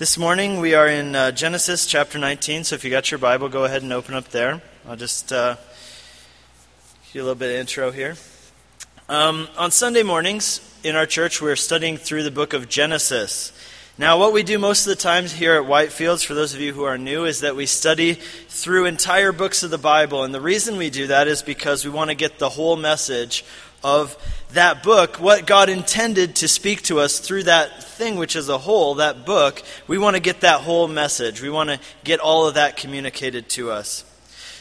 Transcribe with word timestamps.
This 0.00 0.16
morning 0.16 0.60
we 0.60 0.72
are 0.72 0.88
in 0.88 1.14
uh, 1.14 1.30
Genesis 1.30 1.84
chapter 1.84 2.18
19, 2.18 2.64
so 2.64 2.74
if 2.74 2.84
you 2.84 2.90
got 2.90 3.10
your 3.10 3.18
Bible, 3.18 3.50
go 3.50 3.66
ahead 3.66 3.82
and 3.82 3.92
open 3.92 4.14
up 4.14 4.30
there. 4.30 4.62
I'll 4.88 4.96
just 4.96 5.30
uh, 5.30 5.56
give 7.04 7.16
you 7.16 7.20
a 7.20 7.24
little 7.24 7.34
bit 7.34 7.50
of 7.50 7.60
intro 7.60 7.90
here. 7.90 8.16
Um, 9.10 9.46
on 9.58 9.70
Sunday 9.70 10.02
mornings 10.02 10.62
in 10.82 10.96
our 10.96 11.04
church, 11.04 11.42
we're 11.42 11.54
studying 11.54 11.98
through 11.98 12.22
the 12.22 12.30
book 12.30 12.54
of 12.54 12.66
Genesis. 12.66 13.52
Now, 13.98 14.18
what 14.18 14.32
we 14.32 14.42
do 14.42 14.58
most 14.58 14.86
of 14.86 14.88
the 14.88 15.02
times 15.02 15.34
here 15.34 15.56
at 15.56 15.68
Whitefields, 15.68 16.24
for 16.24 16.32
those 16.32 16.54
of 16.54 16.62
you 16.62 16.72
who 16.72 16.84
are 16.84 16.96
new, 16.96 17.26
is 17.26 17.40
that 17.40 17.54
we 17.54 17.66
study 17.66 18.14
through 18.14 18.86
entire 18.86 19.32
books 19.32 19.62
of 19.62 19.70
the 19.70 19.76
Bible. 19.76 20.24
And 20.24 20.34
the 20.34 20.40
reason 20.40 20.78
we 20.78 20.88
do 20.88 21.08
that 21.08 21.28
is 21.28 21.42
because 21.42 21.84
we 21.84 21.90
want 21.90 22.08
to 22.08 22.16
get 22.16 22.38
the 22.38 22.48
whole 22.48 22.76
message 22.76 23.44
of 23.82 24.16
that 24.52 24.82
book, 24.82 25.16
what 25.16 25.46
God 25.46 25.68
intended 25.68 26.36
to 26.36 26.48
speak 26.48 26.82
to 26.82 27.00
us 27.00 27.18
through 27.18 27.44
that 27.44 27.82
thing, 27.84 28.16
which 28.16 28.36
is 28.36 28.48
a 28.48 28.58
whole, 28.58 28.96
that 28.96 29.24
book, 29.24 29.62
we 29.86 29.98
want 29.98 30.16
to 30.16 30.20
get 30.20 30.40
that 30.40 30.62
whole 30.62 30.88
message. 30.88 31.40
We 31.40 31.50
want 31.50 31.70
to 31.70 31.78
get 32.04 32.20
all 32.20 32.46
of 32.46 32.54
that 32.54 32.76
communicated 32.76 33.48
to 33.50 33.70
us. 33.70 34.04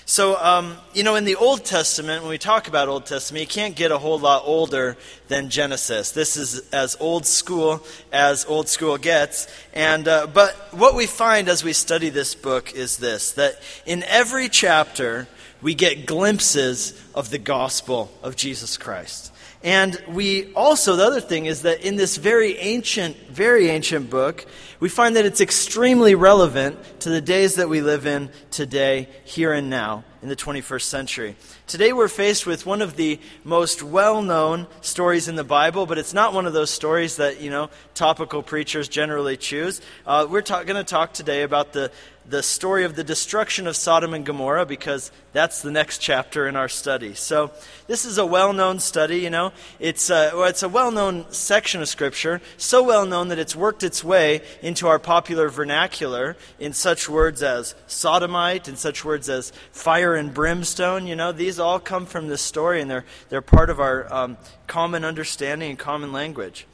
So, 0.10 0.42
um, 0.44 0.76
you 0.96 1.04
know, 1.04 1.14
in 1.14 1.24
the 1.24 1.36
Old 1.36 1.64
Testament, 1.64 2.24
when 2.24 2.32
we 2.32 2.40
talk 2.40 2.68
about 2.68 2.88
Old 2.88 3.06
Testament, 3.06 3.42
you 3.42 3.48
can't 3.48 3.76
get 3.76 3.92
a 3.92 3.98
whole 4.00 4.18
lot 4.18 4.42
older 4.44 4.98
than 5.28 5.52
Genesis. 5.52 6.14
This 6.14 6.36
is 6.36 6.68
as 6.74 6.98
old 7.00 7.28
school 7.28 7.86
as 8.12 8.44
old 8.46 8.68
school 8.68 8.98
gets. 8.98 9.48
And, 9.72 10.08
uh, 10.08 10.26
but 10.26 10.56
what 10.72 10.96
we 10.96 11.06
find 11.06 11.48
as 11.48 11.64
we 11.64 11.74
study 11.74 12.10
this 12.10 12.34
book 12.34 12.74
is 12.74 12.98
this 12.98 13.34
that 13.34 13.62
in 13.86 14.02
every 14.02 14.50
chapter, 14.50 15.28
we 15.62 15.74
get 15.74 16.06
glimpses 16.06 17.00
of 17.14 17.30
the 17.30 17.38
gospel 17.38 18.12
of 18.24 18.36
Jesus 18.36 18.78
Christ. 18.78 19.34
And 19.62 20.02
we 20.08 20.54
also, 20.54 20.96
the 20.96 21.06
other 21.06 21.20
thing 21.20 21.46
is 21.46 21.64
that 21.64 21.82
in 21.82 21.98
this 21.98 22.16
very 22.16 22.58
ancient, 22.58 23.18
very 23.30 23.68
ancient 23.68 24.10
book, 24.10 24.46
we 24.80 24.88
find 24.88 25.18
that 25.18 25.26
it's 25.26 25.42
extremely 25.42 26.16
relevant 26.16 27.02
to 27.02 27.10
the 27.10 27.20
days 27.20 27.56
that 27.56 27.68
we 27.68 27.82
live 27.82 28.06
in 28.06 28.30
today, 28.52 29.10
here 29.26 29.52
and 29.52 29.70
now, 29.70 30.06
in 30.22 30.30
the 30.30 30.36
21st 30.36 30.84
century. 30.84 31.36
Today 31.68 31.92
we're 31.92 32.08
faced 32.08 32.46
with 32.46 32.66
one 32.66 32.82
of 32.82 32.96
the 32.96 33.20
most 33.44 33.84
well 33.84 34.22
known 34.22 34.68
stories 34.80 35.28
in 35.28 35.36
the 35.36 35.44
Bible, 35.44 35.86
but 35.86 35.98
it's 35.98 36.14
not 36.14 36.34
one 36.34 36.46
of 36.46 36.54
those 36.54 36.70
stories 36.70 37.18
that, 37.18 37.42
you 37.42 37.50
know, 37.50 37.70
topical 37.96 38.42
preachers 38.42 38.88
generally 38.88 39.36
choose. 39.36 39.82
Uh, 40.06 40.26
we're 40.30 40.42
ta- 40.42 40.64
going 40.64 40.78
to 40.78 40.90
talk 40.90 41.12
today 41.12 41.44
about 41.44 41.74
the 41.74 41.92
the 42.30 42.44
story 42.44 42.84
of 42.84 42.96
the 42.96 43.04
destruction 43.04 43.66
of 43.66 43.76
Sodom 43.76 44.14
and 44.14 44.24
Gomorrah 44.24 44.66
because 44.66 45.12
that's 45.34 45.64
the 45.64 45.72
next 45.72 45.98
chapter 45.98 46.48
in 46.48 46.56
our 46.56 46.70
study. 46.70 47.16
So, 47.16 47.52
this 47.88 48.06
is 48.06 48.20
a 48.20 48.26
well 48.26 48.54
known 48.54 48.80
study, 48.80 49.18
you 49.18 49.32
know. 49.32 49.52
It's 49.80 50.10
a, 50.12 50.32
well, 50.34 50.46
it's 50.46 50.62
a 50.62 50.70
well 50.70 50.92
known 50.92 51.26
section 51.32 51.82
of 51.82 51.90
Scripture, 51.90 52.40
so 52.58 52.84
well 52.84 53.06
known 53.06 53.30
that 53.30 53.40
it's 53.40 53.56
worked 53.56 53.84
its 53.84 54.04
way 54.04 54.42
into 54.62 54.88
our 54.88 55.00
popular 55.00 55.50
vernacular 55.50 56.38
in 56.60 56.74
such 56.74 57.10
words 57.10 57.42
as 57.42 57.74
sodomite, 57.88 58.68
in 58.68 58.76
such 58.76 59.04
words 59.04 59.28
as 59.28 59.52
fire 59.72 60.14
and 60.14 60.34
brimstone. 60.34 61.08
You 61.08 61.16
know, 61.16 61.32
these 61.32 61.60
all 61.60 61.80
come 61.80 62.06
from 62.06 62.28
this 62.28 62.42
story 62.42 62.80
and 62.80 62.92
they're, 62.92 63.06
they're 63.30 63.42
part 63.42 63.72
of 63.72 63.80
our 63.80 64.12
um, 64.14 64.38
common 64.68 65.04
understanding 65.04 65.72
and 65.72 65.80
common 65.80 66.12
language. 66.12 66.68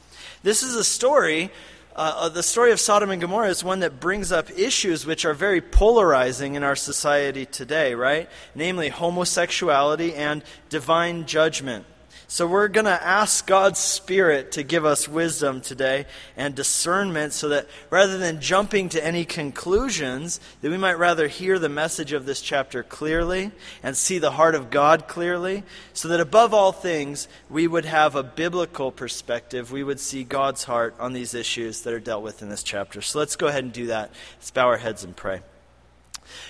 This 0.43 0.63
is 0.63 0.75
a 0.75 0.83
story 0.83 1.49
uh, 1.95 2.13
uh, 2.17 2.29
the 2.29 2.43
story 2.43 2.73
of 2.73 2.79
Sodom 2.79 3.09
and 3.09 3.21
Gomorrah 3.21 3.47
is 3.47 3.63
one 3.63 3.79
that 3.79 4.01
brings 4.01 4.31
up 4.31 4.51
issues 4.51 5.05
which 5.05 5.23
are 5.23 5.33
very 5.33 5.61
polarizing 5.61 6.55
in 6.55 6.63
our 6.63 6.75
society 6.75 7.45
today, 7.45 7.93
right? 7.93 8.29
Namely, 8.53 8.89
homosexuality 8.89 10.13
and 10.13 10.43
divine 10.67 11.25
judgment. 11.25 11.85
So 12.27 12.47
we're 12.47 12.69
going 12.69 12.85
to 12.85 13.03
ask 13.03 13.45
God's 13.45 13.79
Spirit 13.79 14.53
to 14.53 14.63
give 14.63 14.83
us 14.83 15.07
wisdom 15.07 15.61
today 15.61 16.05
and 16.35 16.55
discernment 16.55 17.33
so 17.33 17.49
that 17.49 17.67
rather 17.89 18.17
than 18.17 18.41
jumping 18.41 18.89
to 18.89 19.05
any 19.05 19.25
conclusions, 19.25 20.39
that 20.61 20.71
we 20.71 20.77
might 20.77 20.97
rather 20.97 21.27
hear 21.27 21.59
the 21.59 21.69
message 21.69 22.13
of 22.13 22.25
this 22.25 22.41
chapter 22.41 22.81
clearly 22.81 23.51
and 23.83 23.95
see 23.95 24.17
the 24.17 24.31
heart 24.31 24.55
of 24.55 24.71
God 24.71 25.07
clearly, 25.07 25.63
so 25.93 26.07
that 26.07 26.19
above 26.19 26.53
all 26.53 26.71
things, 26.71 27.27
we 27.49 27.67
would 27.67 27.85
have 27.85 28.15
a 28.15 28.23
biblical 28.23 28.91
perspective. 28.91 29.71
We 29.71 29.83
would 29.83 29.99
see 29.99 30.23
God's 30.23 30.63
heart 30.63 30.95
on 30.99 31.13
these 31.13 31.35
issues 31.35 31.81
that 31.81 31.93
are 31.93 31.99
dealt 31.99 32.23
with 32.23 32.41
in 32.41 32.49
this 32.49 32.63
chapter. 32.63 33.01
So 33.01 33.19
let's 33.19 33.35
go 33.35 33.47
ahead 33.47 33.63
and 33.63 33.73
do 33.73 33.87
that. 33.87 34.11
Let's 34.37 34.51
bow 34.51 34.67
our 34.67 34.77
heads 34.77 35.03
and 35.03 35.15
pray. 35.15 35.41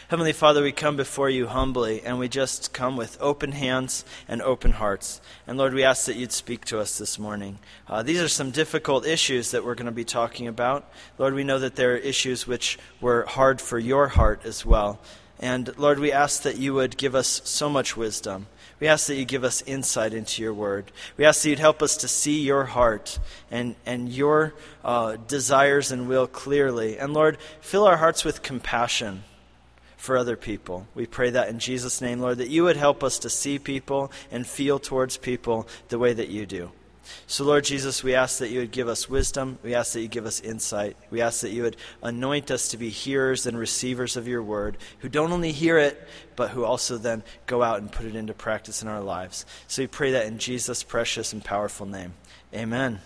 Heavenly 0.10 0.34
Father, 0.34 0.62
we 0.62 0.72
come 0.72 0.96
before 0.96 1.30
you 1.30 1.48
humbly, 1.48 2.02
and 2.02 2.20
we 2.20 2.28
just 2.30 2.74
come 2.74 2.96
with 2.96 3.18
open 3.20 3.52
hands 3.52 4.06
and 4.28 4.42
open 4.42 4.72
hearts. 4.72 5.22
And 5.48 5.58
Lord, 5.58 5.74
we 5.74 5.84
ask 5.84 6.06
that 6.06 6.16
you'd 6.16 6.32
speak 6.32 6.66
to 6.66 6.80
us 6.80 6.98
this 6.98 7.18
morning. 7.18 7.60
Uh, 7.88 8.04
these 8.04 8.22
are 8.22 8.28
some 8.28 8.52
difficult 8.52 9.06
issues 9.06 9.52
that 9.52 9.66
we're 9.66 9.76
going 9.76 9.86
to 9.86 9.92
be 9.92 10.06
talking 10.06 10.48
about. 10.48 10.90
Lord, 11.18 11.34
we 11.34 11.44
know 11.44 11.60
that 11.60 11.76
there 11.76 11.94
are 11.94 11.98
issues 11.98 12.46
which 12.46 12.78
were 13.02 13.26
hard 13.26 13.60
for 13.62 13.80
your 13.80 14.10
heart 14.10 14.42
as 14.46 14.66
well. 14.66 15.00
And 15.40 15.78
Lord, 15.78 16.00
we 16.00 16.12
ask 16.12 16.44
that 16.44 16.58
you 16.58 16.74
would 16.74 16.98
give 16.98 17.16
us 17.16 17.42
so 17.44 17.70
much 17.70 17.98
wisdom. 17.98 18.48
We 18.80 18.88
ask 18.88 19.08
that 19.08 19.16
you 19.16 19.26
give 19.26 19.44
us 19.44 19.62
insight 19.62 20.14
into 20.14 20.42
your 20.42 20.54
word. 20.54 20.92
We 21.18 21.26
ask 21.26 21.44
that 21.44 21.50
you'd 21.50 21.60
help 21.60 21.82
us 21.82 21.98
to 21.98 22.08
see 22.08 22.42
your 22.42 22.66
heart 22.66 23.20
and, 23.50 23.76
and 23.86 24.10
your 24.10 24.54
uh, 24.84 25.18
desires 25.28 25.92
and 25.92 26.08
will 26.10 26.28
clearly. 26.28 26.98
And 26.98 27.14
Lord, 27.14 27.38
fill 27.62 27.86
our 27.86 27.98
hearts 27.98 28.26
with 28.26 28.44
compassion 28.44 29.24
for 30.06 30.18
other 30.18 30.38
people. 30.38 30.88
We 30.96 31.06
pray 31.06 31.32
that 31.32 31.50
in 31.50 31.60
Jesus' 31.60 32.00
name, 32.00 32.20
Lord, 32.20 32.38
that 32.38 32.50
you 32.50 32.64
would 32.64 32.78
help 32.78 33.04
us 33.04 33.20
to 33.20 33.30
see 33.30 33.60
people 33.60 34.12
and 34.32 34.48
feel 34.48 34.80
towards 34.80 35.18
people 35.18 35.68
the 35.90 36.00
way 36.00 36.14
that 36.14 36.30
you 36.30 36.46
do. 36.46 36.72
So, 37.28 37.44
Lord 37.44 37.66
Jesus, 37.66 38.04
we 38.04 38.16
ask 38.16 38.40
that 38.40 38.50
you 38.50 38.60
would 38.60 38.72
give 38.72 38.88
us 38.88 39.10
wisdom. 39.10 39.60
We 39.64 39.76
ask 39.76 39.94
that 39.94 40.02
you 40.02 40.08
give 40.08 40.26
us 40.26 40.40
insight. 40.40 40.98
We 41.12 41.22
ask 41.22 41.42
that 41.42 41.52
you 41.52 41.64
would 41.64 41.78
anoint 42.02 42.52
us 42.52 42.70
to 42.70 42.78
be 42.78 42.90
hearers 42.90 43.46
and 43.46 43.58
receivers 43.58 44.18
of 44.18 44.28
your 44.28 44.42
word, 44.42 44.78
who 45.00 45.10
don't 45.10 45.32
only 45.32 45.52
hear 45.52 45.78
it, 45.78 46.08
but 46.36 46.52
who 46.52 46.64
also 46.64 46.98
then 46.98 47.24
go 47.46 47.62
out 47.62 47.80
and 47.80 47.92
put 47.92 48.06
it 48.06 48.16
into 48.16 48.34
practice 48.34 48.82
in 48.82 48.88
our 48.88 49.02
lives. 49.02 49.46
So 49.68 49.84
we 49.84 49.88
pray 49.88 50.12
that 50.12 50.26
in 50.26 50.40
Jesus' 50.40 50.84
precious 50.84 51.34
and 51.34 51.44
powerful 51.44 51.86
name. 51.86 52.14
Amen. 52.54 53.02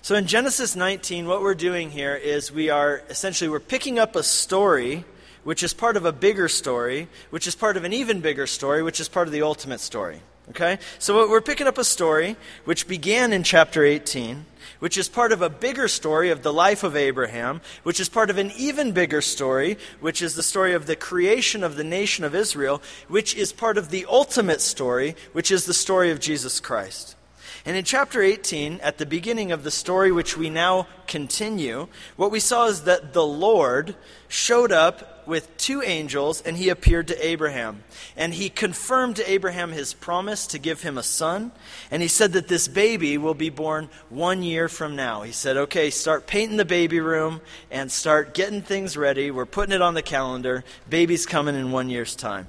So 0.00 0.14
in 0.14 0.26
Genesis 0.26 0.74
19, 0.74 1.26
what 1.26 1.42
we're 1.42 1.54
doing 1.54 1.90
here 1.90 2.14
is 2.14 2.50
we 2.50 2.70
are 2.70 3.02
essentially 3.10 3.50
we're 3.50 3.60
picking 3.60 3.98
up 3.98 4.16
a 4.16 4.22
story 4.22 5.04
which 5.48 5.62
is 5.62 5.72
part 5.72 5.96
of 5.96 6.04
a 6.04 6.12
bigger 6.12 6.46
story, 6.46 7.08
which 7.30 7.46
is 7.46 7.54
part 7.54 7.78
of 7.78 7.84
an 7.84 7.92
even 7.94 8.20
bigger 8.20 8.46
story, 8.46 8.82
which 8.82 9.00
is 9.00 9.08
part 9.08 9.26
of 9.26 9.32
the 9.32 9.40
ultimate 9.40 9.80
story. 9.80 10.20
Okay? 10.50 10.78
So 10.98 11.26
we're 11.26 11.40
picking 11.40 11.66
up 11.66 11.78
a 11.78 11.84
story 11.84 12.36
which 12.66 12.86
began 12.86 13.32
in 13.32 13.44
chapter 13.44 13.82
18, 13.82 14.44
which 14.80 14.98
is 14.98 15.08
part 15.08 15.32
of 15.32 15.40
a 15.40 15.48
bigger 15.48 15.88
story 15.88 16.28
of 16.28 16.42
the 16.42 16.52
life 16.52 16.84
of 16.84 16.96
Abraham, 16.96 17.62
which 17.82 17.98
is 17.98 18.10
part 18.10 18.28
of 18.28 18.36
an 18.36 18.52
even 18.58 18.92
bigger 18.92 19.22
story, 19.22 19.78
which 20.00 20.20
is 20.20 20.34
the 20.34 20.42
story 20.42 20.74
of 20.74 20.84
the 20.84 20.96
creation 20.96 21.64
of 21.64 21.76
the 21.76 21.84
nation 21.84 22.26
of 22.26 22.34
Israel, 22.34 22.82
which 23.08 23.34
is 23.34 23.50
part 23.50 23.78
of 23.78 23.88
the 23.88 24.04
ultimate 24.06 24.60
story, 24.60 25.16
which 25.32 25.50
is 25.50 25.64
the 25.64 25.72
story 25.72 26.10
of 26.10 26.20
Jesus 26.20 26.60
Christ. 26.60 27.16
And 27.64 27.74
in 27.74 27.84
chapter 27.84 28.20
18, 28.20 28.80
at 28.82 28.98
the 28.98 29.06
beginning 29.06 29.50
of 29.50 29.64
the 29.64 29.70
story 29.70 30.12
which 30.12 30.36
we 30.36 30.50
now 30.50 30.86
continue, 31.06 31.88
what 32.16 32.30
we 32.30 32.38
saw 32.38 32.66
is 32.66 32.82
that 32.82 33.14
the 33.14 33.26
Lord 33.26 33.96
showed 34.28 34.72
up 34.72 35.17
with 35.28 35.56
two 35.56 35.82
angels 35.82 36.40
and 36.40 36.56
he 36.56 36.70
appeared 36.70 37.08
to 37.08 37.26
Abraham. 37.26 37.84
And 38.16 38.34
he 38.34 38.48
confirmed 38.48 39.16
to 39.16 39.30
Abraham 39.30 39.70
his 39.70 39.94
promise 39.94 40.46
to 40.48 40.58
give 40.58 40.82
him 40.82 40.98
a 40.98 41.02
son. 41.02 41.52
And 41.90 42.02
he 42.02 42.08
said 42.08 42.32
that 42.32 42.48
this 42.48 42.66
baby 42.66 43.18
will 43.18 43.34
be 43.34 43.50
born 43.50 43.90
one 44.08 44.42
year 44.42 44.68
from 44.68 44.96
now. 44.96 45.22
He 45.22 45.32
said, 45.32 45.56
okay, 45.56 45.90
start 45.90 46.26
painting 46.26 46.56
the 46.56 46.64
baby 46.64 46.98
room 46.98 47.40
and 47.70 47.92
start 47.92 48.34
getting 48.34 48.62
things 48.62 48.96
ready. 48.96 49.30
We're 49.30 49.46
putting 49.46 49.74
it 49.74 49.82
on 49.82 49.94
the 49.94 50.02
calendar. 50.02 50.64
Baby's 50.88 51.26
coming 51.26 51.54
in 51.54 51.70
one 51.70 51.90
year's 51.90 52.16
time. 52.16 52.48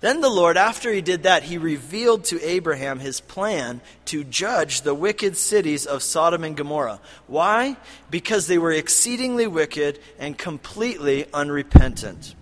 Then 0.00 0.20
the 0.20 0.28
Lord, 0.28 0.56
after 0.56 0.92
he 0.92 1.00
did 1.00 1.24
that, 1.24 1.42
he 1.42 1.58
revealed 1.58 2.24
to 2.24 2.40
Abraham 2.44 3.00
his 3.00 3.20
plan 3.20 3.80
to 4.06 4.22
judge 4.22 4.82
the 4.82 4.94
wicked 4.94 5.36
cities 5.36 5.86
of 5.86 6.04
Sodom 6.04 6.44
and 6.44 6.56
Gomorrah. 6.56 7.00
Why? 7.26 7.76
Because 8.08 8.46
they 8.46 8.58
were 8.58 8.72
exceedingly 8.72 9.48
wicked 9.48 9.98
and 10.18 10.38
completely 10.38 11.26
unrepentant. 11.34 12.36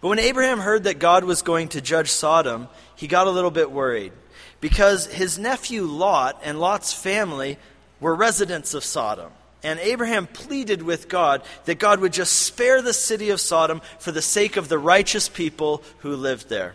But 0.00 0.08
when 0.08 0.18
Abraham 0.18 0.60
heard 0.60 0.84
that 0.84 0.98
God 0.98 1.24
was 1.24 1.42
going 1.42 1.68
to 1.70 1.82
judge 1.82 2.10
Sodom, 2.10 2.68
he 2.96 3.06
got 3.06 3.26
a 3.26 3.30
little 3.30 3.50
bit 3.50 3.70
worried 3.70 4.12
because 4.62 5.06
his 5.06 5.38
nephew 5.38 5.82
Lot 5.82 6.40
and 6.42 6.58
Lot's 6.58 6.92
family 6.92 7.58
were 8.00 8.14
residents 8.14 8.72
of 8.72 8.82
Sodom. 8.82 9.30
And 9.62 9.78
Abraham 9.80 10.26
pleaded 10.26 10.82
with 10.82 11.08
God 11.08 11.42
that 11.66 11.78
God 11.78 12.00
would 12.00 12.12
just 12.12 12.32
spare 12.32 12.80
the 12.80 12.94
city 12.94 13.30
of 13.30 13.40
Sodom 13.40 13.82
for 13.98 14.12
the 14.12 14.22
sake 14.22 14.56
of 14.56 14.68
the 14.68 14.78
righteous 14.78 15.28
people 15.28 15.82
who 15.98 16.16
lived 16.16 16.48
there. 16.48 16.74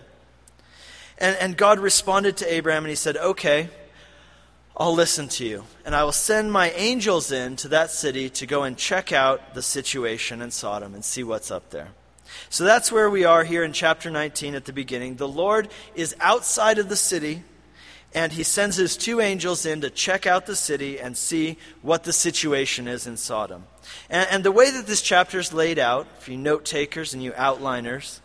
And, 1.17 1.35
and 1.37 1.57
God 1.57 1.79
responded 1.79 2.37
to 2.37 2.53
Abraham 2.53 2.83
and 2.83 2.89
he 2.89 2.95
said, 2.95 3.17
Okay, 3.17 3.69
I'll 4.77 4.93
listen 4.93 5.29
to 5.29 5.45
you. 5.45 5.63
And 5.85 5.95
I 5.95 6.03
will 6.03 6.11
send 6.11 6.51
my 6.51 6.71
angels 6.71 7.31
in 7.31 7.55
to 7.57 7.69
that 7.69 7.91
city 7.91 8.29
to 8.31 8.45
go 8.45 8.63
and 8.63 8.77
check 8.77 9.11
out 9.11 9.53
the 9.53 9.61
situation 9.61 10.41
in 10.41 10.51
Sodom 10.51 10.93
and 10.93 11.03
see 11.03 11.23
what's 11.23 11.49
up 11.49 11.69
there. 11.69 11.89
So 12.49 12.65
that's 12.65 12.91
where 12.91 13.09
we 13.09 13.23
are 13.23 13.43
here 13.43 13.63
in 13.63 13.71
chapter 13.71 14.11
19 14.11 14.55
at 14.55 14.65
the 14.65 14.73
beginning. 14.73 15.15
The 15.15 15.27
Lord 15.27 15.69
is 15.95 16.15
outside 16.19 16.77
of 16.77 16.89
the 16.89 16.95
city 16.95 17.43
and 18.15 18.31
he 18.31 18.43
sends 18.43 18.77
his 18.77 18.95
two 18.95 19.19
angels 19.19 19.65
in 19.65 19.81
to 19.81 19.89
check 19.89 20.25
out 20.25 20.45
the 20.45 20.55
city 20.55 20.99
and 20.99 21.17
see 21.17 21.57
what 21.81 22.05
the 22.05 22.13
situation 22.13 22.87
is 22.87 23.05
in 23.05 23.17
Sodom. 23.17 23.65
And, 24.09 24.27
and 24.31 24.43
the 24.43 24.53
way 24.53 24.71
that 24.71 24.87
this 24.87 25.01
chapter 25.01 25.37
is 25.37 25.53
laid 25.53 25.77
out, 25.77 26.07
for 26.23 26.31
you 26.31 26.37
note 26.37 26.63
takers 26.63 27.13
and 27.13 27.21
you 27.21 27.33
outliners, 27.33 28.21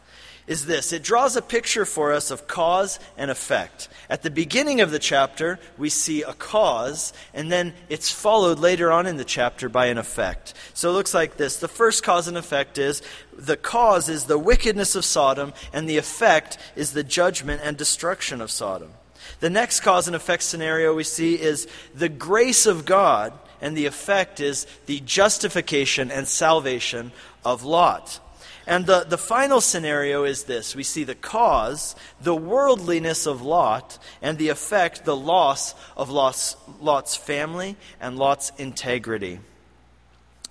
is 0.47 0.67
this 0.67 0.93
it 0.93 1.03
draws 1.03 1.35
a 1.35 1.43
picture 1.43 1.85
for 1.85 2.13
us 2.13 2.31
of 2.31 2.47
cause 2.47 3.01
and 3.17 3.33
effect. 3.33 3.89
At 4.09 4.23
the 4.23 4.31
beginning 4.31 4.81
of 4.81 4.93
the 4.93 5.01
chapter, 5.01 5.59
we 5.77 5.91
see 5.91 6.23
a 6.23 6.35
cause, 6.35 7.13
and 7.35 7.51
then 7.51 7.75
it's 7.89 8.13
followed 8.13 8.61
later 8.61 8.93
on 8.93 9.07
in 9.07 9.17
the 9.17 9.25
chapter 9.25 9.69
by 9.69 9.87
an 9.87 9.99
effect. 9.99 10.55
So 10.73 10.91
it 10.91 10.95
looks 10.95 11.15
like 11.15 11.37
this. 11.37 11.57
The 11.57 11.69
first 11.69 12.05
cause 12.05 12.29
and 12.29 12.37
effect 12.37 12.79
is 12.79 13.03
the 13.37 13.57
cause 13.57 14.09
is 14.09 14.25
the 14.25 14.39
wickedness 14.39 14.95
of 14.95 15.05
Sodom, 15.05 15.53
and 15.73 15.89
the 15.89 15.99
effect 15.99 16.59
is 16.77 16.93
the 16.93 17.05
judgment 17.05 17.61
and 17.65 17.77
destruction 17.77 18.41
of 18.41 18.53
Sodom. 18.53 18.93
The 19.41 19.51
next 19.51 19.81
cause 19.81 20.07
and 20.07 20.15
effect 20.15 20.43
scenario 20.43 20.95
we 20.95 21.05
see 21.05 21.35
is 21.35 21.67
the 21.95 22.09
grace 22.09 22.67
of 22.67 22.85
God, 22.85 23.33
and 23.61 23.77
the 23.77 23.87
effect 23.87 24.39
is 24.39 24.67
the 24.87 25.01
justification 25.01 26.11
and 26.11 26.29
salvation 26.29 27.13
of 27.45 27.65
Lot. 27.65 28.21
And 28.67 28.87
the, 28.87 29.01
the 29.01 29.19
final 29.19 29.61
scenario 29.61 30.25
is 30.25 30.45
this 30.45 30.77
we 30.77 30.83
see 30.83 31.05
the 31.05 31.15
cause, 31.15 31.97
the 32.21 32.37
worldliness 32.37 33.27
of 33.27 33.43
Lot, 33.43 33.99
and 34.23 34.39
the 34.39 34.51
effect, 34.51 35.05
the 35.05 35.17
loss 35.17 35.75
of 35.97 36.11
Lot's, 36.11 36.57
Lot's 36.79 37.17
family 37.17 37.77
and 38.01 38.19
Lot's 38.19 38.53
integrity. 38.59 39.41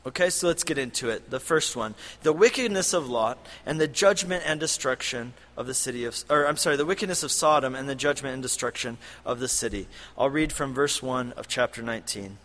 Okay, 0.05 0.29
so 0.29 0.47
let's 0.47 0.63
get 0.63 0.77
into 0.77 1.09
it. 1.09 1.29
The 1.29 1.39
first 1.39 1.75
one 1.75 1.93
the 2.23 2.31
wickedness 2.31 2.93
of 2.93 3.09
Lot 3.09 3.37
and 3.65 3.79
the 3.79 3.87
judgment 3.87 4.43
and 4.45 4.59
destruction 4.59 5.33
of 5.57 5.67
the 5.67 5.73
city 5.73 6.05
of, 6.05 6.23
or 6.29 6.47
I'm 6.47 6.57
sorry, 6.57 6.77
the 6.77 6.85
wickedness 6.85 7.21
of 7.21 7.31
Sodom 7.31 7.75
and 7.75 7.89
the 7.89 7.95
judgment 7.95 8.33
and 8.33 8.41
destruction 8.41 8.97
of 9.25 9.39
the 9.39 9.49
city. 9.49 9.87
I'll 10.17 10.29
read 10.29 10.53
from 10.53 10.73
verse 10.73 11.03
1 11.03 11.33
of 11.33 11.47
chapter 11.47 11.81
19. 11.81 12.37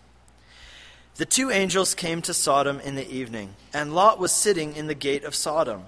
The 1.16 1.26
two 1.26 1.50
angels 1.50 1.94
came 1.94 2.22
to 2.22 2.34
Sodom 2.34 2.80
in 2.80 2.96
the 2.96 3.08
evening, 3.08 3.54
and 3.72 3.94
Lot 3.94 4.18
was 4.18 4.32
sitting 4.32 4.74
in 4.74 4.88
the 4.88 4.94
gate 4.94 5.22
of 5.22 5.32
Sodom. 5.32 5.84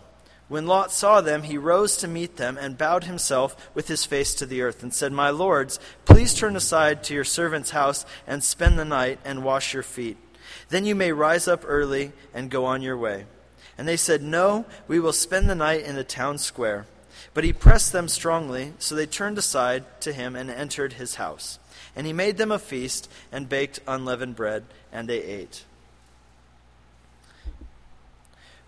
When 0.46 0.68
Lot 0.68 0.92
saw 0.92 1.20
them, 1.20 1.42
he 1.42 1.58
rose 1.58 1.96
to 1.96 2.06
meet 2.06 2.36
them 2.36 2.56
and 2.56 2.78
bowed 2.78 3.04
himself 3.04 3.68
with 3.74 3.88
his 3.88 4.04
face 4.04 4.34
to 4.34 4.46
the 4.46 4.62
earth 4.62 4.84
and 4.84 4.94
said, 4.94 5.12
My 5.12 5.30
lords, 5.30 5.80
please 6.04 6.32
turn 6.32 6.54
aside 6.54 7.02
to 7.04 7.14
your 7.14 7.24
servant's 7.24 7.70
house 7.70 8.06
and 8.24 8.44
spend 8.44 8.78
the 8.78 8.84
night 8.84 9.18
and 9.24 9.42
wash 9.42 9.74
your 9.74 9.82
feet. 9.82 10.16
Then 10.68 10.86
you 10.86 10.94
may 10.94 11.12
rise 11.12 11.46
up 11.46 11.64
early 11.66 12.12
and 12.34 12.50
go 12.50 12.64
on 12.64 12.82
your 12.82 12.96
way. 12.96 13.26
And 13.78 13.86
they 13.86 13.96
said, 13.96 14.22
No, 14.22 14.64
we 14.88 14.98
will 14.98 15.12
spend 15.12 15.48
the 15.48 15.54
night 15.54 15.84
in 15.84 15.96
the 15.96 16.04
town 16.04 16.38
square. 16.38 16.86
But 17.34 17.44
he 17.44 17.52
pressed 17.52 17.92
them 17.92 18.08
strongly, 18.08 18.72
so 18.78 18.94
they 18.94 19.04
turned 19.04 19.36
aside 19.36 19.84
to 20.00 20.12
him 20.12 20.34
and 20.34 20.50
entered 20.50 20.94
his 20.94 21.16
house. 21.16 21.58
And 21.94 22.06
he 22.06 22.12
made 22.14 22.38
them 22.38 22.50
a 22.50 22.58
feast 22.58 23.10
and 23.30 23.46
baked 23.46 23.80
unleavened 23.86 24.36
bread, 24.36 24.64
and 24.90 25.06
they 25.06 25.22
ate. 25.22 25.65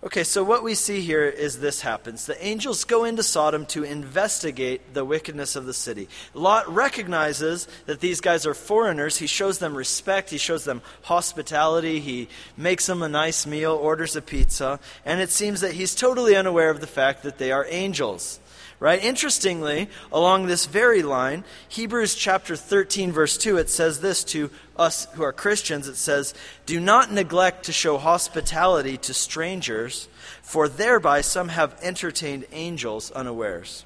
Okay, 0.01 0.23
so 0.23 0.45
what 0.45 0.63
we 0.63 0.77
see 0.77 1.01
here 1.01 1.25
is 1.25 1.59
this 1.59 1.81
happens. 1.81 2.27
The 2.27 2.47
angels 2.47 2.85
go 2.85 3.03
into 3.03 3.25
Sodom 3.25 3.67
to 3.67 3.83
investigate 3.83 4.95
the 4.95 5.05
wickedness 5.05 5.57
of 5.57 5.67
the 5.67 5.75
city. 5.75 6.09
Lot 6.35 6.73
recognizes 6.73 7.67
that 7.87 7.99
these 7.99 8.21
guys 8.21 8.47
are 8.47 8.55
foreigners. 8.55 9.17
He 9.17 9.27
shows 9.27 9.59
them 9.59 9.75
respect, 9.75 10.31
he 10.31 10.39
shows 10.39 10.65
them 10.65 10.83
hospitality, 11.03 11.99
he 11.99 12.29
makes 12.57 12.87
them 12.87 13.03
a 13.03 13.09
nice 13.09 13.45
meal, 13.45 13.73
orders 13.73 14.15
a 14.15 14.23
pizza, 14.23 14.79
and 15.05 15.21
it 15.21 15.31
seems 15.31 15.63
that 15.63 15.73
he's 15.73 15.97
totally 15.97 16.37
unaware 16.37 16.71
of 16.71 16.81
the 16.81 16.87
fact 16.87 17.25
that 17.25 17.39
they 17.39 17.51
are 17.51 17.67
angels 17.69 18.39
right? 18.81 19.03
Interestingly, 19.03 19.89
along 20.13 20.47
this 20.47 20.67
very 20.67 21.03
line, 21.03 21.45
Hebrews 21.69 22.15
chapter 22.15 22.57
13, 22.57 23.13
verse 23.13 23.37
2, 23.37 23.57
it 23.57 23.69
says 23.69 24.01
this 24.01 24.23
to 24.25 24.51
us 24.77 25.07
who 25.15 25.23
are 25.23 25.33
Christians 25.33 25.89
it 25.89 25.97
says, 25.97 26.35
Do 26.67 26.81
not 26.81 27.13
neglect 27.13 27.65
to 27.65 27.73
show 27.73 27.99
hospitality 27.99 28.97
to 28.99 29.15
strangers, 29.15 30.09
for 30.43 30.69
thereby 30.69 31.21
some 31.21 31.49
have 31.49 31.79
entertained 31.83 32.47
angels 32.53 33.11
unawares. 33.11 33.85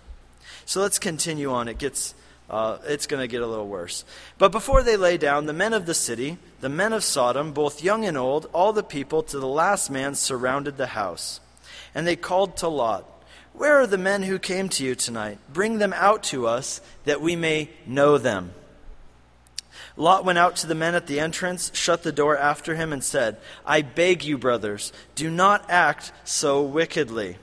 So 0.65 0.81
let's 0.81 0.99
continue 0.99 1.51
on. 1.51 1.69
It 1.69 1.79
gets. 1.79 2.15
Uh, 2.51 2.77
it's 2.85 3.07
going 3.07 3.21
to 3.21 3.29
get 3.29 3.41
a 3.41 3.47
little 3.47 3.69
worse. 3.69 4.05
But 4.37 4.53
before 4.53 4.83
they 4.83 4.99
lay 4.99 5.17
down, 5.17 5.47
the 5.47 5.55
men 5.55 5.73
of 5.73 5.87
the 5.87 5.95
city, 5.95 6.37
the 6.61 6.69
men 6.69 6.93
of 6.93 7.03
Sodom, 7.03 7.53
both 7.53 7.83
young 7.83 8.05
and 8.05 8.19
old, 8.19 8.47
all 8.53 8.75
the 8.75 8.83
people 8.83 9.23
to 9.23 9.39
the 9.39 9.49
last 9.49 9.91
man 9.91 10.15
surrounded 10.15 10.77
the 10.77 10.89
house. 10.89 11.41
And 11.95 12.07
they 12.07 12.17
called 12.17 12.59
to 12.59 12.69
Lot, 12.69 13.07
where 13.55 13.81
are 13.81 13.87
the 13.87 13.99
men 13.99 14.23
who 14.23 14.39
came 14.39 14.69
to 14.71 14.85
you 14.85 14.95
tonight? 14.95 15.39
Bring 15.53 15.79
them 15.79 15.93
out 15.93 16.23
to 16.25 16.47
us 16.47 16.81
that 17.05 17.21
we 17.21 17.37
may 17.37 17.71
know 17.87 18.19
them. 18.19 18.53
Lot 19.97 20.25
went 20.25 20.39
out 20.39 20.57
to 20.57 20.67
the 20.67 20.75
men 20.75 20.95
at 20.95 21.07
the 21.07 21.21
entrance, 21.21 21.71
shut 21.75 22.03
the 22.03 22.13
door 22.13 22.37
after 22.37 22.75
him, 22.75 22.93
and 22.93 23.05
said, 23.05 23.37
I 23.67 23.83
beg 23.83 24.25
you, 24.25 24.39
brothers, 24.39 24.93
do 25.15 25.31
not 25.31 25.69
act 25.69 26.13
so 26.25 26.63
wickedly. 26.63 27.37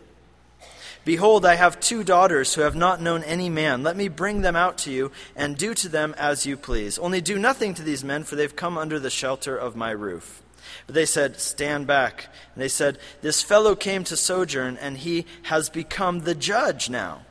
Behold, 1.06 1.46
I 1.46 1.56
have 1.56 1.80
two 1.80 2.04
daughters 2.04 2.54
who 2.54 2.62
have 2.62 2.76
not 2.76 3.02
known 3.02 3.24
any 3.24 3.50
man. 3.50 3.84
Let 3.84 3.96
me 3.96 4.08
bring 4.08 4.42
them 4.42 4.56
out 4.56 4.78
to 4.80 4.92
you, 4.92 5.12
and 5.36 5.58
do 5.58 5.74
to 5.76 5.90
them 5.90 6.14
as 6.18 6.46
you 6.46 6.58
please. 6.58 7.00
Only 7.00 7.22
do 7.22 7.38
nothing 7.40 7.74
to 7.76 7.84
these 7.84 8.04
men, 8.04 8.24
for 8.24 8.36
they've 8.36 8.56
come 8.56 8.78
under 8.78 9.00
the 9.00 9.10
shelter 9.10 9.56
of 9.56 9.76
my 9.76 9.92
roof. 9.92 10.42
But 10.86 10.95
they 10.95 11.06
said, 11.06 11.39
Stand 11.39 11.88
back. 11.88 12.27
And 12.54 12.63
they 12.63 12.68
said, 12.68 12.98
This 13.21 13.42
fellow 13.42 13.75
came 13.75 14.04
to 14.06 14.18
sojourn, 14.18 14.77
and 14.77 14.98
he 14.98 15.25
has 15.44 15.69
become 15.69 16.21
the 16.21 16.36
judge 16.36 16.89
now. 16.89 17.21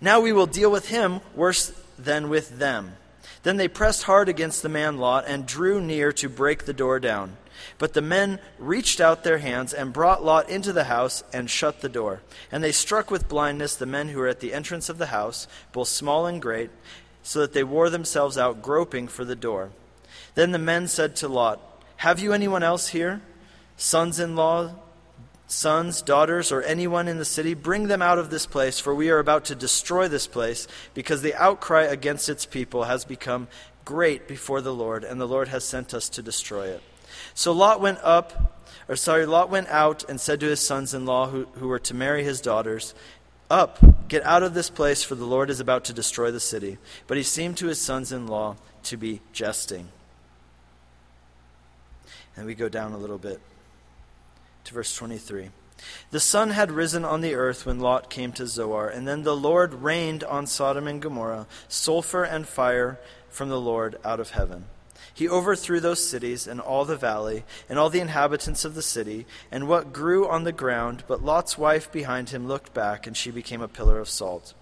Now 0.00 0.20
we 0.20 0.32
will 0.32 0.46
deal 0.46 0.70
with 0.70 0.88
him 0.88 1.20
worse 1.34 1.72
than 1.98 2.28
with 2.28 2.58
them. 2.58 2.96
Then 3.42 3.56
they 3.56 3.68
pressed 3.68 4.04
hard 4.04 4.28
against 4.28 4.62
the 4.62 4.68
man 4.68 4.98
Lot 4.98 5.24
and 5.26 5.46
drew 5.46 5.80
near 5.80 6.12
to 6.12 6.28
break 6.28 6.64
the 6.64 6.72
door 6.72 7.00
down. 7.00 7.36
But 7.78 7.92
the 7.92 8.02
men 8.02 8.38
reached 8.58 9.00
out 9.00 9.24
their 9.24 9.38
hands 9.38 9.72
and 9.72 9.92
brought 9.92 10.24
Lot 10.24 10.48
into 10.48 10.72
the 10.72 10.84
house 10.84 11.22
and 11.32 11.48
shut 11.48 11.80
the 11.80 11.88
door. 11.88 12.22
And 12.50 12.62
they 12.62 12.72
struck 12.72 13.10
with 13.10 13.28
blindness 13.28 13.76
the 13.76 13.86
men 13.86 14.08
who 14.08 14.18
were 14.18 14.28
at 14.28 14.40
the 14.40 14.52
entrance 14.52 14.88
of 14.88 14.98
the 14.98 15.06
house, 15.06 15.46
both 15.72 15.88
small 15.88 16.26
and 16.26 16.40
great, 16.40 16.70
so 17.22 17.40
that 17.40 17.52
they 17.52 17.64
wore 17.64 17.90
themselves 17.90 18.36
out 18.36 18.62
groping 18.62 19.08
for 19.08 19.24
the 19.24 19.36
door. 19.36 19.70
Then 20.34 20.52
the 20.52 20.58
men 20.58 20.88
said 20.88 21.16
to 21.16 21.28
Lot, 21.28 21.60
have 22.02 22.18
you 22.18 22.32
anyone 22.32 22.64
else 22.64 22.88
here? 22.88 23.22
Sons 23.76 24.18
in 24.18 24.34
law, 24.34 24.74
sons, 25.46 26.02
daughters, 26.02 26.50
or 26.50 26.60
anyone 26.62 27.06
in 27.06 27.18
the 27.18 27.24
city? 27.24 27.54
Bring 27.54 27.86
them 27.86 28.02
out 28.02 28.18
of 28.18 28.28
this 28.28 28.44
place, 28.44 28.80
for 28.80 28.92
we 28.92 29.08
are 29.10 29.20
about 29.20 29.44
to 29.44 29.54
destroy 29.54 30.08
this 30.08 30.26
place, 30.26 30.66
because 30.94 31.22
the 31.22 31.36
outcry 31.36 31.82
against 31.82 32.28
its 32.28 32.44
people 32.44 32.82
has 32.82 33.04
become 33.04 33.46
great 33.84 34.26
before 34.26 34.60
the 34.60 34.74
Lord, 34.74 35.04
and 35.04 35.20
the 35.20 35.28
Lord 35.28 35.46
has 35.46 35.62
sent 35.62 35.94
us 35.94 36.08
to 36.08 36.22
destroy 36.22 36.70
it. 36.70 36.82
So 37.34 37.52
Lot 37.52 37.80
went 37.80 38.00
up, 38.02 38.66
or 38.88 38.96
sorry, 38.96 39.24
Lot 39.24 39.48
went 39.48 39.68
out 39.68 40.02
and 40.08 40.20
said 40.20 40.40
to 40.40 40.46
his 40.46 40.58
sons 40.58 40.94
in 40.94 41.06
law 41.06 41.28
who, 41.28 41.44
who 41.52 41.68
were 41.68 41.78
to 41.78 41.94
marry 41.94 42.24
his 42.24 42.40
daughters, 42.40 42.96
Up, 43.48 43.78
get 44.08 44.24
out 44.24 44.42
of 44.42 44.54
this 44.54 44.70
place, 44.70 45.04
for 45.04 45.14
the 45.14 45.24
Lord 45.24 45.50
is 45.50 45.60
about 45.60 45.84
to 45.84 45.92
destroy 45.92 46.32
the 46.32 46.40
city. 46.40 46.78
But 47.06 47.16
he 47.16 47.22
seemed 47.22 47.58
to 47.58 47.68
his 47.68 47.80
sons 47.80 48.10
in 48.10 48.26
law 48.26 48.56
to 48.82 48.96
be 48.96 49.20
jesting. 49.32 49.90
And 52.36 52.46
we 52.46 52.54
go 52.54 52.68
down 52.68 52.92
a 52.92 52.98
little 52.98 53.18
bit 53.18 53.40
to 54.64 54.74
verse 54.74 54.94
23. 54.94 55.50
The 56.10 56.20
sun 56.20 56.50
had 56.50 56.70
risen 56.70 57.04
on 57.04 57.20
the 57.20 57.34
earth 57.34 57.66
when 57.66 57.80
Lot 57.80 58.08
came 58.08 58.32
to 58.32 58.46
Zoar, 58.46 58.88
and 58.88 59.06
then 59.06 59.22
the 59.22 59.36
Lord 59.36 59.74
rained 59.74 60.22
on 60.24 60.46
Sodom 60.46 60.86
and 60.86 61.02
Gomorrah 61.02 61.46
sulfur 61.68 62.22
and 62.22 62.46
fire 62.46 62.98
from 63.28 63.48
the 63.48 63.60
Lord 63.60 63.96
out 64.04 64.20
of 64.20 64.30
heaven. 64.30 64.66
He 65.14 65.28
overthrew 65.28 65.80
those 65.80 66.06
cities 66.06 66.46
and 66.46 66.60
all 66.60 66.84
the 66.84 66.96
valley, 66.96 67.44
and 67.68 67.78
all 67.78 67.90
the 67.90 68.00
inhabitants 68.00 68.64
of 68.64 68.74
the 68.74 68.82
city, 68.82 69.26
and 69.50 69.68
what 69.68 69.92
grew 69.92 70.28
on 70.28 70.44
the 70.44 70.52
ground. 70.52 71.04
But 71.06 71.24
Lot's 71.24 71.58
wife 71.58 71.90
behind 71.90 72.30
him 72.30 72.46
looked 72.46 72.72
back, 72.72 73.06
and 73.06 73.16
she 73.16 73.30
became 73.30 73.60
a 73.60 73.68
pillar 73.68 73.98
of 73.98 74.08
salt. 74.08 74.54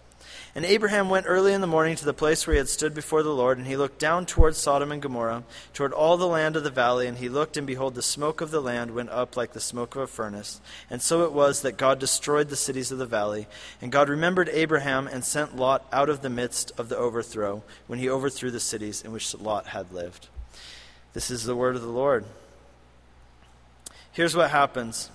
And 0.54 0.64
Abraham 0.64 1.08
went 1.08 1.26
early 1.28 1.52
in 1.52 1.60
the 1.60 1.68
morning 1.68 1.94
to 1.96 2.04
the 2.04 2.12
place 2.12 2.44
where 2.44 2.54
he 2.54 2.58
had 2.58 2.68
stood 2.68 2.92
before 2.92 3.22
the 3.22 3.34
Lord, 3.34 3.56
and 3.56 3.66
he 3.68 3.76
looked 3.76 4.00
down 4.00 4.26
toward 4.26 4.56
Sodom 4.56 4.90
and 4.90 5.00
Gomorrah, 5.00 5.44
toward 5.72 5.92
all 5.92 6.16
the 6.16 6.26
land 6.26 6.56
of 6.56 6.64
the 6.64 6.70
valley, 6.70 7.06
and 7.06 7.18
he 7.18 7.28
looked, 7.28 7.56
and 7.56 7.66
behold, 7.66 7.94
the 7.94 8.02
smoke 8.02 8.40
of 8.40 8.50
the 8.50 8.60
land 8.60 8.90
went 8.90 9.10
up 9.10 9.36
like 9.36 9.52
the 9.52 9.60
smoke 9.60 9.94
of 9.94 10.02
a 10.02 10.06
furnace. 10.08 10.60
And 10.90 11.00
so 11.00 11.22
it 11.22 11.32
was 11.32 11.62
that 11.62 11.76
God 11.76 12.00
destroyed 12.00 12.48
the 12.48 12.56
cities 12.56 12.90
of 12.90 12.98
the 12.98 13.06
valley. 13.06 13.46
And 13.80 13.92
God 13.92 14.08
remembered 14.08 14.48
Abraham 14.48 15.06
and 15.06 15.24
sent 15.24 15.56
Lot 15.56 15.86
out 15.92 16.08
of 16.08 16.20
the 16.20 16.30
midst 16.30 16.72
of 16.76 16.88
the 16.88 16.96
overthrow, 16.96 17.62
when 17.86 18.00
he 18.00 18.10
overthrew 18.10 18.50
the 18.50 18.58
cities 18.58 19.02
in 19.02 19.12
which 19.12 19.32
Lot 19.34 19.66
had 19.66 19.92
lived. 19.92 20.26
This 21.12 21.30
is 21.30 21.44
the 21.44 21.56
word 21.56 21.76
of 21.76 21.82
the 21.82 21.88
Lord. 21.88 22.24
Here's 24.10 24.34
what 24.34 24.50
happens. 24.50 25.10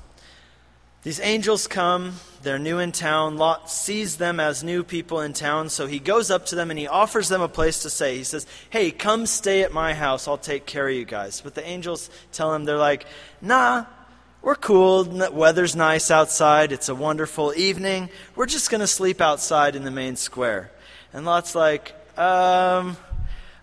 These 1.05 1.19
angels 1.19 1.67
come, 1.67 2.13
they're 2.41 2.57
new 2.57 2.79
in 2.79 2.91
town. 2.91 3.37
Lot 3.37 3.69
sees 3.69 4.17
them 4.17 4.39
as 4.39 4.63
new 4.63 4.83
people 4.83 5.21
in 5.21 5.33
town, 5.33 5.69
so 5.69 5.85
he 5.85 5.99
goes 5.99 6.31
up 6.31 6.47
to 6.47 6.55
them 6.55 6.71
and 6.71 6.79
he 6.79 6.87
offers 6.87 7.29
them 7.29 7.43
a 7.43 7.47
place 7.47 7.83
to 7.83 7.91
stay. 7.91 8.17
He 8.17 8.23
says, 8.23 8.47
Hey, 8.71 8.89
come 8.89 9.27
stay 9.27 9.61
at 9.61 9.71
my 9.71 9.93
house. 9.93 10.27
I'll 10.27 10.39
take 10.39 10.65
care 10.65 10.89
of 10.89 10.95
you 10.95 11.05
guys. 11.05 11.41
But 11.41 11.53
the 11.53 11.63
angels 11.63 12.09
tell 12.31 12.55
him, 12.55 12.65
They're 12.65 12.79
like, 12.79 13.05
Nah, 13.39 13.85
we're 14.41 14.55
cool. 14.55 15.03
The 15.03 15.29
weather's 15.31 15.75
nice 15.75 16.09
outside. 16.09 16.71
It's 16.71 16.89
a 16.89 16.95
wonderful 16.95 17.53
evening. 17.55 18.09
We're 18.35 18.47
just 18.47 18.71
going 18.71 18.81
to 18.81 18.87
sleep 18.87 19.21
outside 19.21 19.75
in 19.75 19.83
the 19.83 19.91
main 19.91 20.15
square. 20.15 20.71
And 21.13 21.23
Lot's 21.23 21.53
like, 21.53 21.91
Um, 22.17 22.97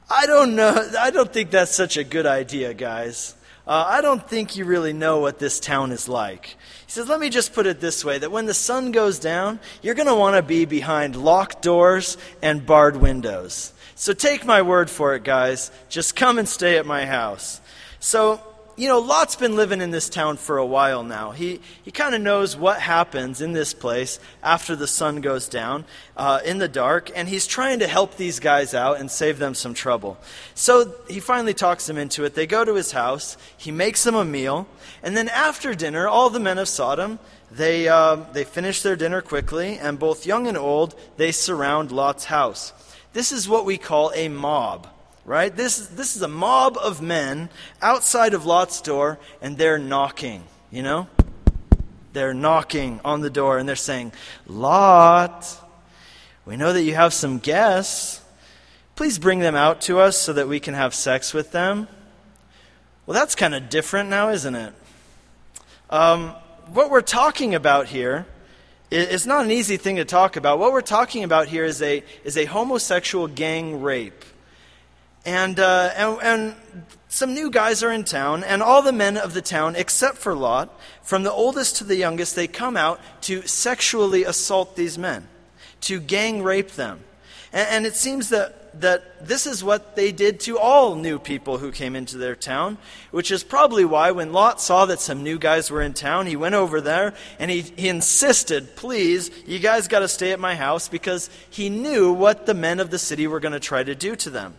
I 0.09 0.27
don't 0.27 0.55
know. 0.55 0.91
I 0.97 1.11
don't 1.11 1.33
think 1.33 1.51
that's 1.51 1.75
such 1.75 1.97
a 1.97 2.05
good 2.05 2.27
idea, 2.27 2.73
guys. 2.73 3.35
Uh, 3.67 3.85
I 3.87 4.01
don't 4.01 4.29
think 4.29 4.57
you 4.57 4.65
really 4.65 4.93
know 4.93 5.21
what 5.21 5.39
this 5.39 5.61
town 5.61 5.93
is 5.93 6.09
like. 6.09 6.47
He 6.47 6.93
says, 6.93 7.09
Let 7.09 7.21
me 7.21 7.31
just 7.31 7.55
put 7.55 7.67
it 7.67 7.81
this 7.81 8.05
way 8.05 8.19
that 8.19 8.33
when 8.33 8.47
the 8.47 8.55
sun 8.55 8.91
goes 8.91 9.19
down, 9.21 9.61
you're 9.83 9.95
going 9.95 10.09
to 10.09 10.15
want 10.15 10.37
to 10.37 10.43
be 10.43 10.65
behind 10.65 11.15
locked 11.15 11.63
doors 11.63 12.17
and 12.43 12.67
barred 12.67 12.97
windows. 12.97 13.73
So 13.95 14.13
take 14.13 14.45
my 14.45 14.63
word 14.63 14.91
for 14.91 15.15
it, 15.15 15.23
guys. 15.23 15.71
Just 15.89 16.17
come 16.17 16.39
and 16.39 16.49
stay 16.49 16.77
at 16.77 16.87
my 16.87 17.07
house. 17.07 17.61
So 18.01 18.41
you 18.77 18.89
know, 18.89 18.99
Lot's 18.99 19.37
been 19.37 19.55
living 19.55 19.81
in 19.81 19.91
this 19.91 20.09
town 20.09 20.37
for 20.37 20.57
a 20.57 20.67
while 20.67 21.03
now. 21.03 21.33
He, 21.33 21.61
he 21.83 21.91
kind 21.91 22.15
of 22.15 22.21
knows 22.21 22.57
what 22.57 22.81
happens 22.81 23.41
in 23.41 23.53
this 23.53 23.75
place 23.75 24.19
after 24.43 24.75
the 24.75 24.87
sun 24.87 25.21
goes 25.21 25.49
down 25.49 25.85
uh, 26.17 26.41
in 26.45 26.59
the 26.59 26.69
dark, 26.69 27.11
and 27.15 27.29
he's 27.29 27.47
trying 27.47 27.81
to 27.81 27.87
help 27.87 28.17
these 28.17 28.41
guys 28.41 28.73
out 28.75 28.99
and 28.99 29.11
save 29.11 29.39
them 29.39 29.55
some 29.55 29.75
trouble. 29.75 30.17
So 30.55 30.95
he 31.09 31.21
finally 31.21 31.55
talks 31.55 31.87
them 31.87 31.99
into 31.99 32.25
it. 32.25 32.35
They 32.35 32.47
go 32.47 32.65
to 32.65 32.75
his 32.75 32.93
house, 32.93 33.37
he 33.57 33.71
makes 33.71 34.05
them 34.05 34.15
a 34.15 34.25
meal, 34.25 34.67
and 35.03 35.17
then 35.17 35.29
after 35.29 35.75
dinner, 35.75 36.09
all 36.09 36.31
the 36.31 36.41
men 36.41 36.59
of 36.59 36.69
Sodom, 36.69 37.19
they, 37.51 37.89
uh, 37.89 38.17
they 38.33 38.45
finish 38.45 38.81
their 38.81 38.97
dinner 38.97 39.21
quickly, 39.21 39.79
and 39.79 39.99
both 39.99 40.27
young 40.27 40.47
and 40.47 40.57
old, 40.57 40.95
they 41.19 41.33
surround 41.33 41.93
Lot's 41.93 42.25
house. 42.25 42.73
This 43.13 43.33
is 43.33 43.49
what 43.49 43.67
we 43.67 43.77
call 43.77 44.11
a 44.15 44.29
mob 44.29 44.89
right? 45.25 45.55
This, 45.55 45.87
this 45.89 46.17
is 46.17 46.23
a 46.23 46.29
mob 46.29 46.77
of 46.77 47.01
men 47.01 47.49
outside 47.81 48.35
of 48.35 48.47
Lot's 48.47 48.81
door, 48.81 49.19
and 49.41 49.57
they're 49.57 49.79
knocking, 49.79 50.45
you 50.71 50.83
know? 50.83 51.09
They're 52.13 52.35
knocking 52.35 53.01
on 53.05 53.21
the 53.21 53.31
door, 53.31 53.59
and 53.59 53.69
they're 53.69 53.77
saying, 53.77 54.13
Lot, 54.47 55.47
we 56.45 56.57
know 56.57 56.73
that 56.73 56.83
you 56.83 56.95
have 56.95 57.15
some 57.15 57.39
guests. 57.39 58.21
Please 58.97 59.19
bring 59.19 59.39
them 59.39 59.55
out 59.55 59.81
to 59.83 59.99
us 59.99 60.19
so 60.19 60.33
that 60.35 60.49
we 60.49 60.61
can 60.61 60.75
have 60.75 60.95
sex 60.95 61.33
with 61.33 61.53
them. 61.53 61.89
Well, 63.07 63.15
that's 63.15 63.35
kind 63.35 63.55
of 63.55 63.69
different 63.69 64.11
now, 64.11 64.29
isn't 64.31 64.55
it? 64.55 64.75
Um, 65.89 66.31
what 66.73 66.91
we're 66.91 67.01
talking 67.01 67.55
about 67.55 67.87
here 67.87 68.27
is 68.91 69.27
not 69.27 69.45
an 69.45 69.51
easy 69.51 69.77
thing 69.77 69.97
to 69.97 70.05
talk 70.05 70.37
about. 70.37 70.59
What 70.59 70.73
we're 70.73 70.83
talking 70.83 71.25
about 71.25 71.49
here 71.49 71.65
is 71.65 71.81
a, 71.81 72.03
is 72.25 72.37
a 72.37 72.45
homosexual 72.45 73.27
gang 73.27 73.81
rape. 73.81 74.25
And, 75.25 75.61
uh, 75.61 75.91
and, 75.97 76.19
and 76.23 76.55
some 77.09 77.35
new 77.35 77.51
guys 77.51 77.83
are 77.83 77.93
in 77.93 78.05
town, 78.05 78.43
and 78.43 78.63
all 78.63 78.83
the 78.83 78.93
men 78.93 79.17
of 79.17 79.35
the 79.35 79.43
town, 79.43 79.77
except 79.77 80.19
for 80.19 80.35
Lot, 80.35 80.69
from 81.03 81.23
the 81.23 81.33
oldest 81.33 81.77
to 81.77 81.85
the 81.85 81.97
youngest, 81.97 82.35
they 82.35 82.49
come 82.49 82.77
out 82.77 83.01
to 83.23 83.43
sexually 83.43 84.25
assault 84.25 84.75
these 84.75 84.99
men, 84.99 85.29
to 85.83 86.01
gang 86.01 86.43
rape 86.43 86.73
them. 86.73 87.01
And, 87.53 87.69
and 87.69 87.87
it 87.87 87.95
seems 87.95 88.31
that, 88.31 88.81
that 88.81 89.29
this 89.29 89.47
is 89.47 89.63
what 89.63 89.95
they 89.95 90.11
did 90.11 90.41
to 90.41 90.59
all 90.59 90.97
new 90.97 91.19
people 91.19 91.59
who 91.59 91.71
came 91.71 91.95
into 91.95 92.17
their 92.17 92.35
town, 92.35 92.79
which 93.11 93.31
is 93.31 93.45
probably 93.45 93.85
why 93.85 94.11
when 94.11 94.33
Lot 94.33 94.61
saw 94.61 94.87
that 94.87 95.01
some 95.01 95.23
new 95.23 95.39
guys 95.39 95.71
were 95.71 95.83
in 95.83 95.93
town, 95.93 96.27
he 96.27 96.35
went 96.35 96.55
over 96.55 96.81
there 96.81 97.15
and 97.39 97.51
he, 97.51 97.61
he 97.61 97.89
insisted, 97.89 98.75
please, 98.75 99.31
you 99.47 99.61
guys 99.61 99.87
got 99.87 100.01
to 100.01 100.09
stay 100.09 100.33
at 100.33 100.41
my 100.41 100.57
house, 100.57 100.89
because 100.89 101.31
he 101.49 101.69
knew 101.69 102.13
what 102.13 102.47
the 102.47 102.55
men 102.55 102.81
of 102.81 102.91
the 102.91 102.99
city 102.99 103.29
were 103.29 103.41
going 103.41 103.53
to 103.53 103.61
try 103.61 103.85
to 103.85 103.95
do 103.95 104.17
to 104.17 104.31
them. 104.31 104.55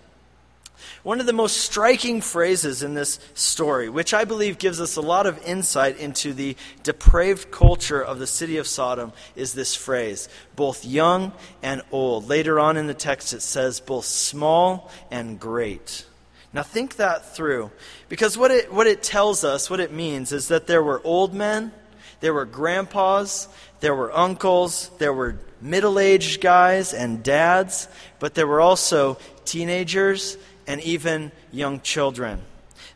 One 1.03 1.19
of 1.19 1.25
the 1.25 1.33
most 1.33 1.57
striking 1.57 2.21
phrases 2.21 2.83
in 2.83 2.93
this 2.93 3.19
story, 3.33 3.89
which 3.89 4.13
I 4.13 4.25
believe 4.25 4.57
gives 4.57 4.79
us 4.79 4.95
a 4.95 5.01
lot 5.01 5.25
of 5.25 5.43
insight 5.45 5.97
into 5.97 6.33
the 6.33 6.55
depraved 6.83 7.51
culture 7.51 8.01
of 8.01 8.19
the 8.19 8.27
city 8.27 8.57
of 8.57 8.67
Sodom, 8.67 9.11
is 9.35 9.53
this 9.53 9.75
phrase 9.75 10.29
both 10.55 10.85
young 10.85 11.33
and 11.61 11.81
old. 11.91 12.29
Later 12.29 12.59
on 12.59 12.77
in 12.77 12.87
the 12.87 12.93
text, 12.93 13.33
it 13.33 13.41
says 13.41 13.79
both 13.79 14.05
small 14.05 14.91
and 15.11 15.39
great. 15.39 16.05
Now, 16.53 16.61
think 16.61 16.97
that 16.97 17.35
through. 17.35 17.71
Because 18.09 18.37
what 18.37 18.51
it, 18.51 18.71
what 18.71 18.85
it 18.85 19.01
tells 19.01 19.43
us, 19.43 19.69
what 19.69 19.79
it 19.79 19.91
means, 19.91 20.31
is 20.31 20.49
that 20.49 20.67
there 20.67 20.83
were 20.83 21.01
old 21.03 21.33
men, 21.33 21.71
there 22.19 22.33
were 22.33 22.45
grandpas, 22.45 23.47
there 23.79 23.95
were 23.95 24.15
uncles, 24.15 24.89
there 24.99 25.13
were 25.13 25.39
middle 25.59 25.97
aged 25.97 26.41
guys 26.41 26.93
and 26.93 27.23
dads, 27.23 27.87
but 28.19 28.35
there 28.35 28.47
were 28.47 28.61
also 28.61 29.17
teenagers 29.45 30.37
and 30.67 30.81
even 30.81 31.31
young 31.51 31.81
children. 31.81 32.41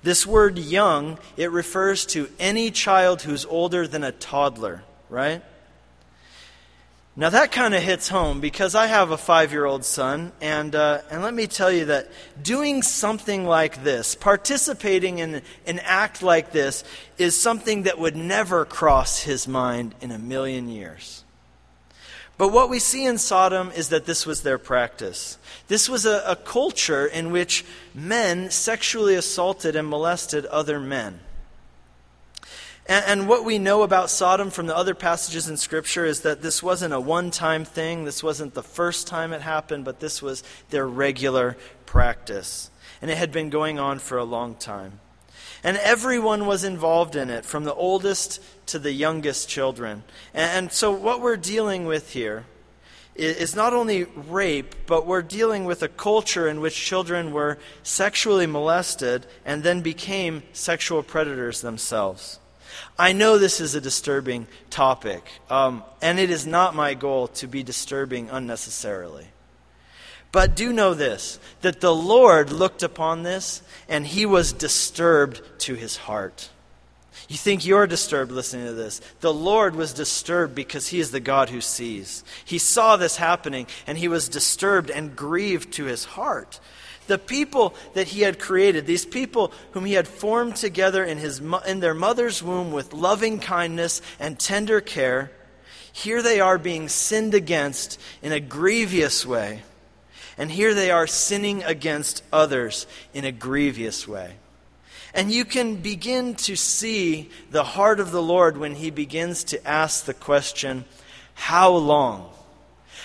This 0.04 0.26
word 0.26 0.58
young, 0.58 1.18
it 1.36 1.52
refers 1.52 2.06
to 2.08 2.30
any 2.40 2.72
child 2.72 3.24
who's 3.24 3.46
older 3.46 3.88
than 3.88 4.04
a 4.04 4.12
toddler, 4.12 4.84
right? 5.10 5.42
Now 7.20 7.32
that 7.32 7.52
kind 7.52 7.74
of 7.74 7.82
hits 7.82 8.10
home 8.10 8.42
because 8.42 8.76
I 8.76 8.86
have 8.86 9.10
a 9.10 9.18
five 9.18 9.52
year 9.52 9.66
old 9.66 9.84
son, 9.84 10.32
and, 10.40 10.76
uh, 10.76 11.02
and 11.10 11.24
let 11.24 11.34
me 11.34 11.48
tell 11.48 11.72
you 11.72 11.86
that 11.86 12.12
doing 12.42 12.84
something 12.84 13.44
like 13.46 13.84
this, 13.84 14.14
participating 14.14 15.18
in 15.18 15.42
an 15.66 15.80
act 15.80 16.22
like 16.22 16.52
this, 16.52 16.84
is 17.18 17.36
something 17.36 17.84
that 17.84 17.98
would 17.98 18.16
never 18.16 18.66
cross 18.66 19.24
his 19.24 19.48
mind 19.48 19.96
in 20.00 20.12
a 20.12 20.20
million 20.20 20.70
years. 20.70 21.24
But 22.38 22.50
what 22.50 22.70
we 22.70 22.80
see 22.80 23.06
in 23.06 23.18
Sodom 23.18 23.72
is 23.72 23.90
that 23.90 24.06
this 24.06 24.26
was 24.26 24.44
their 24.44 24.60
practice. 24.60 25.40
This 25.68 25.90
was 25.90 26.06
a, 26.06 26.24
a, 26.26 26.36
culture 26.36 27.06
in 27.06 27.32
which 27.32 27.66
men 27.96 28.52
sexually 28.52 29.16
assaulted 29.16 29.76
and 29.76 29.90
molested 29.90 30.46
other 30.46 30.80
men. 30.80 31.20
And, 32.86 33.06
and 33.08 33.28
what 33.28 33.44
we 33.44 33.58
know 33.58 33.82
about 33.82 34.12
Sodom 34.12 34.52
from 34.52 34.68
the 34.68 34.78
other 34.78 34.94
passages 34.94 35.50
in 35.50 35.58
Scripture 35.58 36.06
is 36.06 36.22
that 36.22 36.44
this 36.44 36.62
wasn't 36.62 36.94
a 36.94 37.00
one 37.00 37.32
time 37.32 37.66
thing. 37.66 38.06
This 38.06 38.22
wasn't 38.22 38.54
the 38.54 38.64
first 38.64 39.08
time 39.08 39.34
it 39.34 39.42
happened, 39.42 39.84
but 39.84 40.00
this 40.00 40.22
was 40.22 40.44
their 40.70 40.88
regular 40.88 41.58
practice. 41.88 42.70
And 43.02 43.10
it 43.10 43.18
had 43.18 43.32
been 43.32 43.50
going 43.50 43.80
on 43.80 43.98
for 43.98 44.20
a 44.20 44.24
long 44.24 44.54
time. 44.54 45.00
And 45.64 45.78
everyone 45.78 46.46
was 46.46 46.64
involved 46.64 47.16
in 47.16 47.30
it, 47.30 47.46
from 47.46 47.64
the 47.64 47.74
oldest 47.74 48.42
to 48.68 48.80
the 48.80 48.92
youngest 48.92 49.50
children. 49.50 50.04
And, 50.34 50.72
so, 50.72 50.92
what 50.92 51.22
we're 51.22 51.38
dealing 51.38 51.86
with 51.86 52.12
here 52.12 52.46
is 53.16 53.56
not 53.56 53.74
only 53.74 54.04
rape, 54.04 54.76
but 54.86 55.08
we're 55.08 55.24
dealing 55.24 55.66
with 55.66 55.82
a 55.82 55.88
culture 55.88 56.48
in 56.48 56.62
which 56.62 56.76
children 56.76 57.32
were 57.32 57.58
sexually 57.82 58.46
molested 58.46 59.26
and 59.44 59.64
then 59.64 59.82
became 59.82 60.44
sexual 60.54 61.02
predators 61.02 61.62
themselves. 61.62 62.40
I 62.98 63.14
know 63.14 63.38
this 63.38 63.60
is 63.60 63.74
a 63.74 63.82
disturbing 63.82 64.48
topic, 64.70 65.24
um, 65.50 65.84
and 66.02 66.20
it 66.20 66.30
is 66.30 66.46
not 66.46 66.76
my 66.76 66.94
goal 66.94 67.28
to 67.30 67.48
be 67.48 67.64
disturbing 67.64 68.30
unnecessarily. 68.30 69.28
But 70.38 70.56
do 70.56 70.72
know 70.72 70.94
this 70.94 71.40
that 71.62 71.82
the 71.82 71.96
Lord 71.96 72.52
looked 72.52 72.84
upon 72.84 73.24
this 73.24 73.64
and 73.90 74.06
he 74.06 74.28
was 74.28 74.54
disturbed 74.54 75.42
to 75.62 75.74
his 75.74 75.98
heart. 75.98 76.52
You 77.28 77.38
think 77.38 77.66
you're 77.66 77.88
disturbed 77.88 78.32
listening 78.32 78.68
to 78.68 78.74
this. 78.74 79.02
The 79.22 79.34
Lord 79.34 79.76
was 79.76 79.94
disturbed 79.94 80.54
because 80.54 80.90
He 80.90 81.00
is 81.00 81.10
the 81.10 81.20
God 81.20 81.50
who 81.50 81.60
sees. 81.60 82.24
He 82.46 82.60
saw 82.60 82.98
this 82.98 83.18
happening 83.18 83.66
and 83.88 83.98
He 83.98 84.08
was 84.08 84.30
disturbed 84.30 84.92
and 84.92 85.16
grieved 85.16 85.74
to 85.74 85.86
His 85.86 86.06
heart. 86.06 86.60
The 87.08 87.18
people 87.18 87.74
that 87.96 88.10
He 88.10 88.22
had 88.22 88.38
created, 88.38 88.86
these 88.86 89.08
people 89.08 89.52
whom 89.72 89.86
He 89.86 89.94
had 89.94 90.08
formed 90.08 90.56
together 90.56 91.04
in, 91.04 91.18
his, 91.18 91.42
in 91.66 91.80
their 91.80 91.96
mother's 91.96 92.44
womb 92.44 92.72
with 92.72 92.94
loving 92.94 93.40
kindness 93.40 94.04
and 94.20 94.40
tender 94.40 94.82
care, 94.82 95.32
here 95.92 96.22
they 96.22 96.40
are 96.40 96.60
being 96.60 96.90
sinned 96.90 97.34
against 97.34 98.00
in 98.22 98.32
a 98.32 98.40
grievous 98.40 99.26
way. 99.26 99.64
And 100.38 100.52
here 100.52 100.74
they 100.74 100.92
are 100.92 101.08
sinning 101.08 101.64
against 101.64 102.24
others 102.32 102.86
in 103.14 103.26
a 103.26 103.32
grievous 103.32 104.08
way. 104.08 104.36
And 105.14 105.32
you 105.32 105.46
can 105.46 105.78
begin 105.78 106.36
to 106.36 106.56
see 106.56 107.30
the 107.50 107.64
heart 107.64 108.00
of 108.00 108.12
the 108.12 108.22
Lord 108.22 108.58
when 108.58 108.76
he 108.76 108.92
begins 108.92 109.44
to 109.46 109.68
ask 109.68 110.06
the 110.06 110.14
question, 110.14 110.86
How 111.34 111.72
long? 111.72 112.30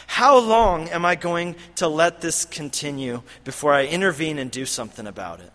How 0.07 0.39
long 0.39 0.91
am 0.91 1.07
I 1.07 1.15
going 1.15 1.57
to 1.77 1.89
let 1.89 2.21
this 2.21 2.45
continue 2.45 3.23
before 3.45 3.73
I 3.73 3.87
intervene 3.87 4.39
and 4.39 4.51
do 4.51 4.67
something 4.67 5.07
about 5.07 5.41
it? 5.41 5.51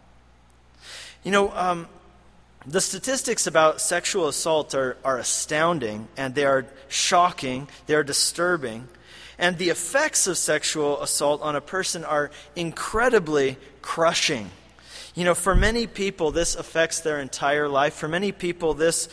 You 1.23 1.31
know, 1.31 1.51
um, 1.51 1.87
the 2.65 2.81
statistics 2.81 3.45
about 3.45 3.79
sexual 3.79 4.27
assault 4.27 4.73
are, 4.73 4.97
are 5.05 5.19
astounding 5.19 6.07
and 6.17 6.33
they 6.33 6.45
are 6.45 6.65
shocking, 6.87 7.67
they 7.85 7.93
are 7.93 8.03
disturbing. 8.03 8.87
And 9.37 9.57
the 9.57 9.69
effects 9.69 10.27
of 10.27 10.37
sexual 10.37 11.01
assault 11.01 11.41
on 11.41 11.55
a 11.55 11.61
person 11.61 12.03
are 12.03 12.31
incredibly 12.55 13.57
crushing. 13.81 14.49
You 15.13 15.25
know, 15.25 15.35
for 15.35 15.55
many 15.55 15.87
people, 15.87 16.31
this 16.31 16.55
affects 16.55 17.01
their 17.01 17.19
entire 17.19 17.67
life. 17.67 17.93
For 17.93 18.07
many 18.07 18.31
people, 18.31 18.73
this 18.73 19.09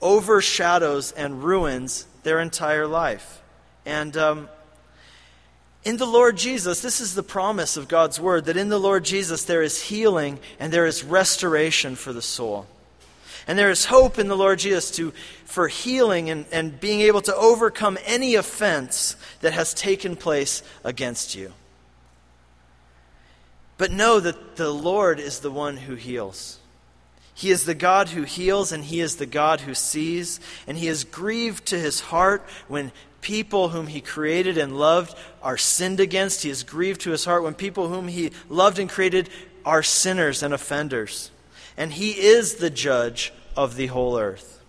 overshadows 0.00 1.12
and 1.12 1.44
ruins 1.44 2.06
their 2.22 2.40
entire 2.40 2.86
life. 2.86 3.40
And 3.86 4.16
um, 4.16 4.48
in 5.84 5.96
the 5.96 6.06
Lord 6.06 6.36
Jesus, 6.36 6.80
this 6.80 7.00
is 7.00 7.14
the 7.14 7.22
promise 7.22 7.76
of 7.76 7.88
God's 7.88 8.20
word 8.20 8.44
that 8.44 8.56
in 8.56 8.68
the 8.68 8.78
Lord 8.78 9.04
Jesus 9.04 9.44
there 9.44 9.62
is 9.62 9.82
healing 9.82 10.38
and 10.60 10.72
there 10.72 10.86
is 10.86 11.02
restoration 11.02 11.96
for 11.96 12.12
the 12.12 12.22
soul. 12.22 12.66
And 13.46 13.58
there 13.58 13.70
is 13.70 13.86
hope 13.86 14.18
in 14.18 14.28
the 14.28 14.36
Lord 14.36 14.60
Jesus 14.60 14.90
to, 14.92 15.12
for 15.44 15.68
healing 15.68 16.30
and, 16.30 16.46
and 16.52 16.78
being 16.78 17.00
able 17.00 17.22
to 17.22 17.34
overcome 17.34 17.98
any 18.04 18.34
offense 18.36 19.16
that 19.40 19.52
has 19.52 19.74
taken 19.74 20.16
place 20.16 20.62
against 20.84 21.34
you. 21.34 21.52
But 23.78 23.90
know 23.90 24.20
that 24.20 24.54
the 24.54 24.70
Lord 24.70 25.18
is 25.18 25.40
the 25.40 25.50
one 25.50 25.76
who 25.76 25.96
heals. 25.96 26.60
He 27.34 27.50
is 27.50 27.64
the 27.64 27.74
God 27.74 28.10
who 28.10 28.22
heals, 28.22 28.70
and 28.70 28.84
He 28.84 29.00
is 29.00 29.16
the 29.16 29.26
God 29.26 29.62
who 29.62 29.74
sees, 29.74 30.38
and 30.68 30.78
He 30.78 30.86
is 30.86 31.02
grieved 31.02 31.66
to 31.66 31.78
His 31.80 31.98
heart 31.98 32.44
when 32.68 32.92
people 33.20 33.70
whom 33.70 33.88
He 33.88 34.00
created 34.00 34.56
and 34.56 34.78
loved 34.78 35.16
are 35.42 35.56
sinned 35.56 35.98
against. 35.98 36.44
He 36.44 36.50
is 36.50 36.62
grieved 36.62 37.00
to 37.00 37.10
His 37.10 37.24
heart 37.24 37.42
when 37.42 37.54
people 37.54 37.88
whom 37.88 38.06
He 38.06 38.30
loved 38.48 38.78
and 38.78 38.88
created 38.88 39.28
are 39.64 39.82
sinners 39.82 40.44
and 40.44 40.54
offenders. 40.54 41.31
And 41.82 41.92
He 41.92 42.12
is 42.12 42.54
the 42.54 42.70
judge 42.70 43.32
of 43.56 43.74
the 43.74 43.88
whole 43.88 44.16
earth. 44.16 44.62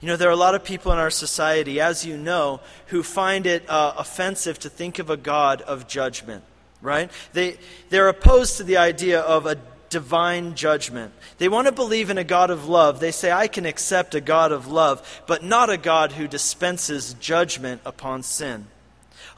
You 0.00 0.08
know, 0.08 0.16
there 0.16 0.28
are 0.28 0.32
a 0.32 0.36
lot 0.36 0.56
of 0.56 0.64
people 0.64 0.90
in 0.90 0.98
our 0.98 1.08
society, 1.08 1.80
as 1.80 2.04
you 2.04 2.16
know, 2.16 2.58
who 2.86 3.04
find 3.04 3.46
it 3.46 3.70
uh, 3.70 3.94
offensive 3.96 4.58
to 4.58 4.68
think 4.68 4.98
of 4.98 5.08
a 5.08 5.16
God 5.16 5.62
of 5.62 5.86
judgment, 5.86 6.42
right? 6.82 7.12
They, 7.32 7.58
they're 7.90 8.08
opposed 8.08 8.56
to 8.56 8.64
the 8.64 8.78
idea 8.78 9.20
of 9.20 9.46
a 9.46 9.56
divine 9.88 10.56
judgment. 10.56 11.12
They 11.38 11.48
want 11.48 11.68
to 11.68 11.72
believe 11.72 12.10
in 12.10 12.18
a 12.18 12.24
God 12.24 12.50
of 12.50 12.68
love. 12.68 12.98
They 12.98 13.12
say, 13.12 13.30
I 13.30 13.46
can 13.46 13.64
accept 13.64 14.16
a 14.16 14.20
God 14.20 14.50
of 14.50 14.66
love, 14.66 15.22
but 15.28 15.44
not 15.44 15.70
a 15.70 15.76
God 15.76 16.10
who 16.10 16.26
dispenses 16.26 17.14
judgment 17.20 17.82
upon 17.86 18.24
sin. 18.24 18.66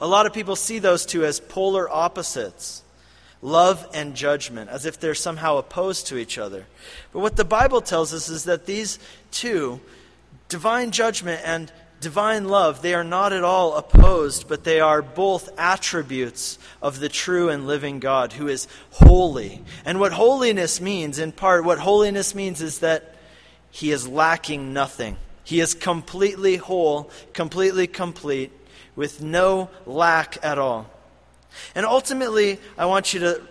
A 0.01 0.07
lot 0.07 0.25
of 0.25 0.33
people 0.33 0.55
see 0.55 0.79
those 0.79 1.05
two 1.05 1.23
as 1.23 1.39
polar 1.39 1.87
opposites 1.87 2.81
love 3.41 3.87
and 3.93 4.15
judgment, 4.15 4.69
as 4.69 4.85
if 4.85 4.99
they're 4.99 5.15
somehow 5.15 5.57
opposed 5.57 6.07
to 6.07 6.17
each 6.17 6.37
other. 6.37 6.65
But 7.13 7.19
what 7.19 7.35
the 7.35 7.45
Bible 7.45 7.81
tells 7.81 8.13
us 8.13 8.29
is 8.29 8.45
that 8.45 8.65
these 8.65 8.99
two, 9.31 9.79
divine 10.49 10.91
judgment 10.91 11.41
and 11.45 11.71
divine 11.99 12.47
love, 12.47 12.81
they 12.81 12.93
are 12.93 13.03
not 13.03 13.33
at 13.33 13.43
all 13.43 13.75
opposed, 13.75 14.47
but 14.47 14.63
they 14.63 14.79
are 14.79 15.01
both 15.01 15.49
attributes 15.57 16.59
of 16.81 16.99
the 16.99 17.09
true 17.09 17.49
and 17.49 17.67
living 17.67 17.99
God 17.99 18.33
who 18.33 18.47
is 18.47 18.67
holy. 18.91 19.63
And 19.85 19.99
what 19.99 20.13
holiness 20.13 20.79
means, 20.79 21.19
in 21.19 21.31
part, 21.31 21.63
what 21.63 21.79
holiness 21.79 22.35
means 22.35 22.61
is 22.61 22.79
that 22.79 23.15
he 23.69 23.91
is 23.91 24.07
lacking 24.07 24.73
nothing. 24.73 25.17
He 25.43 25.59
is 25.59 25.73
completely 25.73 26.57
whole, 26.57 27.09
completely 27.33 27.87
complete, 27.87 28.51
with 28.95 29.21
no 29.21 29.69
lack 29.85 30.43
at 30.43 30.57
all. 30.57 30.89
And 31.75 31.85
ultimately, 31.85 32.59
I 32.77 32.85
want 32.85 33.13
you 33.13 33.19
to 33.21 33.41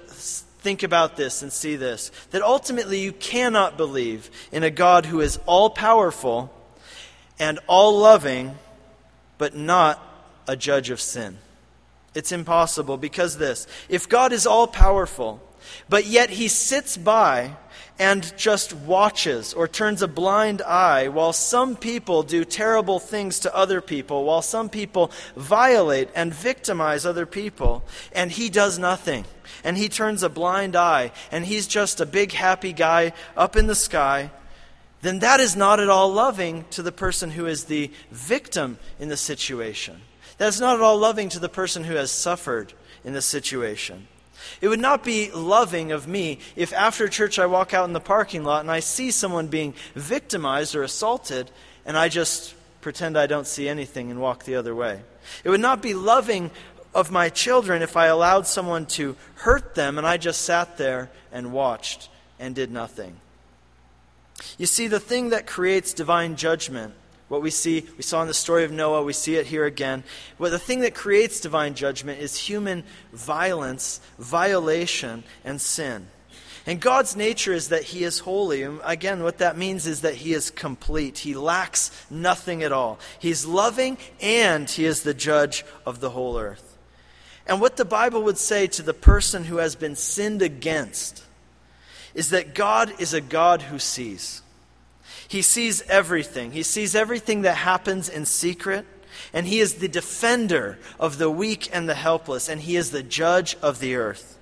think 0.66 0.82
about 0.82 1.16
this 1.16 1.42
and 1.42 1.52
see 1.52 1.76
this 1.76 2.10
that 2.30 2.42
ultimately 2.42 2.98
you 2.98 3.12
cannot 3.12 3.76
believe 3.76 4.30
in 4.50 4.64
a 4.64 4.70
God 4.70 5.06
who 5.06 5.20
is 5.20 5.38
all 5.46 5.70
powerful 5.70 6.52
and 7.38 7.60
all 7.68 7.98
loving, 7.98 8.56
but 9.38 9.54
not 9.54 10.02
a 10.48 10.56
judge 10.56 10.90
of 10.90 11.00
sin. 11.00 11.38
It's 12.14 12.32
impossible 12.32 12.96
because 12.96 13.38
this 13.38 13.66
if 13.88 14.08
God 14.08 14.32
is 14.32 14.46
all 14.46 14.66
powerful, 14.66 15.40
but 15.88 16.06
yet 16.06 16.30
he 16.30 16.48
sits 16.48 16.96
by 16.96 17.56
and 17.98 18.36
just 18.36 18.72
watches 18.72 19.54
or 19.54 19.66
turns 19.66 20.02
a 20.02 20.08
blind 20.08 20.62
eye 20.62 21.08
while 21.08 21.32
some 21.32 21.76
people 21.76 22.22
do 22.22 22.44
terrible 22.44 22.98
things 22.98 23.40
to 23.40 23.54
other 23.54 23.80
people, 23.80 24.24
while 24.24 24.42
some 24.42 24.68
people 24.68 25.10
violate 25.36 26.08
and 26.14 26.34
victimize 26.34 27.06
other 27.06 27.26
people, 27.26 27.84
and 28.12 28.32
he 28.32 28.48
does 28.48 28.78
nothing. 28.78 29.24
And 29.64 29.76
he 29.76 29.88
turns 29.88 30.22
a 30.22 30.28
blind 30.28 30.76
eye, 30.76 31.12
and 31.30 31.46
he's 31.46 31.66
just 31.66 32.00
a 32.00 32.06
big 32.06 32.32
happy 32.32 32.72
guy 32.72 33.12
up 33.36 33.56
in 33.56 33.66
the 33.66 33.74
sky 33.74 34.30
then 35.02 35.20
that 35.20 35.38
is 35.38 35.54
not 35.54 35.78
at 35.78 35.88
all 35.88 36.12
loving 36.12 36.64
to 36.70 36.82
the 36.82 36.90
person 36.90 37.30
who 37.30 37.46
is 37.46 37.64
the 37.64 37.92
victim 38.10 38.78
in 38.98 39.08
the 39.08 39.16
situation. 39.16 40.00
That's 40.38 40.58
not 40.58 40.74
at 40.74 40.82
all 40.82 40.98
loving 40.98 41.28
to 41.28 41.38
the 41.38 41.48
person 41.48 41.84
who 41.84 41.94
has 41.94 42.10
suffered 42.10 42.72
in 43.04 43.12
the 43.12 43.22
situation. 43.22 44.08
It 44.60 44.68
would 44.68 44.80
not 44.80 45.04
be 45.04 45.30
loving 45.30 45.92
of 45.92 46.06
me 46.06 46.38
if 46.54 46.72
after 46.72 47.08
church 47.08 47.38
I 47.38 47.46
walk 47.46 47.74
out 47.74 47.86
in 47.86 47.92
the 47.92 48.00
parking 48.00 48.44
lot 48.44 48.60
and 48.60 48.70
I 48.70 48.80
see 48.80 49.10
someone 49.10 49.46
being 49.46 49.74
victimized 49.94 50.74
or 50.74 50.82
assaulted 50.82 51.50
and 51.84 51.96
I 51.96 52.08
just 52.08 52.54
pretend 52.80 53.18
I 53.18 53.26
don't 53.26 53.46
see 53.46 53.68
anything 53.68 54.10
and 54.10 54.20
walk 54.20 54.44
the 54.44 54.56
other 54.56 54.74
way. 54.74 55.00
It 55.44 55.50
would 55.50 55.60
not 55.60 55.82
be 55.82 55.94
loving 55.94 56.50
of 56.94 57.10
my 57.10 57.28
children 57.28 57.82
if 57.82 57.96
I 57.96 58.06
allowed 58.06 58.46
someone 58.46 58.86
to 58.86 59.16
hurt 59.36 59.74
them 59.74 59.98
and 59.98 60.06
I 60.06 60.16
just 60.16 60.42
sat 60.42 60.78
there 60.78 61.10
and 61.30 61.52
watched 61.52 62.08
and 62.38 62.54
did 62.54 62.70
nothing. 62.70 63.16
You 64.58 64.66
see, 64.66 64.86
the 64.86 65.00
thing 65.00 65.30
that 65.30 65.46
creates 65.46 65.92
divine 65.92 66.36
judgment, 66.36 66.94
what 67.28 67.42
we 67.42 67.50
see, 67.50 67.84
we 67.96 68.02
saw 68.02 68.22
in 68.22 68.28
the 68.28 68.34
story 68.34 68.64
of 68.64 68.70
Noah, 68.70 69.02
we 69.02 69.12
see 69.12 69.36
it 69.36 69.46
here 69.46 69.64
again. 69.64 70.04
Well, 70.38 70.50
the 70.50 70.58
thing 70.58 70.80
that 70.80 70.94
creates 70.94 71.40
divine 71.40 71.74
judgment 71.74 72.20
is 72.20 72.36
human 72.36 72.84
violence, 73.12 74.00
violation, 74.18 75.24
and 75.44 75.60
sin. 75.60 76.06
And 76.66 76.80
God's 76.80 77.14
nature 77.14 77.52
is 77.52 77.68
that 77.68 77.84
He 77.84 78.02
is 78.02 78.20
holy. 78.20 78.62
And 78.62 78.80
again, 78.84 79.22
what 79.22 79.38
that 79.38 79.56
means 79.56 79.86
is 79.86 80.00
that 80.00 80.14
He 80.14 80.34
is 80.34 80.50
complete. 80.50 81.18
He 81.18 81.34
lacks 81.34 81.90
nothing 82.10 82.62
at 82.62 82.72
all. 82.72 82.98
He's 83.18 83.46
loving 83.46 83.98
and 84.20 84.68
He 84.68 84.84
is 84.84 85.02
the 85.02 85.14
judge 85.14 85.64
of 85.84 86.00
the 86.00 86.10
whole 86.10 86.38
earth. 86.38 86.76
And 87.46 87.60
what 87.60 87.76
the 87.76 87.84
Bible 87.84 88.22
would 88.24 88.38
say 88.38 88.66
to 88.68 88.82
the 88.82 88.94
person 88.94 89.44
who 89.44 89.58
has 89.58 89.76
been 89.76 89.94
sinned 89.94 90.42
against 90.42 91.22
is 92.14 92.30
that 92.30 92.54
God 92.54 92.92
is 93.00 93.14
a 93.14 93.20
God 93.20 93.62
who 93.62 93.78
sees. 93.78 94.42
He 95.28 95.42
sees 95.42 95.82
everything. 95.82 96.52
He 96.52 96.62
sees 96.62 96.94
everything 96.94 97.42
that 97.42 97.56
happens 97.56 98.08
in 98.08 98.26
secret, 98.26 98.86
and 99.32 99.46
He 99.46 99.60
is 99.60 99.74
the 99.74 99.88
defender 99.88 100.78
of 100.98 101.18
the 101.18 101.30
weak 101.30 101.68
and 101.72 101.88
the 101.88 101.94
helpless, 101.94 102.48
and 102.48 102.60
He 102.60 102.76
is 102.76 102.90
the 102.90 103.02
judge 103.02 103.56
of 103.62 103.80
the 103.80 103.96
earth. 103.96 104.36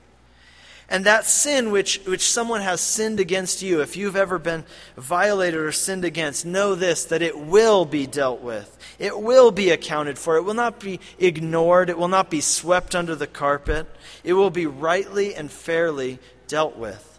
And 0.89 1.07
that 1.07 1.25
sin 1.25 1.71
which, 1.71 2.01
which 2.07 2.29
someone 2.29 2.61
has 2.61 2.81
sinned 2.81 3.19
against 3.19 3.63
you, 3.63 3.81
if 3.81 3.97
you've 3.97 4.17
ever 4.17 4.39
been 4.39 4.65
violated 4.97 5.59
or 5.59 5.73
sinned 5.73 6.05
against, 6.05 6.45
know 6.45 6.75
this 6.75 7.07
that 7.07 7.23
it 7.23 7.39
will 7.39 7.87
be 7.87 8.07
dealt 8.07 8.43
with. 8.43 8.77
It 8.99 9.19
will 9.19 9.51
be 9.51 9.71
accounted 9.71 10.19
for. 10.19 10.37
It 10.37 10.43
will 10.43 10.55
not 10.55 10.81
be 10.81 11.01
ignored. 11.19 11.89
It 11.89 11.97
will 11.97 12.09
not 12.09 12.29
be 12.29 12.43
swept 12.43 12.95
under 12.95 13.15
the 13.15 13.27
carpet. 13.27 13.87
It 14.23 14.35
will 14.35 14.51
be 14.51 14.67
rightly 14.67 15.35
and 15.35 15.51
fairly 15.51 16.19
dealt 16.49 16.77
with. 16.77 17.19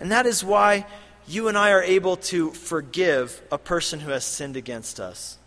And 0.00 0.10
that 0.10 0.26
is 0.26 0.42
why 0.42 0.84
you 1.28 1.48
and 1.48 1.58
I 1.58 1.72
are 1.72 1.82
able 1.82 2.16
to 2.16 2.50
forgive 2.52 3.42
a 3.52 3.58
person 3.58 4.00
who 4.00 4.10
has 4.10 4.24
sinned 4.24 4.56
against 4.56 4.98
us. 4.98 5.38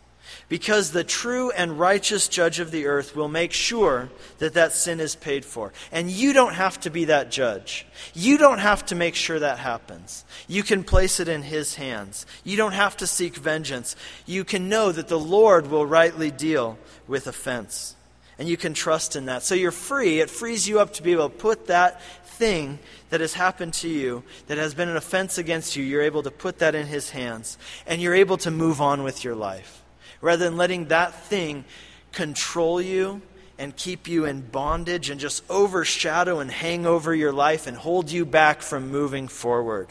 Because 0.48 0.92
the 0.92 1.04
true 1.04 1.50
and 1.52 1.80
righteous 1.80 2.28
judge 2.28 2.60
of 2.60 2.72
the 2.72 2.86
earth 2.86 3.16
will 3.16 3.28
make 3.28 3.54
sure 3.54 4.10
that 4.40 4.54
that 4.54 4.74
sin 4.74 5.00
is 5.00 5.16
paid 5.16 5.46
for. 5.46 5.72
And 5.92 6.10
you 6.10 6.34
don't 6.34 6.54
have 6.54 6.80
to 6.82 6.90
be 6.90 7.06
that 7.06 7.32
judge. 7.32 7.86
You 8.14 8.38
don't 8.38 8.60
have 8.60 8.86
to 8.88 8.96
make 8.96 9.16
sure 9.16 9.40
that 9.40 9.60
happens. 9.60 10.26
You 10.48 10.64
can 10.64 10.84
place 10.84 11.20
it 11.20 11.28
in 11.28 11.44
his 11.44 11.76
hands. 11.76 12.26
You 12.44 12.58
don't 12.58 12.74
have 12.74 12.98
to 12.98 13.08
seek 13.08 13.36
vengeance. 13.36 13.96
You 14.26 14.44
can 14.44 14.70
know 14.70 14.92
that 14.92 15.08
the 15.08 15.20
Lord 15.20 15.68
will 15.68 15.86
rightly 15.86 16.32
deal 16.32 16.78
with 17.08 17.28
offense. 17.28 17.96
And 18.38 18.50
you 18.50 18.58
can 18.58 18.74
trust 18.74 19.16
in 19.16 19.26
that. 19.26 19.44
So 19.44 19.56
you're 19.56 19.72
free. 19.72 20.20
It 20.20 20.30
frees 20.30 20.68
you 20.68 20.80
up 20.80 20.94
to 20.94 21.04
be 21.04 21.12
able 21.12 21.30
to 21.30 21.36
put 21.36 21.68
that 21.68 22.02
thing 22.42 22.80
that 23.12 23.22
has 23.22 23.34
happened 23.34 23.72
to 23.72 23.88
you, 23.88 24.24
that 24.48 24.58
has 24.58 24.74
been 24.74 24.90
an 24.90 24.98
offense 24.98 25.38
against 25.38 25.76
you, 25.76 25.84
you're 25.84 26.02
able 26.02 26.24
to 26.24 26.32
put 26.32 26.58
that 26.58 26.74
in 26.74 26.88
His 26.88 27.12
hands. 27.12 27.56
And 27.86 28.02
you're 28.02 28.16
able 28.16 28.38
to 28.38 28.50
move 28.50 28.82
on 28.82 29.04
with 29.04 29.24
your 29.24 29.36
life. 29.36 29.84
Rather 30.22 30.46
than 30.46 30.58
letting 30.58 30.88
that 30.88 31.14
thing 31.14 31.66
control 32.12 32.82
you 32.82 33.22
and 33.60 33.76
keep 33.76 34.08
you 34.08 34.26
in 34.26 34.42
bondage 34.42 35.12
and 35.12 35.22
just 35.22 35.44
overshadow 35.52 36.40
and 36.40 36.50
hang 36.50 36.88
over 36.88 37.14
your 37.14 37.32
life 37.32 37.68
and 37.68 37.78
hold 37.78 38.10
you 38.10 38.26
back 38.26 38.64
from 38.64 38.90
moving 38.90 39.28
forward. 39.28 39.90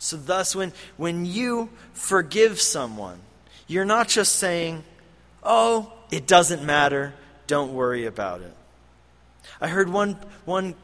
So, 0.00 0.16
thus, 0.16 0.56
when, 0.56 0.72
when 0.96 1.24
you 1.24 1.70
forgive 1.92 2.60
someone, 2.60 3.20
you're 3.68 3.84
not 3.84 4.08
just 4.08 4.34
saying, 4.34 4.82
oh, 5.44 5.92
it 6.10 6.26
doesn't 6.26 6.64
matter, 6.64 7.14
don't 7.46 7.72
worry 7.72 8.04
about 8.04 8.40
it. 8.40 8.54
I 9.60 9.68
heard 9.68 9.88
one, 9.88 10.16
one 10.44 10.74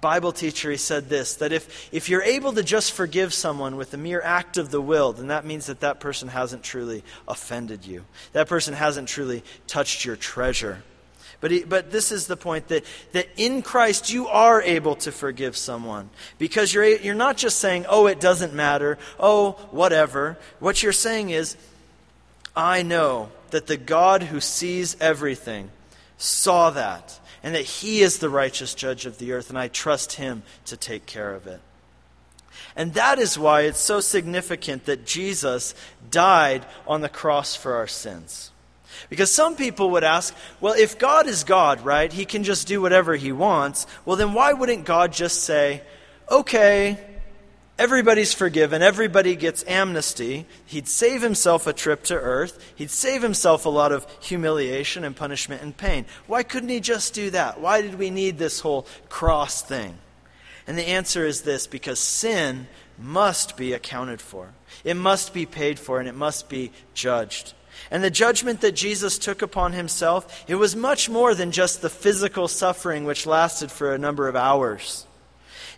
Bible 0.00 0.32
teacher, 0.32 0.70
he 0.70 0.76
said 0.76 1.08
this 1.08 1.36
that 1.36 1.52
if, 1.52 1.88
if 1.92 2.08
you're 2.08 2.22
able 2.22 2.52
to 2.52 2.62
just 2.62 2.92
forgive 2.92 3.32
someone 3.32 3.76
with 3.76 3.94
a 3.94 3.96
mere 3.96 4.20
act 4.20 4.56
of 4.56 4.70
the 4.70 4.80
will, 4.80 5.12
then 5.12 5.28
that 5.28 5.44
means 5.44 5.66
that 5.66 5.80
that 5.80 6.00
person 6.00 6.28
hasn't 6.28 6.62
truly 6.62 7.04
offended 7.26 7.86
you. 7.86 8.04
That 8.32 8.48
person 8.48 8.74
hasn't 8.74 9.08
truly 9.08 9.42
touched 9.66 10.04
your 10.04 10.16
treasure. 10.16 10.82
But, 11.40 11.50
he, 11.50 11.64
but 11.64 11.90
this 11.90 12.12
is 12.12 12.26
the 12.26 12.36
point 12.36 12.68
that, 12.68 12.84
that 13.12 13.28
in 13.36 13.62
Christ 13.62 14.10
you 14.10 14.26
are 14.28 14.62
able 14.62 14.96
to 14.96 15.12
forgive 15.12 15.56
someone. 15.56 16.08
Because 16.38 16.72
you're, 16.72 16.84
you're 16.84 17.14
not 17.14 17.36
just 17.36 17.58
saying, 17.58 17.86
oh, 17.88 18.06
it 18.06 18.20
doesn't 18.20 18.54
matter, 18.54 18.98
oh, 19.20 19.52
whatever. 19.70 20.38
What 20.60 20.82
you're 20.82 20.92
saying 20.92 21.30
is, 21.30 21.56
I 22.54 22.82
know 22.82 23.30
that 23.50 23.66
the 23.66 23.76
God 23.76 24.22
who 24.22 24.40
sees 24.40 24.96
everything 25.00 25.70
saw 26.16 26.70
that 26.70 27.20
and 27.46 27.54
that 27.54 27.62
He 27.62 28.00
is 28.00 28.18
the 28.18 28.28
righteous 28.28 28.74
judge 28.74 29.06
of 29.06 29.18
the 29.18 29.30
earth, 29.30 29.50
and 29.50 29.58
I 29.58 29.68
trust 29.68 30.14
Him 30.14 30.42
to 30.64 30.76
take 30.76 31.06
care 31.06 31.32
of 31.32 31.46
it. 31.46 31.60
And 32.74 32.92
that 32.94 33.20
is 33.20 33.38
why 33.38 33.60
it's 33.60 33.78
so 33.78 34.00
significant 34.00 34.86
that 34.86 35.06
Jesus 35.06 35.72
died 36.10 36.66
on 36.88 37.02
the 37.02 37.08
cross 37.08 37.54
for 37.54 37.76
our 37.76 37.86
sins. 37.86 38.50
Because 39.08 39.30
some 39.30 39.54
people 39.54 39.90
would 39.90 40.02
ask, 40.02 40.34
well, 40.60 40.74
if 40.76 40.98
God 40.98 41.28
is 41.28 41.44
God, 41.44 41.84
right, 41.84 42.12
he 42.12 42.24
can 42.24 42.42
just 42.42 42.66
do 42.66 42.82
whatever 42.82 43.14
he 43.14 43.30
wants, 43.30 43.86
well, 44.04 44.16
then 44.16 44.32
why 44.32 44.52
wouldn't 44.52 44.84
God 44.84 45.12
just 45.12 45.44
say, 45.44 45.82
okay, 46.28 46.98
everybody's 47.78 48.32
forgiven, 48.32 48.82
everybody 48.82 49.36
gets 49.36 49.64
amnesty? 49.66 50.46
He'd 50.64 50.88
save 50.88 51.22
himself 51.22 51.66
a 51.66 51.72
trip 51.72 52.04
to 52.04 52.14
earth, 52.14 52.72
he'd 52.74 52.90
save 52.90 53.22
himself 53.22 53.66
a 53.66 53.70
lot 53.70 53.92
of 53.92 54.06
humiliation 54.20 55.04
and 55.04 55.14
punishment 55.14 55.62
and 55.62 55.76
pain. 55.76 56.06
Why 56.26 56.42
couldn't 56.42 56.68
he 56.68 56.80
just 56.80 57.14
do 57.14 57.30
that? 57.30 57.60
Why 57.60 57.82
did 57.82 57.98
we 57.98 58.10
need 58.10 58.38
this 58.38 58.60
whole 58.60 58.86
cross 59.08 59.62
thing? 59.62 59.98
And 60.66 60.76
the 60.76 60.88
answer 60.88 61.24
is 61.24 61.42
this 61.42 61.66
because 61.66 62.00
sin 62.00 62.66
must 62.98 63.56
be 63.56 63.72
accounted 63.72 64.20
for, 64.20 64.52
it 64.84 64.94
must 64.94 65.34
be 65.34 65.46
paid 65.46 65.78
for, 65.78 66.00
and 66.00 66.08
it 66.08 66.14
must 66.14 66.48
be 66.48 66.72
judged. 66.94 67.52
And 67.90 68.02
the 68.02 68.10
judgment 68.10 68.62
that 68.62 68.72
Jesus 68.72 69.18
took 69.18 69.42
upon 69.42 69.72
himself, 69.72 70.44
it 70.48 70.56
was 70.56 70.74
much 70.74 71.08
more 71.08 71.34
than 71.34 71.52
just 71.52 71.82
the 71.82 71.90
physical 71.90 72.48
suffering 72.48 73.04
which 73.04 73.26
lasted 73.26 73.70
for 73.70 73.92
a 73.92 73.98
number 73.98 74.28
of 74.28 74.36
hours. 74.36 75.05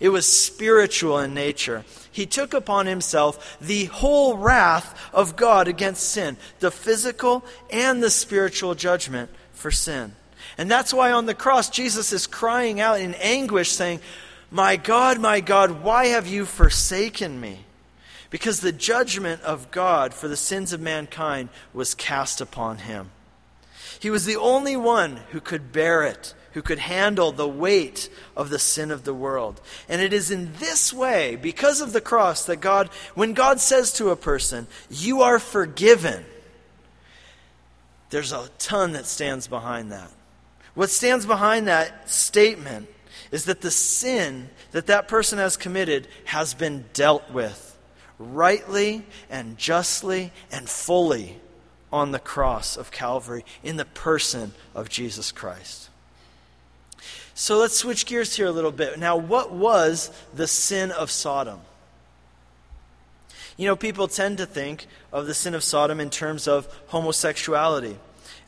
It 0.00 0.10
was 0.10 0.30
spiritual 0.30 1.18
in 1.18 1.34
nature. 1.34 1.84
He 2.10 2.26
took 2.26 2.54
upon 2.54 2.86
himself 2.86 3.58
the 3.60 3.86
whole 3.86 4.36
wrath 4.36 4.98
of 5.12 5.36
God 5.36 5.68
against 5.68 6.08
sin, 6.08 6.36
the 6.60 6.70
physical 6.70 7.44
and 7.70 8.02
the 8.02 8.10
spiritual 8.10 8.74
judgment 8.74 9.30
for 9.52 9.70
sin. 9.70 10.12
And 10.56 10.70
that's 10.70 10.94
why 10.94 11.12
on 11.12 11.26
the 11.26 11.34
cross, 11.34 11.68
Jesus 11.70 12.12
is 12.12 12.26
crying 12.26 12.80
out 12.80 13.00
in 13.00 13.14
anguish, 13.14 13.70
saying, 13.70 14.00
My 14.50 14.76
God, 14.76 15.20
my 15.20 15.40
God, 15.40 15.82
why 15.82 16.06
have 16.06 16.26
you 16.26 16.44
forsaken 16.44 17.40
me? 17.40 17.64
because 18.30 18.60
the 18.60 18.72
judgment 18.72 19.42
of 19.42 19.70
God 19.70 20.12
for 20.12 20.28
the 20.28 20.36
sins 20.36 20.72
of 20.72 20.80
mankind 20.80 21.48
was 21.72 21.94
cast 21.94 22.40
upon 22.40 22.78
him. 22.78 23.10
He 24.00 24.10
was 24.10 24.26
the 24.26 24.36
only 24.36 24.76
one 24.76 25.20
who 25.30 25.40
could 25.40 25.72
bear 25.72 26.02
it, 26.04 26.34
who 26.58 26.62
could 26.62 26.80
handle 26.80 27.30
the 27.30 27.46
weight 27.46 28.10
of 28.36 28.50
the 28.50 28.58
sin 28.58 28.90
of 28.90 29.04
the 29.04 29.14
world. 29.14 29.60
And 29.88 30.02
it 30.02 30.12
is 30.12 30.32
in 30.32 30.54
this 30.54 30.92
way, 30.92 31.36
because 31.36 31.80
of 31.80 31.92
the 31.92 32.00
cross, 32.00 32.46
that 32.46 32.56
God, 32.56 32.88
when 33.14 33.32
God 33.32 33.60
says 33.60 33.92
to 33.92 34.10
a 34.10 34.16
person, 34.16 34.66
You 34.90 35.22
are 35.22 35.38
forgiven, 35.38 36.24
there's 38.10 38.32
a 38.32 38.48
ton 38.58 38.94
that 38.94 39.06
stands 39.06 39.46
behind 39.46 39.92
that. 39.92 40.10
What 40.74 40.90
stands 40.90 41.26
behind 41.26 41.68
that 41.68 42.10
statement 42.10 42.88
is 43.30 43.44
that 43.44 43.60
the 43.60 43.70
sin 43.70 44.50
that 44.72 44.88
that 44.88 45.06
person 45.06 45.38
has 45.38 45.56
committed 45.56 46.08
has 46.24 46.54
been 46.54 46.86
dealt 46.92 47.30
with 47.30 47.78
rightly 48.18 49.06
and 49.30 49.56
justly 49.58 50.32
and 50.50 50.68
fully 50.68 51.36
on 51.92 52.10
the 52.10 52.18
cross 52.18 52.76
of 52.76 52.90
Calvary 52.90 53.44
in 53.62 53.76
the 53.76 53.84
person 53.84 54.54
of 54.74 54.88
Jesus 54.88 55.30
Christ. 55.30 55.87
So 57.38 57.56
let's 57.56 57.76
switch 57.76 58.04
gears 58.04 58.34
here 58.34 58.46
a 58.46 58.50
little 58.50 58.72
bit. 58.72 58.98
Now, 58.98 59.16
what 59.16 59.52
was 59.52 60.10
the 60.34 60.48
sin 60.48 60.90
of 60.90 61.08
Sodom? 61.08 61.60
You 63.56 63.66
know, 63.66 63.76
people 63.76 64.08
tend 64.08 64.38
to 64.38 64.46
think 64.46 64.88
of 65.12 65.28
the 65.28 65.34
sin 65.34 65.54
of 65.54 65.62
Sodom 65.62 66.00
in 66.00 66.10
terms 66.10 66.48
of 66.48 66.66
homosexuality. 66.88 67.96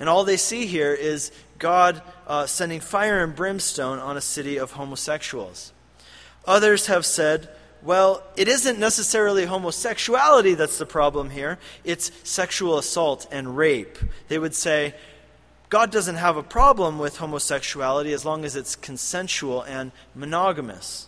And 0.00 0.08
all 0.08 0.24
they 0.24 0.36
see 0.36 0.66
here 0.66 0.92
is 0.92 1.30
God 1.60 2.02
uh, 2.26 2.46
sending 2.46 2.80
fire 2.80 3.22
and 3.22 3.32
brimstone 3.32 4.00
on 4.00 4.16
a 4.16 4.20
city 4.20 4.56
of 4.56 4.72
homosexuals. 4.72 5.72
Others 6.44 6.88
have 6.88 7.06
said 7.06 7.48
well, 7.82 8.22
it 8.36 8.46
isn't 8.46 8.78
necessarily 8.78 9.46
homosexuality 9.46 10.52
that's 10.52 10.78
the 10.78 10.84
problem 10.84 11.30
here, 11.30 11.58
it's 11.82 12.10
sexual 12.24 12.76
assault 12.76 13.26
and 13.32 13.56
rape. 13.56 13.96
They 14.28 14.38
would 14.38 14.54
say, 14.54 14.94
God 15.70 15.92
doesn't 15.92 16.16
have 16.16 16.36
a 16.36 16.42
problem 16.42 16.98
with 16.98 17.18
homosexuality 17.18 18.12
as 18.12 18.24
long 18.24 18.44
as 18.44 18.56
it's 18.56 18.74
consensual 18.74 19.62
and 19.62 19.92
monogamous. 20.16 21.06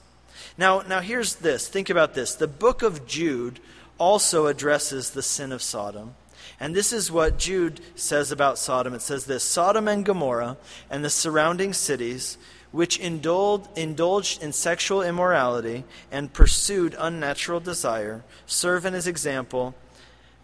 Now, 0.56 0.82
now 0.82 1.00
here's 1.00 1.34
this. 1.34 1.66
Think 1.66 1.90
about 1.90 2.14
this. 2.14 2.36
The 2.36 2.46
book 2.46 2.82
of 2.82 3.04
Jude 3.04 3.58
also 3.98 4.46
addresses 4.46 5.10
the 5.10 5.22
sin 5.22 5.50
of 5.50 5.62
Sodom. 5.62 6.14
And 6.60 6.76
this 6.76 6.92
is 6.92 7.10
what 7.10 7.40
Jude 7.40 7.80
says 7.96 8.30
about 8.30 8.56
Sodom. 8.56 8.94
It 8.94 9.02
says 9.02 9.24
this 9.24 9.42
Sodom 9.42 9.88
and 9.88 10.04
Gomorrah 10.04 10.56
and 10.88 11.04
the 11.04 11.10
surrounding 11.10 11.72
cities 11.72 12.38
which 12.70 12.98
indulged, 12.98 14.42
in 14.42 14.52
sexual 14.52 15.02
immorality 15.02 15.84
and 16.10 16.32
pursued 16.32 16.94
unnatural 16.98 17.58
desire, 17.58 18.22
serve 18.46 18.86
as 18.86 19.08
example 19.08 19.74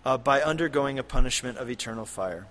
uh, 0.05 0.19
by 0.19 0.43
undergoing 0.43 0.99
a 0.99 1.05
punishment 1.05 1.57
of 1.57 1.71
eternal 1.71 2.05
fire. 2.05 2.47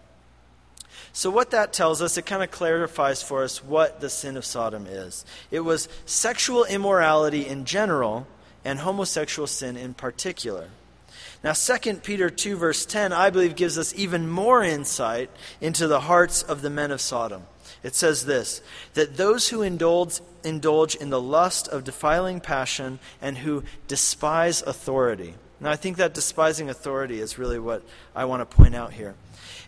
So, 1.17 1.31
what 1.31 1.49
that 1.49 1.73
tells 1.73 2.03
us, 2.03 2.15
it 2.19 2.27
kind 2.27 2.43
of 2.43 2.51
clarifies 2.51 3.23
for 3.23 3.41
us 3.43 3.63
what 3.63 4.01
the 4.01 4.07
sin 4.07 4.37
of 4.37 4.45
Sodom 4.45 4.85
is. 4.85 5.25
It 5.49 5.61
was 5.61 5.89
sexual 6.05 6.63
immorality 6.63 7.47
in 7.47 7.65
general 7.65 8.27
and 8.63 8.77
homosexual 8.77 9.47
sin 9.47 9.77
in 9.77 9.95
particular. 9.95 10.69
Now, 11.43 11.53
2 11.53 11.95
Peter 12.03 12.29
2, 12.29 12.55
verse 12.57 12.85
10, 12.85 13.13
I 13.13 13.31
believe, 13.31 13.55
gives 13.55 13.79
us 13.79 13.95
even 13.95 14.29
more 14.29 14.63
insight 14.63 15.31
into 15.59 15.87
the 15.87 16.01
hearts 16.01 16.43
of 16.43 16.61
the 16.61 16.69
men 16.69 16.91
of 16.91 17.01
Sodom. 17.01 17.47
It 17.81 17.95
says 17.95 18.27
this 18.27 18.61
that 18.93 19.17
those 19.17 19.49
who 19.49 19.63
indulge, 19.63 20.19
indulge 20.43 20.93
in 20.93 21.09
the 21.09 21.19
lust 21.19 21.67
of 21.69 21.83
defiling 21.83 22.41
passion 22.41 22.99
and 23.23 23.39
who 23.39 23.63
despise 23.87 24.61
authority. 24.61 25.33
Now, 25.59 25.71
I 25.71 25.77
think 25.77 25.97
that 25.97 26.13
despising 26.13 26.69
authority 26.69 27.19
is 27.19 27.39
really 27.39 27.57
what 27.57 27.81
I 28.15 28.25
want 28.25 28.47
to 28.47 28.55
point 28.55 28.75
out 28.75 28.93
here. 28.93 29.15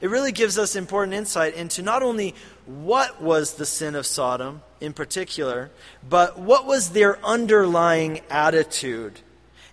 It 0.01 0.09
really 0.09 0.31
gives 0.31 0.57
us 0.57 0.75
important 0.75 1.13
insight 1.13 1.55
into 1.55 1.81
not 1.81 2.03
only 2.03 2.35
what 2.65 3.21
was 3.21 3.55
the 3.55 3.65
sin 3.65 3.95
of 3.95 4.05
Sodom 4.05 4.61
in 4.79 4.93
particular, 4.93 5.71
but 6.07 6.39
what 6.39 6.65
was 6.65 6.91
their 6.91 7.23
underlying 7.25 8.21
attitude. 8.29 9.19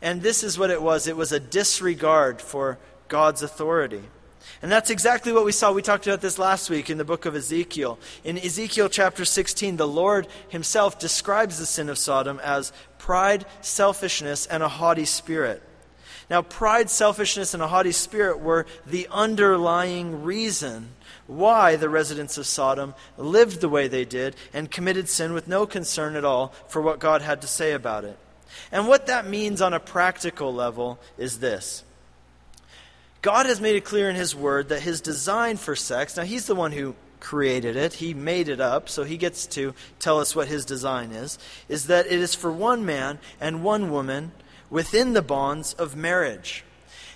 And 0.02 0.22
this 0.22 0.42
is 0.42 0.58
what 0.58 0.70
it 0.70 0.82
was 0.82 1.06
it 1.06 1.16
was 1.16 1.32
a 1.32 1.40
disregard 1.40 2.40
for 2.40 2.78
God's 3.08 3.42
authority. 3.42 4.02
And 4.62 4.72
that's 4.72 4.90
exactly 4.90 5.32
what 5.32 5.44
we 5.44 5.52
saw. 5.52 5.72
We 5.72 5.82
talked 5.82 6.06
about 6.06 6.20
this 6.20 6.38
last 6.38 6.70
week 6.70 6.88
in 6.88 6.98
the 6.98 7.04
book 7.04 7.26
of 7.26 7.36
Ezekiel. 7.36 7.98
In 8.24 8.38
Ezekiel 8.38 8.88
chapter 8.88 9.24
16, 9.24 9.76
the 9.76 9.86
Lord 9.86 10.26
himself 10.48 10.98
describes 10.98 11.58
the 11.58 11.66
sin 11.66 11.88
of 11.88 11.98
Sodom 11.98 12.40
as 12.42 12.72
pride, 12.98 13.44
selfishness, 13.60 14.46
and 14.46 14.62
a 14.62 14.68
haughty 14.68 15.04
spirit. 15.04 15.62
Now, 16.28 16.42
pride, 16.42 16.90
selfishness, 16.90 17.54
and 17.54 17.62
a 17.62 17.68
haughty 17.68 17.92
spirit 17.92 18.40
were 18.40 18.66
the 18.84 19.06
underlying 19.10 20.24
reason 20.24 20.90
why 21.26 21.76
the 21.76 21.88
residents 21.88 22.36
of 22.36 22.46
Sodom 22.46 22.94
lived 23.16 23.60
the 23.60 23.68
way 23.68 23.86
they 23.88 24.04
did 24.04 24.34
and 24.52 24.70
committed 24.70 25.08
sin 25.08 25.32
with 25.32 25.46
no 25.46 25.66
concern 25.66 26.16
at 26.16 26.24
all 26.24 26.52
for 26.68 26.82
what 26.82 26.98
God 26.98 27.22
had 27.22 27.40
to 27.42 27.46
say 27.46 27.72
about 27.72 28.04
it. 28.04 28.18
And 28.72 28.88
what 28.88 29.06
that 29.06 29.26
means 29.26 29.60
on 29.60 29.74
a 29.74 29.80
practical 29.80 30.52
level 30.52 30.98
is 31.18 31.38
this 31.38 31.84
God 33.22 33.46
has 33.46 33.60
made 33.60 33.76
it 33.76 33.84
clear 33.84 34.08
in 34.08 34.16
His 34.16 34.34
Word 34.34 34.68
that 34.68 34.82
His 34.82 35.00
design 35.00 35.56
for 35.56 35.76
sex, 35.76 36.16
now 36.16 36.24
He's 36.24 36.46
the 36.46 36.54
one 36.54 36.72
who 36.72 36.94
created 37.20 37.76
it, 37.76 37.94
He 37.94 38.14
made 38.14 38.48
it 38.48 38.60
up, 38.60 38.88
so 38.88 39.04
He 39.04 39.16
gets 39.16 39.46
to 39.48 39.74
tell 39.98 40.20
us 40.20 40.34
what 40.34 40.48
His 40.48 40.64
design 40.64 41.12
is, 41.12 41.38
is 41.68 41.86
that 41.86 42.06
it 42.06 42.20
is 42.20 42.34
for 42.34 42.52
one 42.52 42.84
man 42.84 43.18
and 43.40 43.64
one 43.64 43.90
woman 43.90 44.32
within 44.70 45.12
the 45.12 45.22
bonds 45.22 45.72
of 45.74 45.96
marriage. 45.96 46.64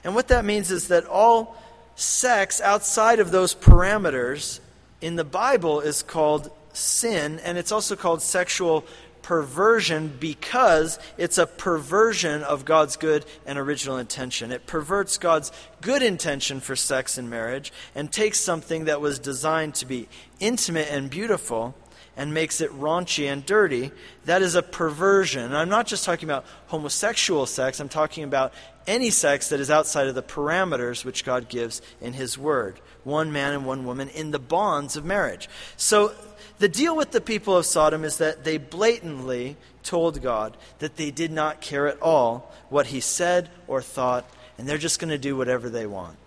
And 0.05 0.15
what 0.15 0.29
that 0.29 0.45
means 0.45 0.71
is 0.71 0.89
that 0.89 1.05
all 1.07 1.57
sex 1.95 2.61
outside 2.61 3.21
of 3.21 3.31
those 3.31 3.55
parameters 3.55 4.61
in 5.01 5.17
the 5.17 5.25
Bible 5.25 5.81
is 5.81 6.03
called 6.03 6.51
sin, 6.73 7.39
and 7.41 7.59
it's 7.59 7.73
also 7.73 7.97
called 7.97 8.23
sexual 8.23 8.85
perversion 9.23 10.17
because 10.19 10.99
it's 11.19 11.39
a 11.39 11.47
perversion 11.47 12.43
of 12.43 12.65
God's 12.65 12.97
good 12.97 13.25
and 13.47 13.59
original 13.59 13.99
intention. 13.99 14.51
It 14.51 14.67
perverts 14.67 15.19
God's 15.19 15.53
good 15.81 16.03
intention 16.03 16.61
for 16.61 16.75
sex 16.75 17.19
and 17.19 17.29
marriage 17.29 17.73
and 17.95 18.11
takes 18.11 18.41
something 18.41 18.87
that 18.87 19.01
was 19.01 19.19
designed 19.19 19.75
to 19.77 19.87
be 19.87 20.09
intimate 20.41 20.89
and 20.91 21.11
beautiful 21.11 21.75
and 22.21 22.35
makes 22.35 22.61
it 22.61 22.71
raunchy 22.79 23.33
and 23.33 23.47
dirty. 23.47 23.91
That 24.27 24.43
is 24.43 24.55
a 24.55 24.63
perversion. 24.63 25.43
And 25.43 25.57
I'm 25.57 25.71
not 25.71 25.87
just 25.87 26.05
talking 26.05 26.29
about 26.29 26.45
homosexual 26.67 27.47
sex, 27.47 27.81
I'm 27.81 27.89
talking 27.89 28.25
about 28.25 28.53
any 28.87 29.09
sex 29.09 29.49
that 29.49 29.59
is 29.59 29.71
outside 29.71 30.07
of 30.07 30.15
the 30.15 30.23
parameters 30.23 31.03
which 31.03 31.25
God 31.25 31.49
gives 31.49 31.81
in 31.99 32.13
His 32.13 32.37
Word. 32.37 32.79
One 33.05 33.33
man 33.33 33.55
and 33.55 33.65
one 33.65 33.87
woman 33.87 34.11
in 34.11 34.33
the 34.33 34.39
bonds 34.39 34.97
of 34.97 35.05
marriage. 35.05 35.49
So 35.79 36.13
the 36.59 36.69
deal 36.69 36.95
with 36.95 37.13
the 37.13 37.23
people 37.23 37.57
of 37.57 37.65
Sodom 37.65 38.05
is 38.05 38.19
that 38.19 38.45
they 38.45 38.59
blatantly 38.59 39.57
told 39.83 40.21
God 40.21 40.59
that 40.81 40.97
they 40.97 41.11
did 41.11 41.31
not 41.31 41.63
care 41.63 41.89
at 41.89 42.03
all 42.03 42.53
what 42.69 42.89
he 42.89 43.01
said 43.01 43.49
or 43.67 43.81
thought, 43.81 44.29
and 44.59 44.69
they're 44.69 44.77
just 44.77 45.01
going 45.01 45.09
to 45.09 45.17
do 45.17 45.39
whatever 45.39 45.71
they 45.71 45.87
want. 45.87 46.19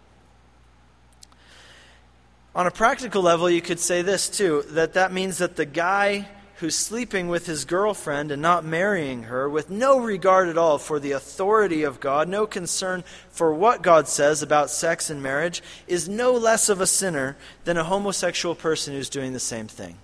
On 2.55 2.67
a 2.67 2.71
practical 2.71 3.23
level, 3.23 3.49
you 3.49 3.61
could 3.61 3.79
say 3.79 4.03
this 4.03 4.29
too 4.29 4.63
that 4.69 4.93
that 4.93 5.11
means 5.11 5.39
that 5.39 5.55
the 5.55 5.65
guy 5.65 6.27
who's 6.57 6.75
sleeping 6.75 7.27
with 7.27 7.47
his 7.47 7.65
girlfriend 7.65 8.31
and 8.31 8.41
not 8.41 8.63
marrying 8.63 9.23
her 9.23 9.49
with 9.49 9.71
no 9.71 9.99
regard 9.99 10.47
at 10.47 10.57
all 10.57 10.77
for 10.77 10.99
the 10.99 11.11
authority 11.11 11.81
of 11.81 11.99
God, 11.99 12.29
no 12.29 12.45
concern 12.45 13.03
for 13.29 13.53
what 13.53 13.81
God 13.81 14.07
says 14.07 14.43
about 14.43 14.69
sex 14.69 15.09
and 15.09 15.21
marriage, 15.21 15.63
is 15.87 16.07
no 16.07 16.31
less 16.31 16.69
of 16.69 16.79
a 16.79 16.87
sinner 16.87 17.35
than 17.65 17.75
a 17.75 17.83
homosexual 17.83 18.53
person 18.53 18.93
who's 18.93 19.09
doing 19.09 19.33
the 19.33 19.39
same 19.39 19.67
thing. 19.67 19.97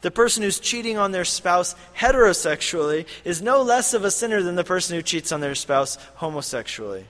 The 0.00 0.12
person 0.12 0.44
who's 0.44 0.60
cheating 0.60 0.96
on 0.96 1.10
their 1.10 1.24
spouse 1.24 1.74
heterosexually 1.96 3.06
is 3.24 3.42
no 3.42 3.62
less 3.62 3.94
of 3.94 4.04
a 4.04 4.12
sinner 4.12 4.42
than 4.42 4.54
the 4.54 4.62
person 4.62 4.94
who 4.94 5.02
cheats 5.02 5.32
on 5.32 5.40
their 5.40 5.56
spouse 5.56 5.96
homosexually. 6.14 7.08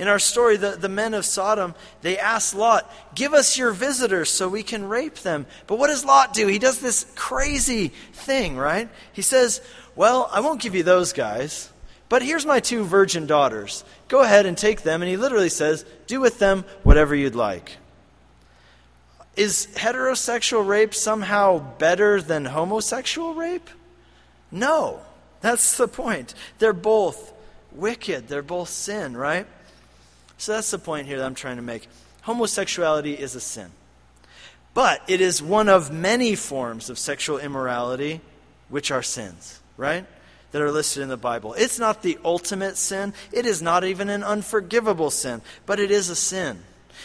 In 0.00 0.08
our 0.08 0.18
story, 0.18 0.56
the, 0.56 0.70
the 0.70 0.88
men 0.88 1.12
of 1.12 1.26
Sodom, 1.26 1.74
they 2.00 2.16
ask 2.16 2.54
Lot, 2.54 2.90
Give 3.14 3.34
us 3.34 3.58
your 3.58 3.70
visitors 3.72 4.30
so 4.30 4.48
we 4.48 4.62
can 4.62 4.88
rape 4.88 5.16
them. 5.16 5.44
But 5.66 5.78
what 5.78 5.88
does 5.88 6.06
Lot 6.06 6.32
do? 6.32 6.46
He 6.46 6.58
does 6.58 6.80
this 6.80 7.04
crazy 7.16 7.88
thing, 8.14 8.56
right? 8.56 8.88
He 9.12 9.20
says, 9.20 9.60
Well, 9.94 10.26
I 10.32 10.40
won't 10.40 10.62
give 10.62 10.74
you 10.74 10.82
those 10.82 11.12
guys, 11.12 11.68
but 12.08 12.22
here's 12.22 12.46
my 12.46 12.60
two 12.60 12.84
virgin 12.84 13.26
daughters. 13.26 13.84
Go 14.08 14.22
ahead 14.22 14.46
and 14.46 14.56
take 14.56 14.84
them. 14.84 15.02
And 15.02 15.10
he 15.10 15.18
literally 15.18 15.50
says, 15.50 15.84
Do 16.06 16.18
with 16.18 16.38
them 16.38 16.64
whatever 16.82 17.14
you'd 17.14 17.34
like. 17.34 17.76
Is 19.36 19.68
heterosexual 19.74 20.66
rape 20.66 20.94
somehow 20.94 21.58
better 21.76 22.22
than 22.22 22.46
homosexual 22.46 23.34
rape? 23.34 23.68
No. 24.50 25.02
That's 25.42 25.76
the 25.76 25.88
point. 25.88 26.32
They're 26.58 26.72
both 26.72 27.34
wicked, 27.72 28.28
they're 28.28 28.42
both 28.42 28.68
sin, 28.68 29.16
right? 29.16 29.46
So 30.40 30.52
that's 30.52 30.70
the 30.70 30.78
point 30.78 31.06
here 31.06 31.18
that 31.18 31.26
I'm 31.26 31.34
trying 31.34 31.56
to 31.56 31.62
make. 31.62 31.86
Homosexuality 32.22 33.12
is 33.12 33.34
a 33.34 33.40
sin. 33.40 33.70
But 34.72 35.02
it 35.06 35.20
is 35.20 35.42
one 35.42 35.68
of 35.68 35.92
many 35.92 36.34
forms 36.34 36.88
of 36.88 36.98
sexual 36.98 37.36
immorality 37.36 38.22
which 38.70 38.90
are 38.90 39.02
sins, 39.02 39.60
right? 39.76 40.06
That 40.52 40.62
are 40.62 40.70
listed 40.70 41.02
in 41.02 41.10
the 41.10 41.18
Bible. 41.18 41.52
It's 41.58 41.78
not 41.78 42.00
the 42.00 42.18
ultimate 42.24 42.78
sin. 42.78 43.12
It 43.32 43.44
is 43.44 43.60
not 43.60 43.84
even 43.84 44.08
an 44.08 44.24
unforgivable 44.24 45.10
sin, 45.10 45.42
but 45.66 45.78
it 45.78 45.90
is 45.90 46.08
a 46.08 46.16
sin. 46.16 46.62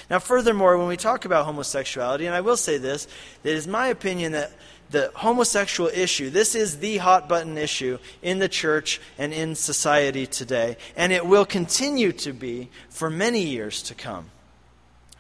Now, 0.09 0.19
furthermore, 0.19 0.77
when 0.77 0.87
we 0.87 0.95
talk 0.95 1.25
about 1.25 1.45
homosexuality, 1.45 2.27
and 2.27 2.35
I 2.35 2.41
will 2.41 2.57
say 2.57 2.77
this, 2.77 3.05
it 3.43 3.53
is 3.53 3.67
my 3.67 3.87
opinion 3.87 4.31
that 4.31 4.53
the 4.91 5.11
homosexual 5.15 5.89
issue, 5.93 6.29
this 6.29 6.55
is 6.55 6.79
the 6.79 6.97
hot 6.97 7.27
button 7.27 7.57
issue 7.57 7.97
in 8.21 8.39
the 8.39 8.49
church 8.49 9.01
and 9.17 9.33
in 9.33 9.55
society 9.55 10.27
today, 10.27 10.77
and 10.95 11.11
it 11.11 11.25
will 11.25 11.45
continue 11.45 12.11
to 12.13 12.33
be 12.33 12.69
for 12.89 13.09
many 13.09 13.41
years 13.41 13.81
to 13.83 13.95
come. 13.95 14.29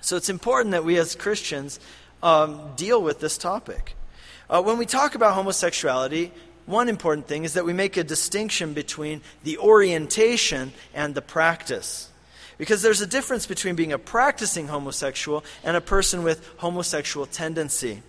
So 0.01 0.15
it's 0.15 0.29
important 0.29 0.71
that 0.71 0.85
we 0.85 0.97
as 0.97 1.15
Christians 1.15 1.79
um, 2.21 2.73
deal 2.75 3.01
with 3.01 3.19
this 3.19 3.37
topic. 3.37 3.95
Uh, 4.49 4.61
when 4.61 4.77
we 4.77 4.85
talk 4.85 5.15
about 5.15 5.33
homosexuality, 5.33 6.31
one 6.65 6.89
important 6.89 7.27
thing 7.27 7.43
is 7.43 7.53
that 7.53 7.65
we 7.65 7.73
make 7.73 7.97
a 7.97 8.03
distinction 8.03 8.73
between 8.73 9.21
the 9.43 9.57
orientation 9.57 10.73
and 10.93 11.15
the 11.15 11.21
practice. 11.21 12.09
Because 12.57 12.81
there's 12.81 13.01
a 13.01 13.07
difference 13.07 13.45
between 13.45 13.75
being 13.75 13.93
a 13.93 13.99
practicing 13.99 14.67
homosexual 14.67 15.43
and 15.63 15.75
a 15.75 15.81
person 15.81 16.23
with 16.23 16.47
homosexual 16.57 17.25
tendency. 17.25 18.01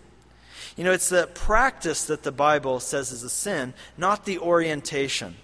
You 0.76 0.84
know, 0.84 0.92
it's 0.92 1.08
the 1.08 1.26
practice 1.34 2.04
that 2.04 2.22
the 2.22 2.32
Bible 2.32 2.80
says 2.80 3.10
is 3.10 3.22
a 3.22 3.30
sin, 3.30 3.72
not 3.96 4.26
the 4.26 4.38
orientation. 4.38 5.36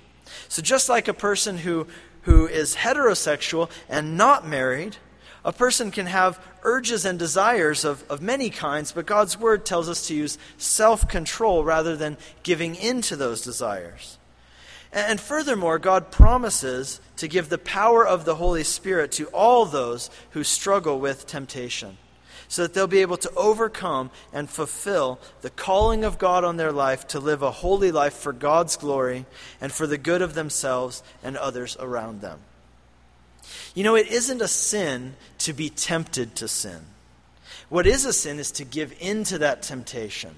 So 0.48 0.60
just 0.60 0.90
like 0.90 1.08
a 1.08 1.14
person 1.14 1.58
who, 1.58 1.86
who 2.22 2.46
is 2.46 2.76
heterosexual 2.76 3.70
and 3.88 4.18
not 4.18 4.46
married, 4.46 4.98
a 5.44 5.52
person 5.52 5.90
can 5.90 6.06
have 6.06 6.38
urges 6.62 7.06
and 7.06 7.18
desires 7.18 7.84
of, 7.84 8.04
of 8.10 8.20
many 8.20 8.50
kinds, 8.50 8.92
but 8.92 9.06
God's 9.06 9.38
Word 9.38 9.64
tells 9.64 9.88
us 9.88 10.06
to 10.08 10.14
use 10.14 10.38
self 10.58 11.08
control 11.08 11.64
rather 11.64 11.96
than 11.96 12.18
giving 12.42 12.74
in 12.74 13.00
to 13.02 13.16
those 13.16 13.40
desires. 13.40 14.18
And 14.92 15.18
furthermore, 15.18 15.78
God 15.78 16.10
promises 16.10 17.00
to 17.16 17.26
give 17.26 17.48
the 17.48 17.56
power 17.56 18.06
of 18.06 18.26
the 18.26 18.34
Holy 18.34 18.62
Spirit 18.62 19.10
to 19.12 19.26
all 19.28 19.64
those 19.64 20.10
who 20.32 20.44
struggle 20.44 21.00
with 21.00 21.26
temptation 21.26 21.96
so 22.52 22.60
that 22.60 22.74
they'll 22.74 22.86
be 22.86 23.00
able 23.00 23.16
to 23.16 23.32
overcome 23.34 24.10
and 24.30 24.50
fulfill 24.50 25.18
the 25.40 25.48
calling 25.48 26.04
of 26.04 26.18
God 26.18 26.44
on 26.44 26.58
their 26.58 26.70
life 26.70 27.08
to 27.08 27.18
live 27.18 27.40
a 27.40 27.50
holy 27.50 27.90
life 27.90 28.12
for 28.12 28.30
God's 28.30 28.76
glory 28.76 29.24
and 29.58 29.72
for 29.72 29.86
the 29.86 29.96
good 29.96 30.20
of 30.20 30.34
themselves 30.34 31.02
and 31.22 31.38
others 31.38 31.78
around 31.80 32.20
them. 32.20 32.40
You 33.74 33.84
know, 33.84 33.94
it 33.94 34.06
isn't 34.06 34.42
a 34.42 34.48
sin 34.48 35.14
to 35.38 35.54
be 35.54 35.70
tempted 35.70 36.36
to 36.36 36.46
sin. 36.46 36.80
What 37.70 37.86
is 37.86 38.04
a 38.04 38.12
sin 38.12 38.38
is 38.38 38.50
to 38.52 38.66
give 38.66 38.94
in 39.00 39.24
to 39.24 39.38
that 39.38 39.62
temptation. 39.62 40.34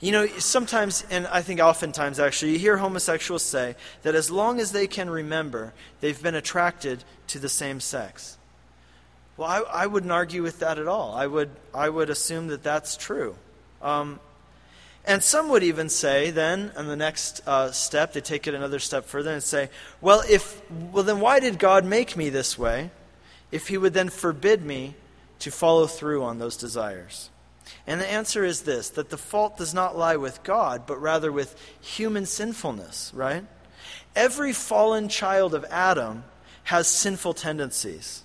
You 0.00 0.12
know, 0.12 0.26
sometimes, 0.38 1.04
and 1.10 1.26
I 1.26 1.42
think 1.42 1.60
oftentimes 1.60 2.18
actually, 2.18 2.52
you 2.52 2.58
hear 2.58 2.78
homosexuals 2.78 3.42
say 3.42 3.76
that 4.04 4.14
as 4.14 4.30
long 4.30 4.58
as 4.58 4.72
they 4.72 4.86
can 4.86 5.10
remember, 5.10 5.74
they've 6.00 6.22
been 6.22 6.34
attracted 6.34 7.04
to 7.26 7.38
the 7.38 7.50
same 7.50 7.78
sex. 7.78 8.38
Well, 9.40 9.48
I, 9.48 9.84
I 9.84 9.86
wouldn't 9.86 10.12
argue 10.12 10.42
with 10.42 10.58
that 10.58 10.78
at 10.78 10.86
all. 10.86 11.14
I 11.14 11.26
would, 11.26 11.48
I 11.72 11.88
would 11.88 12.10
assume 12.10 12.48
that 12.48 12.62
that's 12.62 12.98
true. 12.98 13.36
Um, 13.80 14.20
and 15.06 15.22
some 15.22 15.48
would 15.48 15.62
even 15.62 15.88
say, 15.88 16.30
then, 16.30 16.72
in 16.76 16.88
the 16.88 16.94
next 16.94 17.40
uh, 17.48 17.70
step, 17.70 18.12
they 18.12 18.20
take 18.20 18.46
it 18.46 18.52
another 18.52 18.78
step 18.78 19.06
further 19.06 19.32
and 19.32 19.42
say, 19.42 19.70
well, 20.02 20.22
if, 20.28 20.60
well, 20.70 21.04
then 21.04 21.20
why 21.20 21.40
did 21.40 21.58
God 21.58 21.86
make 21.86 22.18
me 22.18 22.28
this 22.28 22.58
way 22.58 22.90
if 23.50 23.68
He 23.68 23.78
would 23.78 23.94
then 23.94 24.10
forbid 24.10 24.62
me 24.62 24.94
to 25.38 25.50
follow 25.50 25.86
through 25.86 26.22
on 26.22 26.38
those 26.38 26.58
desires? 26.58 27.30
And 27.86 27.98
the 27.98 28.12
answer 28.12 28.44
is 28.44 28.64
this 28.64 28.90
that 28.90 29.08
the 29.08 29.16
fault 29.16 29.56
does 29.56 29.72
not 29.72 29.96
lie 29.96 30.16
with 30.16 30.42
God, 30.42 30.82
but 30.86 31.00
rather 31.00 31.32
with 31.32 31.58
human 31.80 32.26
sinfulness, 32.26 33.10
right? 33.14 33.46
Every 34.14 34.52
fallen 34.52 35.08
child 35.08 35.54
of 35.54 35.64
Adam 35.70 36.24
has 36.64 36.88
sinful 36.88 37.32
tendencies. 37.32 38.22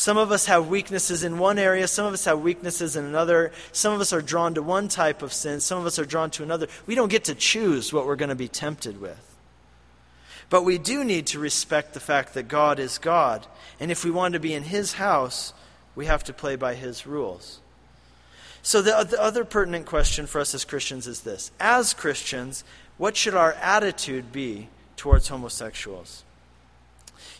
Some 0.00 0.16
of 0.16 0.32
us 0.32 0.46
have 0.46 0.68
weaknesses 0.68 1.24
in 1.24 1.36
one 1.36 1.58
area, 1.58 1.86
some 1.86 2.06
of 2.06 2.14
us 2.14 2.24
have 2.24 2.40
weaknesses 2.40 2.96
in 2.96 3.04
another. 3.04 3.52
Some 3.70 3.92
of 3.92 4.00
us 4.00 4.14
are 4.14 4.22
drawn 4.22 4.54
to 4.54 4.62
one 4.62 4.88
type 4.88 5.20
of 5.20 5.30
sin, 5.30 5.60
some 5.60 5.78
of 5.78 5.84
us 5.84 5.98
are 5.98 6.06
drawn 6.06 6.30
to 6.30 6.42
another. 6.42 6.68
We 6.86 6.94
don't 6.94 7.10
get 7.10 7.24
to 7.24 7.34
choose 7.34 7.92
what 7.92 8.06
we're 8.06 8.16
going 8.16 8.30
to 8.30 8.34
be 8.34 8.48
tempted 8.48 8.98
with. 8.98 9.36
But 10.48 10.62
we 10.62 10.78
do 10.78 11.04
need 11.04 11.26
to 11.26 11.38
respect 11.38 11.92
the 11.92 12.00
fact 12.00 12.32
that 12.32 12.48
God 12.48 12.78
is 12.78 12.96
God. 12.96 13.46
And 13.78 13.90
if 13.90 14.02
we 14.02 14.10
want 14.10 14.32
to 14.32 14.40
be 14.40 14.54
in 14.54 14.62
His 14.62 14.94
house, 14.94 15.52
we 15.94 16.06
have 16.06 16.24
to 16.24 16.32
play 16.32 16.56
by 16.56 16.76
His 16.76 17.06
rules. 17.06 17.60
So, 18.62 18.80
the, 18.80 19.04
the 19.04 19.20
other 19.20 19.44
pertinent 19.44 19.84
question 19.84 20.26
for 20.26 20.40
us 20.40 20.54
as 20.54 20.64
Christians 20.64 21.06
is 21.06 21.20
this 21.20 21.50
As 21.60 21.92
Christians, 21.92 22.64
what 22.96 23.18
should 23.18 23.34
our 23.34 23.52
attitude 23.52 24.32
be 24.32 24.68
towards 24.96 25.28
homosexuals? 25.28 26.24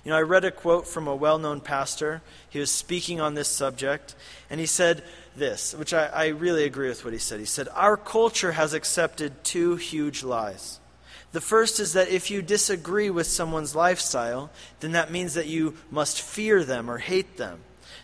You 0.04 0.10
know, 0.10 0.16
I 0.16 0.22
read 0.22 0.44
a 0.44 0.50
quote 0.50 0.86
from 0.86 1.06
a 1.06 1.14
well 1.14 1.38
known 1.38 1.60
pastor. 1.60 2.22
He 2.48 2.58
was 2.58 2.70
speaking 2.70 3.20
on 3.20 3.34
this 3.34 3.48
subject, 3.48 4.14
and 4.48 4.58
he 4.58 4.66
said 4.66 5.04
this, 5.36 5.74
which 5.74 5.92
I, 5.92 6.06
I, 6.06 6.26
really 6.28 6.64
agree 6.64 6.88
with 6.88 7.04
what 7.04 7.12
he 7.12 7.18
said. 7.18 7.38
He 7.38 7.46
said, 7.46 7.68
Our 7.74 7.96
culture 7.96 8.52
has 8.52 8.72
accepted 8.72 9.44
two 9.44 9.76
huge 9.76 10.22
lies. 10.22 10.80
The 11.32 11.40
first 11.40 11.78
is 11.78 11.92
that 11.92 12.08
if 12.08 12.30
you 12.30 12.42
disagree 12.42 13.10
with 13.10 13.26
someone's 13.26 13.76
lifestyle, 13.76 14.50
then 14.80 14.92
that 14.92 15.12
means 15.12 15.34
that 15.34 15.46
you 15.46 15.76
must 15.90 16.20
fear 16.20 16.64
them 16.64 16.90
or 16.90 16.98
hate 16.98 17.36
them. 17.36 17.60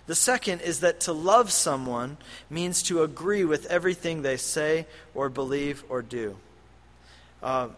The 0.06 0.14
second 0.14 0.60
is 0.60 0.80
that 0.80 1.00
to 1.00 1.12
love 1.12 1.50
someone 1.50 2.18
means 2.48 2.82
to 2.84 3.02
agree 3.02 3.44
with 3.44 3.66
everything 3.66 4.22
they 4.22 4.36
say 4.36 4.86
or 5.14 5.28
believe 5.28 5.82
or 5.88 6.02
do. 6.02 6.36
Uh, 7.42 7.68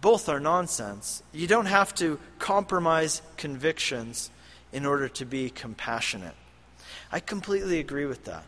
both 0.00 0.28
are 0.28 0.40
nonsense. 0.40 1.22
You 1.32 1.46
don't 1.46 1.66
have 1.66 1.94
to 1.96 2.18
compromise 2.38 3.22
convictions 3.36 4.30
in 4.72 4.86
order 4.86 5.08
to 5.08 5.24
be 5.24 5.50
compassionate. 5.50 6.34
I 7.12 7.20
completely 7.20 7.78
agree 7.78 8.06
with 8.06 8.24
that. 8.24 8.44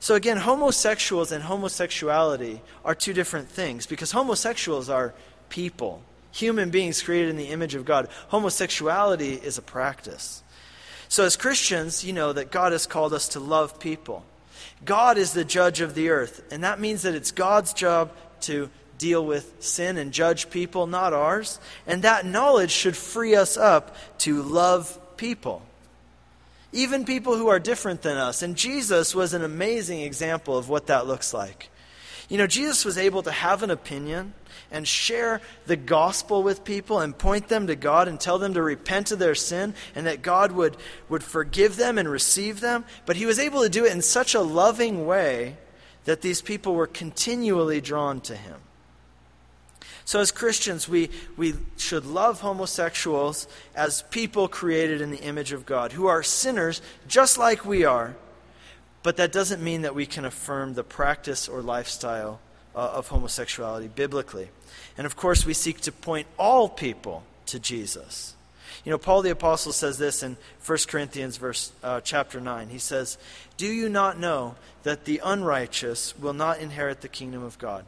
So, 0.00 0.14
again, 0.14 0.38
homosexuals 0.38 1.30
and 1.30 1.44
homosexuality 1.44 2.60
are 2.84 2.94
two 2.94 3.12
different 3.12 3.48
things 3.48 3.86
because 3.86 4.10
homosexuals 4.10 4.88
are 4.88 5.14
people, 5.50 6.02
human 6.32 6.70
beings 6.70 7.02
created 7.02 7.30
in 7.30 7.36
the 7.36 7.48
image 7.48 7.74
of 7.74 7.84
God. 7.84 8.08
Homosexuality 8.28 9.34
is 9.34 9.58
a 9.58 9.62
practice. 9.62 10.42
So, 11.08 11.24
as 11.24 11.36
Christians, 11.36 12.04
you 12.04 12.12
know 12.12 12.32
that 12.32 12.50
God 12.50 12.72
has 12.72 12.86
called 12.86 13.12
us 13.14 13.28
to 13.28 13.40
love 13.40 13.78
people. 13.78 14.24
God 14.84 15.16
is 15.18 15.32
the 15.32 15.44
judge 15.44 15.80
of 15.80 15.94
the 15.94 16.10
earth, 16.10 16.42
and 16.50 16.64
that 16.64 16.80
means 16.80 17.02
that 17.02 17.14
it's 17.14 17.30
God's 17.30 17.72
job 17.72 18.12
to 18.42 18.70
deal 18.98 19.24
with 19.24 19.54
sin 19.60 19.96
and 19.96 20.12
judge 20.12 20.50
people, 20.50 20.86
not 20.86 21.12
ours. 21.12 21.58
And 21.86 22.02
that 22.02 22.26
knowledge 22.26 22.70
should 22.70 22.96
free 22.96 23.34
us 23.34 23.56
up 23.56 23.96
to 24.18 24.42
love 24.42 24.98
people, 25.16 25.62
even 26.72 27.04
people 27.04 27.36
who 27.36 27.48
are 27.48 27.58
different 27.58 28.02
than 28.02 28.16
us. 28.16 28.42
And 28.42 28.56
Jesus 28.56 29.14
was 29.14 29.32
an 29.32 29.42
amazing 29.42 30.00
example 30.00 30.58
of 30.58 30.68
what 30.68 30.88
that 30.88 31.06
looks 31.06 31.32
like. 31.32 31.70
You 32.28 32.36
know, 32.36 32.46
Jesus 32.46 32.84
was 32.84 32.98
able 32.98 33.22
to 33.22 33.30
have 33.30 33.62
an 33.62 33.70
opinion 33.70 34.34
and 34.70 34.86
share 34.86 35.40
the 35.66 35.76
gospel 35.76 36.42
with 36.42 36.62
people 36.64 37.00
and 37.00 37.16
point 37.16 37.48
them 37.48 37.68
to 37.68 37.76
God 37.76 38.06
and 38.06 38.20
tell 38.20 38.38
them 38.38 38.52
to 38.52 38.62
repent 38.62 39.12
of 39.12 39.18
their 39.18 39.34
sin 39.34 39.72
and 39.94 40.06
that 40.06 40.20
God 40.20 40.52
would, 40.52 40.76
would 41.08 41.24
forgive 41.24 41.76
them 41.76 41.96
and 41.96 42.06
receive 42.06 42.60
them. 42.60 42.84
But 43.06 43.16
he 43.16 43.24
was 43.24 43.38
able 43.38 43.62
to 43.62 43.70
do 43.70 43.86
it 43.86 43.92
in 43.92 44.02
such 44.02 44.34
a 44.34 44.40
loving 44.40 45.06
way 45.06 45.56
that 46.04 46.20
these 46.20 46.42
people 46.42 46.74
were 46.74 46.86
continually 46.86 47.80
drawn 47.80 48.20
to 48.22 48.36
him. 48.36 48.56
So, 50.08 50.20
as 50.20 50.30
Christians, 50.30 50.88
we, 50.88 51.10
we 51.36 51.52
should 51.76 52.06
love 52.06 52.40
homosexuals 52.40 53.46
as 53.74 54.04
people 54.04 54.48
created 54.48 55.02
in 55.02 55.10
the 55.10 55.20
image 55.20 55.52
of 55.52 55.66
God, 55.66 55.92
who 55.92 56.06
are 56.06 56.22
sinners 56.22 56.80
just 57.06 57.36
like 57.36 57.66
we 57.66 57.84
are. 57.84 58.16
But 59.02 59.18
that 59.18 59.32
doesn't 59.32 59.62
mean 59.62 59.82
that 59.82 59.94
we 59.94 60.06
can 60.06 60.24
affirm 60.24 60.72
the 60.72 60.82
practice 60.82 61.46
or 61.46 61.60
lifestyle 61.60 62.40
uh, 62.74 62.78
of 62.78 63.08
homosexuality 63.08 63.88
biblically. 63.88 64.48
And 64.96 65.04
of 65.04 65.14
course, 65.14 65.44
we 65.44 65.52
seek 65.52 65.82
to 65.82 65.92
point 65.92 66.26
all 66.38 66.70
people 66.70 67.22
to 67.44 67.58
Jesus. 67.58 68.34
You 68.86 68.92
know, 68.92 68.98
Paul 68.98 69.20
the 69.20 69.28
Apostle 69.28 69.74
says 69.74 69.98
this 69.98 70.22
in 70.22 70.38
1 70.64 70.78
Corinthians 70.88 71.36
verse, 71.36 71.70
uh, 71.82 72.00
chapter 72.00 72.40
9. 72.40 72.70
He 72.70 72.78
says, 72.78 73.18
Do 73.58 73.66
you 73.66 73.90
not 73.90 74.18
know 74.18 74.54
that 74.84 75.04
the 75.04 75.20
unrighteous 75.22 76.18
will 76.18 76.32
not 76.32 76.60
inherit 76.60 77.02
the 77.02 77.08
kingdom 77.08 77.42
of 77.42 77.58
God? 77.58 77.84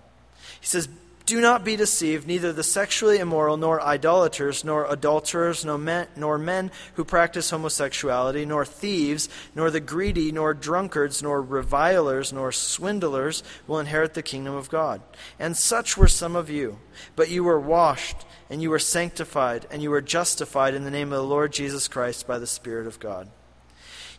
He 0.61 0.67
says, 0.67 0.87
do 1.31 1.41
not 1.41 1.65
be 1.65 1.77
deceived, 1.77 2.27
neither 2.27 2.53
the 2.53 2.63
sexually 2.63 3.19
immoral, 3.19 3.57
nor 3.57 3.81
idolaters, 3.81 4.65
nor 4.65 4.85
adulterers, 4.85 5.65
nor 5.65 5.79
men, 5.79 6.09
nor 6.17 6.37
men 6.37 6.71
who 6.95 7.05
practice 7.05 7.51
homosexuality, 7.51 8.45
nor 8.45 8.67
thieves, 8.67 9.29
nor 9.55 9.71
the 9.71 9.81
greedy, 9.81 10.33
nor 10.33 10.53
drunkards, 10.53 11.23
nor 11.23 11.41
revilers, 11.41 12.33
nor 12.33 12.53
swindlers 12.53 13.43
will 13.67 13.79
inherit 13.79 14.13
the 14.15 14.23
kingdom 14.23 14.55
of 14.55 14.69
God. 14.69 15.01
And 15.39 15.57
such 15.57 15.97
were 15.97 16.09
some 16.09 16.37
of 16.37 16.51
you. 16.51 16.79
But 17.17 17.31
you 17.31 17.45
were 17.45 17.61
washed, 17.61 18.27
and 18.51 18.61
you 18.61 18.69
were 18.69 18.79
sanctified, 18.79 19.67
and 19.71 19.83
you 19.83 19.91
were 19.91 20.03
justified 20.03 20.75
in 20.75 20.85
the 20.85 20.91
name 20.91 21.13
of 21.13 21.19
the 21.19 21.25
Lord 21.25 21.53
Jesus 21.53 21.89
Christ 21.89 22.27
by 22.27 22.39
the 22.39 22.47
Spirit 22.47 22.87
of 22.89 23.01
God. 23.01 23.29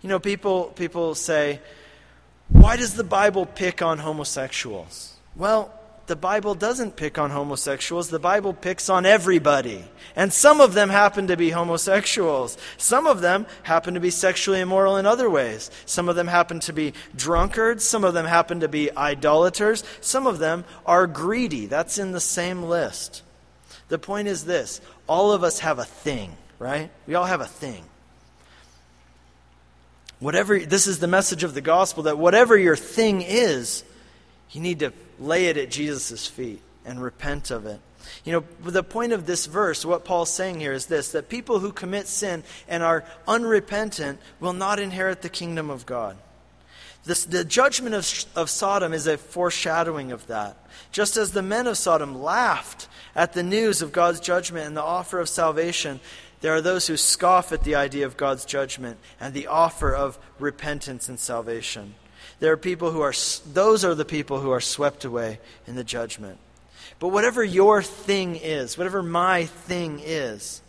You 0.01 0.09
know, 0.09 0.19
people, 0.19 0.65
people 0.65 1.13
say, 1.13 1.59
why 2.47 2.77
does 2.77 2.95
the 2.95 3.03
Bible 3.03 3.45
pick 3.45 3.81
on 3.81 3.99
homosexuals? 3.99 5.15
Well, 5.35 5.77
the 6.07 6.15
Bible 6.15 6.55
doesn't 6.55 6.95
pick 6.95 7.17
on 7.17 7.29
homosexuals. 7.29 8.09
The 8.09 8.19
Bible 8.19 8.53
picks 8.53 8.89
on 8.89 9.05
everybody. 9.05 9.85
And 10.15 10.33
some 10.33 10.59
of 10.59 10.73
them 10.73 10.89
happen 10.89 11.27
to 11.27 11.37
be 11.37 11.51
homosexuals. 11.51 12.57
Some 12.77 13.07
of 13.07 13.21
them 13.21 13.45
happen 13.63 13.93
to 13.93 13.99
be 13.99 14.09
sexually 14.09 14.59
immoral 14.59 14.97
in 14.97 15.05
other 15.05 15.29
ways. 15.29 15.71
Some 15.85 16.09
of 16.09 16.15
them 16.15 16.27
happen 16.27 16.59
to 16.61 16.73
be 16.73 16.93
drunkards. 17.15 17.83
Some 17.85 18.03
of 18.03 18.13
them 18.13 18.25
happen 18.25 18.59
to 18.61 18.67
be 18.67 18.91
idolaters. 18.95 19.83
Some 20.01 20.27
of 20.27 20.39
them 20.39 20.65
are 20.85 21.07
greedy. 21.07 21.67
That's 21.67 21.97
in 21.97 22.11
the 22.11 22.19
same 22.19 22.63
list. 22.63 23.23
The 23.89 23.99
point 23.99 24.27
is 24.27 24.45
this 24.45 24.81
all 25.07 25.31
of 25.31 25.43
us 25.43 25.59
have 25.59 25.79
a 25.79 25.85
thing, 25.85 26.35
right? 26.59 26.89
We 27.07 27.15
all 27.15 27.25
have 27.25 27.41
a 27.41 27.45
thing. 27.45 27.83
Whatever, 30.19 30.59
this 30.59 30.87
is 30.87 30.99
the 30.99 31.07
message 31.07 31.43
of 31.43 31.53
the 31.53 31.61
gospel 31.61 32.03
that 32.03 32.17
whatever 32.17 32.55
your 32.57 32.75
thing 32.75 33.21
is, 33.21 33.83
you 34.51 34.61
need 34.61 34.79
to 34.79 34.91
lay 35.21 35.45
it 35.45 35.57
at 35.57 35.69
Jesus' 35.69 36.27
feet 36.27 36.61
and 36.83 37.01
repent 37.01 37.51
of 37.51 37.65
it. 37.65 37.79
You 38.25 38.33
know, 38.33 38.43
the 38.63 38.83
point 38.83 39.13
of 39.13 39.25
this 39.25 39.45
verse, 39.45 39.85
what 39.85 40.03
Paul's 40.03 40.31
saying 40.31 40.59
here 40.59 40.73
is 40.73 40.87
this 40.87 41.11
that 41.11 41.29
people 41.29 41.59
who 41.59 41.71
commit 41.71 42.07
sin 42.07 42.43
and 42.67 42.83
are 42.83 43.05
unrepentant 43.27 44.19
will 44.39 44.53
not 44.53 44.79
inherit 44.79 45.21
the 45.21 45.29
kingdom 45.29 45.69
of 45.69 45.85
God. 45.85 46.17
This, 47.03 47.25
the 47.25 47.43
judgment 47.43 47.95
of, 47.95 48.25
of 48.35 48.49
Sodom 48.49 48.93
is 48.93 49.07
a 49.07 49.17
foreshadowing 49.17 50.11
of 50.11 50.27
that. 50.27 50.57
Just 50.91 51.17
as 51.17 51.31
the 51.31 51.41
men 51.41 51.67
of 51.67 51.77
Sodom 51.77 52.21
laughed 52.21 52.87
at 53.15 53.33
the 53.33 53.43
news 53.43 53.81
of 53.81 53.91
God's 53.91 54.19
judgment 54.19 54.67
and 54.67 54.77
the 54.77 54.83
offer 54.83 55.19
of 55.19 55.29
salvation, 55.29 55.99
there 56.41 56.53
are 56.53 56.61
those 56.61 56.87
who 56.87 56.97
scoff 56.97 57.51
at 57.51 57.63
the 57.63 57.75
idea 57.75 58.05
of 58.05 58.17
God's 58.17 58.45
judgment 58.45 58.97
and 59.19 59.33
the 59.33 59.47
offer 59.47 59.93
of 59.93 60.19
repentance 60.39 61.09
and 61.09 61.19
salvation. 61.19 61.95
There 62.41 62.51
are 62.51 62.57
people 62.57 62.89
who 62.89 63.01
are, 63.01 63.13
those 63.53 63.85
are 63.85 63.93
the 63.93 64.03
people 64.03 64.39
who 64.39 64.49
are 64.49 64.59
swept 64.59 65.05
away 65.05 65.39
in 65.67 65.75
the 65.75 65.83
judgment. 65.83 66.39
But 66.99 67.09
whatever 67.09 67.43
your 67.43 67.83
thing 67.83 68.35
is, 68.35 68.79
whatever 68.79 69.03
my 69.03 69.45
thing 69.45 70.01
is, 70.03 70.63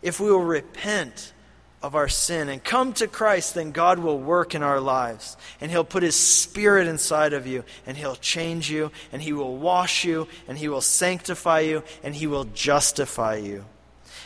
if 0.00 0.18
we 0.18 0.30
will 0.30 0.42
repent 0.42 1.34
of 1.82 1.94
our 1.94 2.08
sin 2.08 2.48
and 2.48 2.64
come 2.64 2.94
to 2.94 3.06
Christ, 3.06 3.54
then 3.54 3.72
God 3.72 3.98
will 3.98 4.18
work 4.18 4.54
in 4.54 4.62
our 4.62 4.80
lives. 4.80 5.36
And 5.60 5.70
He'll 5.70 5.84
put 5.84 6.02
His 6.02 6.16
Spirit 6.16 6.88
inside 6.88 7.34
of 7.34 7.46
you, 7.46 7.62
and 7.86 7.94
He'll 7.94 8.16
change 8.16 8.70
you, 8.70 8.90
and 9.12 9.20
He 9.20 9.34
will 9.34 9.58
wash 9.58 10.06
you, 10.06 10.28
and 10.48 10.56
He 10.56 10.68
will 10.68 10.80
sanctify 10.80 11.60
you, 11.60 11.82
and 12.02 12.14
He 12.14 12.26
will 12.26 12.44
justify 12.44 13.36
you. 13.36 13.66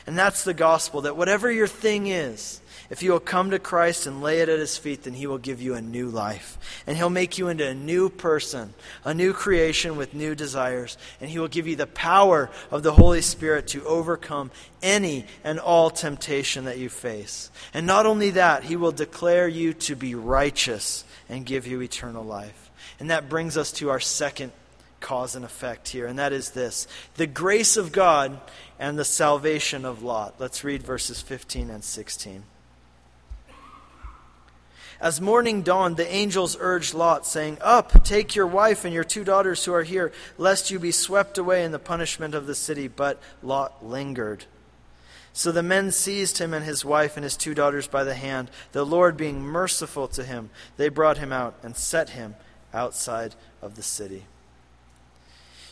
And 0.06 0.16
that's 0.16 0.44
the 0.44 0.54
gospel 0.54 1.00
that 1.00 1.16
whatever 1.16 1.50
your 1.50 1.66
thing 1.66 2.06
is, 2.06 2.60
if 2.90 3.02
you 3.02 3.12
will 3.12 3.20
come 3.20 3.50
to 3.50 3.58
Christ 3.58 4.06
and 4.06 4.22
lay 4.22 4.40
it 4.40 4.48
at 4.48 4.58
his 4.58 4.78
feet, 4.78 5.02
then 5.02 5.14
he 5.14 5.26
will 5.26 5.38
give 5.38 5.60
you 5.60 5.74
a 5.74 5.82
new 5.82 6.08
life. 6.08 6.58
And 6.86 6.96
he'll 6.96 7.10
make 7.10 7.38
you 7.38 7.48
into 7.48 7.66
a 7.66 7.74
new 7.74 8.08
person, 8.08 8.74
a 9.04 9.12
new 9.12 9.32
creation 9.32 9.96
with 9.96 10.14
new 10.14 10.34
desires. 10.34 10.96
And 11.20 11.28
he 11.28 11.38
will 11.38 11.48
give 11.48 11.66
you 11.66 11.76
the 11.76 11.86
power 11.86 12.50
of 12.70 12.82
the 12.82 12.92
Holy 12.92 13.22
Spirit 13.22 13.68
to 13.68 13.84
overcome 13.84 14.50
any 14.82 15.26
and 15.42 15.58
all 15.58 15.90
temptation 15.90 16.66
that 16.66 16.78
you 16.78 16.88
face. 16.88 17.50
And 17.74 17.86
not 17.86 18.06
only 18.06 18.30
that, 18.30 18.64
he 18.64 18.76
will 18.76 18.92
declare 18.92 19.48
you 19.48 19.72
to 19.74 19.96
be 19.96 20.14
righteous 20.14 21.04
and 21.28 21.44
give 21.44 21.66
you 21.66 21.82
eternal 21.82 22.24
life. 22.24 22.70
And 23.00 23.10
that 23.10 23.28
brings 23.28 23.56
us 23.56 23.72
to 23.72 23.90
our 23.90 24.00
second 24.00 24.52
cause 25.00 25.36
and 25.36 25.44
effect 25.44 25.88
here, 25.88 26.06
and 26.06 26.18
that 26.18 26.32
is 26.32 26.50
this 26.50 26.88
the 27.14 27.26
grace 27.26 27.76
of 27.76 27.92
God 27.92 28.40
and 28.78 28.98
the 28.98 29.04
salvation 29.04 29.84
of 29.84 30.02
Lot. 30.02 30.34
Let's 30.38 30.64
read 30.64 30.82
verses 30.82 31.20
15 31.20 31.70
and 31.70 31.84
16. 31.84 32.42
As 35.00 35.20
morning 35.20 35.62
dawned, 35.62 35.96
the 35.96 36.10
angels 36.10 36.56
urged 36.58 36.94
Lot, 36.94 37.26
saying, 37.26 37.58
Up, 37.60 38.02
take 38.04 38.34
your 38.34 38.46
wife 38.46 38.84
and 38.84 38.94
your 38.94 39.04
two 39.04 39.24
daughters 39.24 39.64
who 39.64 39.74
are 39.74 39.82
here, 39.82 40.12
lest 40.38 40.70
you 40.70 40.78
be 40.78 40.90
swept 40.90 41.36
away 41.36 41.64
in 41.64 41.72
the 41.72 41.78
punishment 41.78 42.34
of 42.34 42.46
the 42.46 42.54
city. 42.54 42.88
But 42.88 43.20
Lot 43.42 43.84
lingered. 43.84 44.46
So 45.34 45.52
the 45.52 45.62
men 45.62 45.92
seized 45.92 46.38
him 46.38 46.54
and 46.54 46.64
his 46.64 46.82
wife 46.82 47.18
and 47.18 47.24
his 47.24 47.36
two 47.36 47.52
daughters 47.52 47.86
by 47.86 48.04
the 48.04 48.14
hand. 48.14 48.50
The 48.72 48.86
Lord 48.86 49.18
being 49.18 49.42
merciful 49.42 50.08
to 50.08 50.24
him, 50.24 50.48
they 50.78 50.88
brought 50.88 51.18
him 51.18 51.30
out 51.30 51.56
and 51.62 51.76
set 51.76 52.10
him 52.10 52.36
outside 52.72 53.34
of 53.60 53.76
the 53.76 53.82
city. 53.82 54.24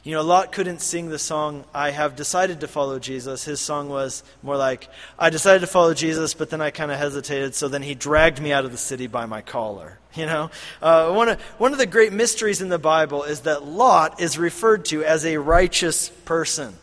You 0.05 0.13
know, 0.13 0.23
Lot 0.23 0.53
couldn't 0.53 0.83
sing 0.83 1.09
the 1.09 1.19
song, 1.19 1.65
I 1.73 1.91
have 1.91 2.15
decided 2.15 2.61
to 2.61 2.69
follow 2.69 2.99
Jesus. 2.99 3.43
His 3.43 3.59
song 3.59 3.89
was 3.89 4.23
more 4.43 4.59
like, 4.59 4.91
I 5.19 5.31
decided 5.31 5.61
to 5.61 5.67
follow 5.67 5.95
Jesus, 5.95 6.35
but 6.35 6.51
then 6.51 6.61
I 6.61 6.71
kind 6.71 6.93
of 6.93 6.99
hesitated, 6.99 7.55
so 7.55 7.69
then 7.69 7.81
he 7.81 7.95
dragged 7.95 8.39
me 8.39 8.53
out 8.53 8.67
of 8.67 8.71
the 8.71 8.77
city 8.77 9.07
by 9.07 9.27
my 9.27 9.41
collar. 9.41 9.99
You 10.15 10.27
know, 10.27 10.53
uh, 10.81 11.13
one, 11.13 11.29
of, 11.29 11.41
one 11.59 11.73
of 11.73 11.79
the 11.79 11.87
great 11.87 12.13
mysteries 12.13 12.63
in 12.63 12.69
the 12.69 12.79
Bible 12.79 13.25
is 13.25 13.41
that 13.41 13.65
Lot 13.65 14.21
is 14.21 14.39
referred 14.39 14.85
to 14.85 15.03
as 15.03 15.27
a 15.27 15.39
righteous 15.39 16.09
person. 16.09 16.77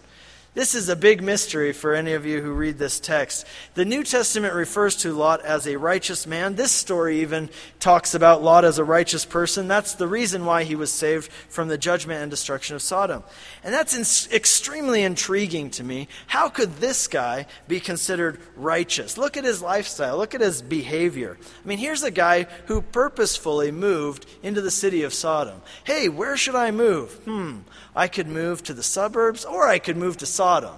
This 0.53 0.75
is 0.75 0.89
a 0.89 0.97
big 0.97 1.23
mystery 1.23 1.71
for 1.71 1.95
any 1.95 2.11
of 2.11 2.25
you 2.25 2.41
who 2.41 2.51
read 2.51 2.77
this 2.77 2.99
text. 2.99 3.47
The 3.75 3.85
New 3.85 4.03
Testament 4.03 4.53
refers 4.53 4.97
to 4.97 5.13
Lot 5.13 5.41
as 5.45 5.65
a 5.65 5.77
righteous 5.77 6.27
man. 6.27 6.55
This 6.55 6.73
story 6.73 7.21
even 7.21 7.49
talks 7.79 8.13
about 8.13 8.43
Lot 8.43 8.65
as 8.65 8.77
a 8.77 8.83
righteous 8.83 9.23
person. 9.23 9.69
That's 9.69 9.93
the 9.93 10.09
reason 10.09 10.43
why 10.43 10.65
he 10.65 10.75
was 10.75 10.91
saved 10.91 11.31
from 11.47 11.69
the 11.69 11.77
judgment 11.77 12.21
and 12.21 12.29
destruction 12.29 12.75
of 12.75 12.81
Sodom. 12.81 13.23
And 13.63 13.73
that's 13.73 13.95
in- 13.95 14.35
extremely 14.35 15.03
intriguing 15.03 15.69
to 15.71 15.85
me. 15.85 16.09
How 16.27 16.49
could 16.49 16.75
this 16.77 17.07
guy 17.07 17.45
be 17.69 17.79
considered 17.79 18.41
righteous? 18.57 19.17
Look 19.17 19.37
at 19.37 19.45
his 19.45 19.61
lifestyle, 19.61 20.17
look 20.17 20.35
at 20.35 20.41
his 20.41 20.61
behavior. 20.61 21.37
I 21.63 21.67
mean, 21.67 21.77
here's 21.77 22.03
a 22.03 22.11
guy 22.11 22.43
who 22.65 22.81
purposefully 22.81 23.71
moved 23.71 24.25
into 24.43 24.59
the 24.59 24.69
city 24.69 25.03
of 25.03 25.13
Sodom. 25.13 25.61
Hey, 25.85 26.09
where 26.09 26.35
should 26.35 26.55
I 26.55 26.71
move? 26.71 27.13
Hmm, 27.23 27.59
I 27.95 28.08
could 28.08 28.27
move 28.27 28.63
to 28.63 28.73
the 28.73 28.84
suburbs 28.84 29.45
or 29.45 29.67
I 29.67 29.80
could 29.80 29.97
move 29.97 30.17
to 30.17 30.25
Sodom. 30.25 30.75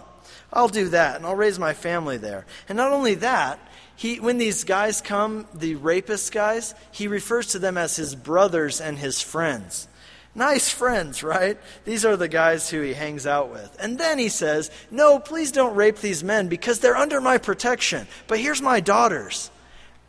I'll 0.52 0.67
do 0.67 0.89
that 0.89 1.15
and 1.17 1.26
I'll 1.26 1.36
raise 1.36 1.60
my 1.60 1.73
family 1.73 2.17
there. 2.17 2.45
And 2.69 2.78
not 2.78 2.91
only 2.91 3.15
that, 3.15 3.60
he, 3.95 4.19
when 4.19 4.38
these 4.38 4.63
guys 4.63 5.02
come, 5.02 5.47
the 5.54 5.76
rapist 5.76 6.32
guys, 6.32 6.73
he 6.91 7.08
refers 7.08 7.47
to 7.47 7.60
them 7.60 7.78
as 7.78 7.95
his 7.95 8.15
brothers 8.15 8.82
and 8.82 8.97
his 8.97 9.21
friends. 9.21 9.88
Nice 10.36 10.69
friends, 10.69 11.21
right? 11.21 11.60
These 11.86 12.06
are 12.06 12.17
the 12.17 12.28
guys 12.28 12.69
who 12.69 12.82
he 12.82 12.93
hangs 12.93 13.28
out 13.28 13.52
with. 13.52 13.76
And 13.80 13.99
then 13.99 14.17
he 14.17 14.30
says, 14.30 14.71
No, 14.89 15.19
please 15.19 15.52
don't 15.52 15.76
rape 15.76 15.97
these 15.97 16.23
men 16.23 16.47
because 16.47 16.80
they're 16.80 16.97
under 16.97 17.21
my 17.21 17.38
protection. 17.38 18.08
But 18.28 18.39
here's 18.39 18.62
my 18.62 18.80
daughters. 18.80 19.52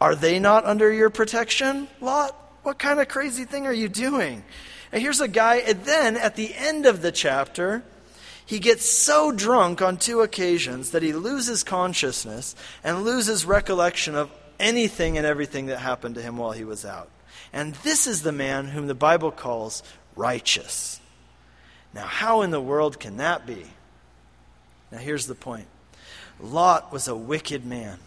Are 0.01 0.15
they 0.15 0.39
not 0.39 0.65
under 0.65 0.91
your 0.91 1.11
protection, 1.11 1.89
Lot? 2.01 2.35
What 2.63 2.79
kind 2.79 3.01
of 3.01 3.09
crazy 3.09 3.45
thing 3.45 3.67
are 3.67 3.73
you 3.73 3.91
doing? 3.91 4.45
And 4.95 5.03
here's 5.03 5.21
a 5.21 5.27
guy, 5.27 5.57
and 5.57 5.85
then 5.85 6.17
at 6.17 6.37
the 6.37 6.55
end 6.55 6.87
of 6.87 7.03
the 7.03 7.11
chapter, 7.11 7.83
he 8.47 8.61
gets 8.61 8.89
so 8.89 9.33
drunk 9.33 9.83
on 9.83 9.97
two 9.97 10.21
occasions 10.21 10.93
that 10.93 11.03
he 11.03 11.13
loses 11.13 11.65
consciousness 11.65 12.55
and 12.85 13.03
loses 13.03 13.45
recollection 13.45 14.15
of 14.15 14.31
anything 14.61 15.19
and 15.19 15.27
everything 15.27 15.67
that 15.67 15.81
happened 15.81 16.15
to 16.15 16.23
him 16.23 16.37
while 16.37 16.53
he 16.53 16.63
was 16.63 16.85
out. 16.85 17.11
And 17.53 17.75
this 17.83 18.07
is 18.07 18.23
the 18.23 18.31
man 18.31 18.69
whom 18.69 18.87
the 18.87 18.95
Bible 18.95 19.33
calls 19.33 19.83
righteous. 20.15 21.01
Now, 21.93 22.07
how 22.07 22.43
in 22.43 22.53
the 22.53 22.61
world 22.61 23.01
can 23.01 23.17
that 23.17 23.49
be? 23.49 23.65
Now, 24.93 24.99
here's 24.99 25.27
the 25.27 25.35
point 25.35 25.67
Lot 26.41 26.93
was 26.93 27.09
a 27.09 27.17
wicked 27.17 27.67
man 27.67 27.99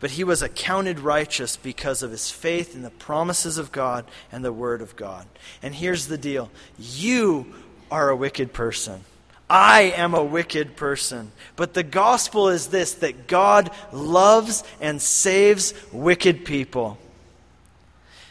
but 0.00 0.12
he 0.12 0.24
was 0.24 0.42
accounted 0.42 0.98
righteous 0.98 1.56
because 1.56 2.02
of 2.02 2.10
his 2.10 2.30
faith 2.30 2.74
in 2.74 2.82
the 2.82 2.90
promises 2.90 3.58
of 3.58 3.70
God 3.70 4.06
and 4.32 4.44
the 4.44 4.52
Word 4.52 4.80
of 4.80 4.96
God. 4.96 5.26
And 5.62 5.74
here's 5.74 6.06
the 6.06 6.18
deal 6.18 6.50
you 6.78 7.54
are 7.90 8.08
a 8.08 8.16
wicked 8.16 8.52
person. 8.52 9.04
I 9.48 9.92
am 9.96 10.14
a 10.14 10.24
wicked 10.24 10.76
person. 10.76 11.32
But 11.56 11.74
the 11.74 11.82
gospel 11.82 12.48
is 12.48 12.68
this 12.68 12.94
that 12.94 13.26
God 13.26 13.70
loves 13.92 14.64
and 14.80 15.02
saves 15.02 15.74
wicked 15.92 16.44
people. 16.44 16.98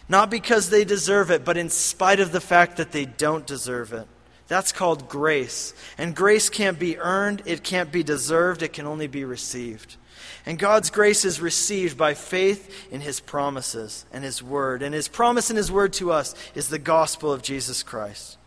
Not 0.08 0.32
because 0.32 0.70
they 0.70 0.86
deserve 0.86 1.30
it, 1.30 1.46
but 1.46 1.58
in 1.58 1.70
spite 1.70 2.20
of 2.20 2.32
the 2.32 2.42
fact 2.42 2.78
that 2.78 2.92
they 2.92 3.06
don't 3.06 3.46
deserve 3.46 3.94
it. 3.94 4.08
That's 4.48 4.72
called 4.72 5.08
grace. 5.08 5.76
And 6.00 6.16
grace 6.16 6.50
can't 6.50 6.80
be 6.80 6.98
earned, 6.98 7.44
it 7.46 7.64
can't 7.64 7.92
be 7.92 8.02
deserved, 8.02 8.64
it 8.64 8.74
can 8.74 8.88
only 8.88 9.06
be 9.06 9.24
received. 9.24 9.98
And 10.46 10.58
God's 10.58 10.90
grace 10.90 11.26
is 11.26 11.42
received 11.42 11.98
by 11.98 12.14
faith 12.14 12.88
in 12.92 13.02
His 13.02 13.20
promises 13.20 14.06
and 14.12 14.24
His 14.24 14.42
word. 14.42 14.82
And 14.82 14.94
His 14.96 15.08
promise 15.08 15.50
and 15.50 15.58
His 15.58 15.72
word 15.72 15.94
to 15.94 16.12
us 16.12 16.34
is 16.56 16.70
the 16.70 16.80
gospel 16.80 17.32
of 17.32 17.42
Jesus 17.42 17.84
Christ. 17.84 18.38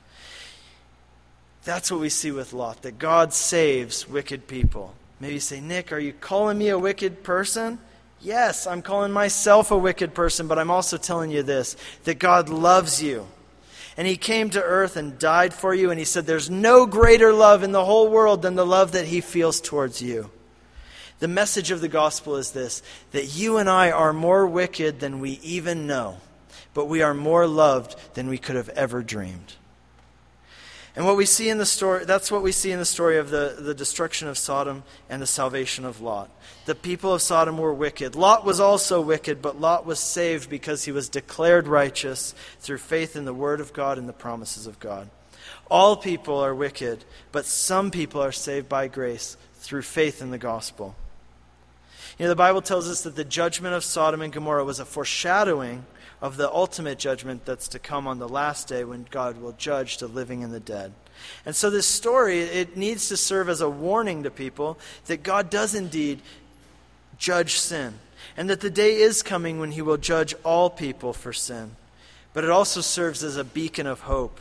That's 1.64 1.90
what 1.90 2.00
we 2.00 2.08
see 2.08 2.32
with 2.32 2.52
Lot, 2.52 2.82
that 2.82 2.98
God 2.98 3.32
saves 3.32 4.08
wicked 4.08 4.48
people. 4.48 4.94
Maybe 5.20 5.34
you 5.34 5.40
say, 5.40 5.60
Nick, 5.60 5.92
are 5.92 5.98
you 5.98 6.12
calling 6.12 6.58
me 6.58 6.68
a 6.68 6.78
wicked 6.78 7.22
person? 7.22 7.78
Yes, 8.20 8.66
I'm 8.66 8.82
calling 8.82 9.12
myself 9.12 9.70
a 9.70 9.78
wicked 9.78 10.14
person, 10.14 10.48
but 10.48 10.58
I'm 10.58 10.70
also 10.70 10.96
telling 10.96 11.30
you 11.30 11.42
this 11.42 11.76
that 12.04 12.18
God 12.18 12.48
loves 12.48 13.02
you. 13.02 13.26
And 13.96 14.06
He 14.06 14.16
came 14.16 14.50
to 14.50 14.62
earth 14.62 14.96
and 14.96 15.18
died 15.18 15.52
for 15.54 15.74
you, 15.74 15.90
and 15.90 15.98
He 15.98 16.04
said, 16.04 16.26
There's 16.26 16.50
no 16.50 16.86
greater 16.86 17.32
love 17.32 17.62
in 17.62 17.72
the 17.72 17.84
whole 17.84 18.08
world 18.08 18.42
than 18.42 18.56
the 18.56 18.66
love 18.66 18.92
that 18.92 19.06
He 19.06 19.20
feels 19.20 19.60
towards 19.60 20.02
you. 20.02 20.30
The 21.22 21.28
message 21.28 21.70
of 21.70 21.80
the 21.80 21.86
gospel 21.86 22.34
is 22.34 22.50
this 22.50 22.82
that 23.12 23.36
you 23.36 23.58
and 23.58 23.70
I 23.70 23.92
are 23.92 24.12
more 24.12 24.44
wicked 24.44 24.98
than 24.98 25.20
we 25.20 25.38
even 25.44 25.86
know, 25.86 26.16
but 26.74 26.86
we 26.86 27.00
are 27.00 27.14
more 27.14 27.46
loved 27.46 27.94
than 28.14 28.26
we 28.26 28.38
could 28.38 28.56
have 28.56 28.70
ever 28.70 29.04
dreamed. 29.04 29.54
And 30.96 31.06
what 31.06 31.16
we 31.16 31.24
see 31.24 31.48
in 31.48 31.58
the 31.58 31.64
story, 31.64 32.04
that's 32.04 32.32
what 32.32 32.42
we 32.42 32.50
see 32.50 32.72
in 32.72 32.80
the 32.80 32.84
story 32.84 33.18
of 33.18 33.30
the, 33.30 33.56
the 33.56 33.72
destruction 33.72 34.26
of 34.26 34.36
Sodom 34.36 34.82
and 35.08 35.22
the 35.22 35.26
salvation 35.28 35.84
of 35.84 36.00
Lot. 36.00 36.28
The 36.64 36.74
people 36.74 37.14
of 37.14 37.22
Sodom 37.22 37.56
were 37.56 37.72
wicked. 37.72 38.16
Lot 38.16 38.44
was 38.44 38.58
also 38.58 39.00
wicked, 39.00 39.40
but 39.40 39.60
Lot 39.60 39.86
was 39.86 40.00
saved 40.00 40.50
because 40.50 40.86
he 40.86 40.90
was 40.90 41.08
declared 41.08 41.68
righteous 41.68 42.34
through 42.58 42.78
faith 42.78 43.14
in 43.14 43.26
the 43.26 43.32
Word 43.32 43.60
of 43.60 43.72
God 43.72 43.96
and 43.96 44.08
the 44.08 44.12
promises 44.12 44.66
of 44.66 44.80
God. 44.80 45.08
All 45.70 45.96
people 45.96 46.40
are 46.40 46.52
wicked, 46.52 47.04
but 47.30 47.46
some 47.46 47.92
people 47.92 48.20
are 48.20 48.32
saved 48.32 48.68
by 48.68 48.88
grace 48.88 49.36
through 49.54 49.82
faith 49.82 50.20
in 50.20 50.32
the 50.32 50.36
gospel. 50.36 50.96
You 52.18 52.24
know, 52.24 52.28
the 52.28 52.36
Bible 52.36 52.62
tells 52.62 52.88
us 52.88 53.02
that 53.02 53.16
the 53.16 53.24
judgment 53.24 53.74
of 53.74 53.84
Sodom 53.84 54.20
and 54.20 54.32
Gomorrah 54.32 54.64
was 54.64 54.80
a 54.80 54.84
foreshadowing 54.84 55.84
of 56.20 56.36
the 56.36 56.52
ultimate 56.52 56.98
judgment 56.98 57.44
that's 57.44 57.68
to 57.68 57.78
come 57.78 58.06
on 58.06 58.18
the 58.18 58.28
last 58.28 58.68
day 58.68 58.84
when 58.84 59.06
God 59.10 59.40
will 59.40 59.52
judge 59.52 59.98
the 59.98 60.06
living 60.06 60.44
and 60.44 60.52
the 60.52 60.60
dead. 60.60 60.92
And 61.44 61.54
so 61.56 61.70
this 61.70 61.86
story, 61.86 62.40
it 62.40 62.76
needs 62.76 63.08
to 63.08 63.16
serve 63.16 63.48
as 63.48 63.60
a 63.60 63.68
warning 63.68 64.22
to 64.22 64.30
people 64.30 64.78
that 65.06 65.22
God 65.22 65.50
does 65.50 65.74
indeed 65.74 66.20
judge 67.18 67.58
sin. 67.58 67.94
And 68.36 68.48
that 68.50 68.60
the 68.60 68.70
day 68.70 68.96
is 68.96 69.22
coming 69.22 69.58
when 69.58 69.72
he 69.72 69.82
will 69.82 69.96
judge 69.96 70.34
all 70.44 70.70
people 70.70 71.12
for 71.12 71.32
sin. 71.32 71.76
But 72.32 72.44
it 72.44 72.50
also 72.50 72.80
serves 72.80 73.22
as 73.24 73.36
a 73.36 73.44
beacon 73.44 73.86
of 73.86 74.00
hope. 74.00 74.40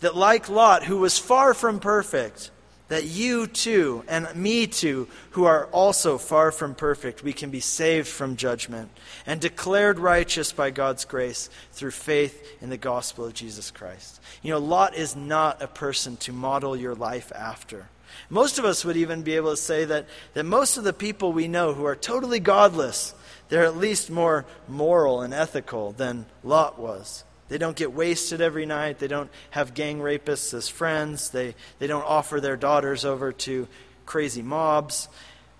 That 0.00 0.16
like 0.16 0.48
Lot, 0.48 0.84
who 0.84 0.98
was 0.98 1.18
far 1.18 1.52
from 1.52 1.78
perfect, 1.78 2.50
that 2.92 3.06
you 3.06 3.46
too, 3.46 4.04
and 4.06 4.28
me 4.36 4.66
too, 4.66 5.08
who 5.30 5.46
are 5.46 5.64
also 5.68 6.18
far 6.18 6.52
from 6.52 6.74
perfect, 6.74 7.22
we 7.22 7.32
can 7.32 7.48
be 7.48 7.58
saved 7.58 8.06
from 8.06 8.36
judgment 8.36 8.90
and 9.24 9.40
declared 9.40 9.98
righteous 9.98 10.52
by 10.52 10.70
God's 10.70 11.06
grace 11.06 11.48
through 11.72 11.92
faith 11.92 12.46
in 12.60 12.68
the 12.68 12.76
gospel 12.76 13.24
of 13.24 13.32
Jesus 13.32 13.70
Christ. 13.70 14.20
You 14.42 14.50
know, 14.50 14.58
Lot 14.58 14.94
is 14.94 15.16
not 15.16 15.62
a 15.62 15.68
person 15.68 16.18
to 16.18 16.34
model 16.34 16.76
your 16.76 16.94
life 16.94 17.32
after. 17.34 17.88
Most 18.28 18.58
of 18.58 18.66
us 18.66 18.84
would 18.84 18.98
even 18.98 19.22
be 19.22 19.36
able 19.36 19.52
to 19.52 19.56
say 19.56 19.86
that, 19.86 20.06
that 20.34 20.44
most 20.44 20.76
of 20.76 20.84
the 20.84 20.92
people 20.92 21.32
we 21.32 21.48
know 21.48 21.72
who 21.72 21.86
are 21.86 21.96
totally 21.96 22.40
godless, 22.40 23.14
they're 23.48 23.64
at 23.64 23.78
least 23.78 24.10
more 24.10 24.44
moral 24.68 25.22
and 25.22 25.32
ethical 25.32 25.92
than 25.92 26.26
Lot 26.44 26.78
was. 26.78 27.24
They 27.52 27.58
don't 27.58 27.76
get 27.76 27.92
wasted 27.92 28.40
every 28.40 28.64
night. 28.64 28.98
They 28.98 29.08
don't 29.08 29.30
have 29.50 29.74
gang 29.74 29.98
rapists 29.98 30.54
as 30.54 30.70
friends. 30.70 31.28
They, 31.28 31.54
they 31.80 31.86
don't 31.86 32.06
offer 32.06 32.40
their 32.40 32.56
daughters 32.56 33.04
over 33.04 33.30
to 33.30 33.68
crazy 34.06 34.40
mobs. 34.40 35.06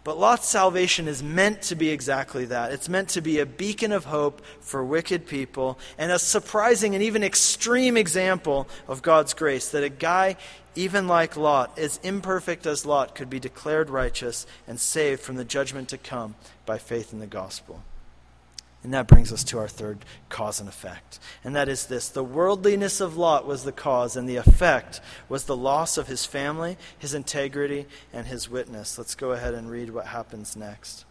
But 0.03 0.17
Lot's 0.19 0.49
salvation 0.49 1.07
is 1.07 1.23
meant 1.23 1.61
to 1.65 1.75
be 1.75 1.91
exactly 1.91 2.47
that. 2.47 2.73
It's 2.73 2.89
meant 2.89 3.11
to 3.11 3.21
be 3.21 3.41
a 3.41 3.45
beacon 3.45 3.93
of 3.93 4.07
hope 4.07 4.41
for 4.63 4.83
wicked 4.83 5.27
people 5.27 5.79
and 5.99 6.11
a 6.11 6.19
surprising 6.19 6.95
and 6.95 7.05
even 7.05 7.23
extreme 7.23 7.99
example 7.99 8.69
of 8.89 9.03
God's 9.03 9.35
grace 9.35 9.69
that 9.73 9.85
a 9.85 9.91
guy, 9.91 10.39
even 10.75 11.07
like 11.07 11.37
Lot, 11.37 11.79
as 11.79 12.01
imperfect 12.03 12.65
as 12.65 12.87
Lot, 12.87 13.15
could 13.15 13.29
be 13.29 13.39
declared 13.39 13.91
righteous 13.91 14.47
and 14.67 14.81
saved 14.81 15.21
from 15.21 15.37
the 15.37 15.45
judgment 15.45 15.91
to 15.91 15.99
come 15.99 16.37
by 16.65 16.79
faith 16.79 17.13
in 17.13 17.19
the 17.19 17.27
gospel. 17.27 17.83
And 18.85 18.93
that 18.95 19.07
brings 19.07 19.33
us 19.33 19.45
to 19.45 19.59
our 19.59 19.69
third 19.69 20.05
cause 20.29 20.59
and 20.59 20.69
effect. 20.69 21.21
And 21.45 21.55
that 21.55 21.69
is 21.69 21.87
this 21.87 22.09
the 22.09 22.25
worldliness 22.25 23.01
of 23.01 23.17
Lot 23.17 23.47
was 23.47 23.65
the 23.65 23.73
cause, 23.73 24.17
and 24.17 24.29
the 24.29 24.37
effect 24.37 25.01
was 25.29 25.45
the 25.45 25.57
loss 25.57 25.97
of 25.97 26.09
his 26.09 26.27
family, 26.27 26.77
his 26.99 27.15
integrity, 27.15 27.87
and 28.13 28.27
his 28.27 28.49
witness. 28.49 28.99
Let's 28.99 29.15
go 29.15 29.33
ahead 29.33 29.55
and 29.55 29.71
read 29.71 29.91
what 29.91 30.07
happens 30.07 30.57
next. 30.57 31.05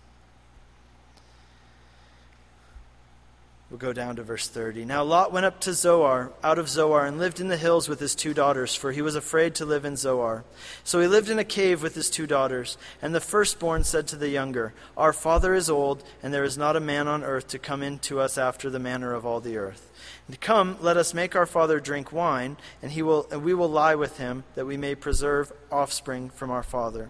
We'll 3.71 3.77
go 3.77 3.93
down 3.93 4.17
to 4.17 4.23
verse 4.23 4.49
30. 4.49 4.83
Now 4.83 5.01
Lot 5.01 5.31
went 5.31 5.45
up 5.45 5.61
to 5.61 5.73
Zoar, 5.73 6.33
out 6.43 6.59
of 6.59 6.67
Zoar, 6.67 7.05
and 7.05 7.17
lived 7.17 7.39
in 7.39 7.47
the 7.47 7.55
hills 7.55 7.87
with 7.87 8.01
his 8.01 8.15
two 8.15 8.33
daughters, 8.33 8.75
for 8.75 8.91
he 8.91 9.01
was 9.01 9.15
afraid 9.15 9.55
to 9.55 9.65
live 9.65 9.85
in 9.85 9.95
Zoar. 9.95 10.43
So 10.83 10.99
he 10.99 11.07
lived 11.07 11.29
in 11.29 11.39
a 11.39 11.45
cave 11.45 11.81
with 11.81 11.95
his 11.95 12.09
two 12.09 12.27
daughters. 12.27 12.77
And 13.01 13.15
the 13.15 13.21
firstborn 13.21 13.85
said 13.85 14.07
to 14.09 14.17
the 14.17 14.27
younger, 14.27 14.73
Our 14.97 15.13
father 15.13 15.53
is 15.53 15.69
old, 15.69 16.03
and 16.21 16.33
there 16.33 16.43
is 16.43 16.57
not 16.57 16.75
a 16.75 16.81
man 16.81 17.07
on 17.07 17.23
earth 17.23 17.47
to 17.47 17.59
come 17.59 17.81
in 17.81 17.99
to 17.99 18.19
us 18.19 18.37
after 18.37 18.69
the 18.69 18.77
manner 18.77 19.13
of 19.13 19.25
all 19.25 19.39
the 19.39 19.55
earth. 19.55 19.89
And 20.27 20.37
come, 20.41 20.75
let 20.81 20.97
us 20.97 21.13
make 21.13 21.33
our 21.37 21.45
father 21.45 21.79
drink 21.79 22.11
wine, 22.11 22.57
and, 22.81 22.91
he 22.91 23.01
will, 23.01 23.25
and 23.31 23.41
we 23.41 23.53
will 23.53 23.69
lie 23.69 23.95
with 23.95 24.17
him, 24.17 24.43
that 24.55 24.67
we 24.67 24.75
may 24.75 24.95
preserve 24.95 25.49
offspring 25.71 26.29
from 26.29 26.51
our 26.51 26.63
father. 26.63 27.09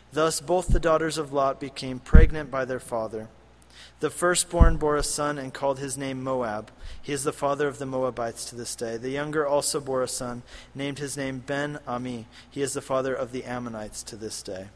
Thus 0.13 0.41
both 0.41 0.67
the 0.67 0.79
daughters 0.79 1.17
of 1.17 1.31
Lot 1.31 1.59
became 1.59 1.99
pregnant 1.99 2.51
by 2.51 2.65
their 2.65 2.79
father. 2.79 3.29
The 4.01 4.09
firstborn 4.09 4.77
bore 4.77 4.97
a 4.97 5.03
son 5.03 5.37
and 5.37 5.53
called 5.53 5.79
his 5.79 5.97
name 5.97 6.23
Moab. 6.23 6.71
He 7.01 7.13
is 7.13 7.23
the 7.23 7.31
father 7.31 7.67
of 7.67 7.77
the 7.77 7.85
Moabites 7.85 8.45
to 8.45 8.55
this 8.55 8.75
day. 8.75 8.97
The 8.97 9.11
younger 9.11 9.45
also 9.45 9.79
bore 9.79 10.01
a 10.01 10.07
son, 10.07 10.41
named 10.73 10.99
his 10.99 11.15
name 11.15 11.43
Ben 11.45 11.79
Ami. 11.87 12.25
He 12.49 12.61
is 12.61 12.73
the 12.73 12.81
father 12.81 13.13
of 13.13 13.31
the 13.31 13.43
Ammonites 13.43 14.01
to 14.03 14.15
this 14.15 14.41
day. 14.41 14.67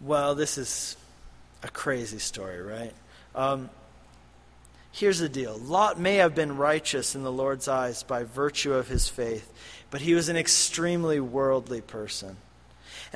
Well, 0.00 0.34
this 0.34 0.58
is 0.58 0.96
a 1.62 1.68
crazy 1.68 2.18
story, 2.18 2.60
right? 2.60 2.92
Um, 3.34 3.70
here's 4.92 5.20
the 5.20 5.28
deal 5.28 5.56
Lot 5.58 5.98
may 5.98 6.16
have 6.16 6.34
been 6.34 6.56
righteous 6.56 7.14
in 7.14 7.22
the 7.22 7.32
Lord's 7.32 7.68
eyes 7.68 8.02
by 8.02 8.24
virtue 8.24 8.74
of 8.74 8.88
his 8.88 9.08
faith, 9.08 9.52
but 9.90 10.00
he 10.00 10.14
was 10.14 10.28
an 10.28 10.36
extremely 10.36 11.20
worldly 11.20 11.80
person. 11.80 12.36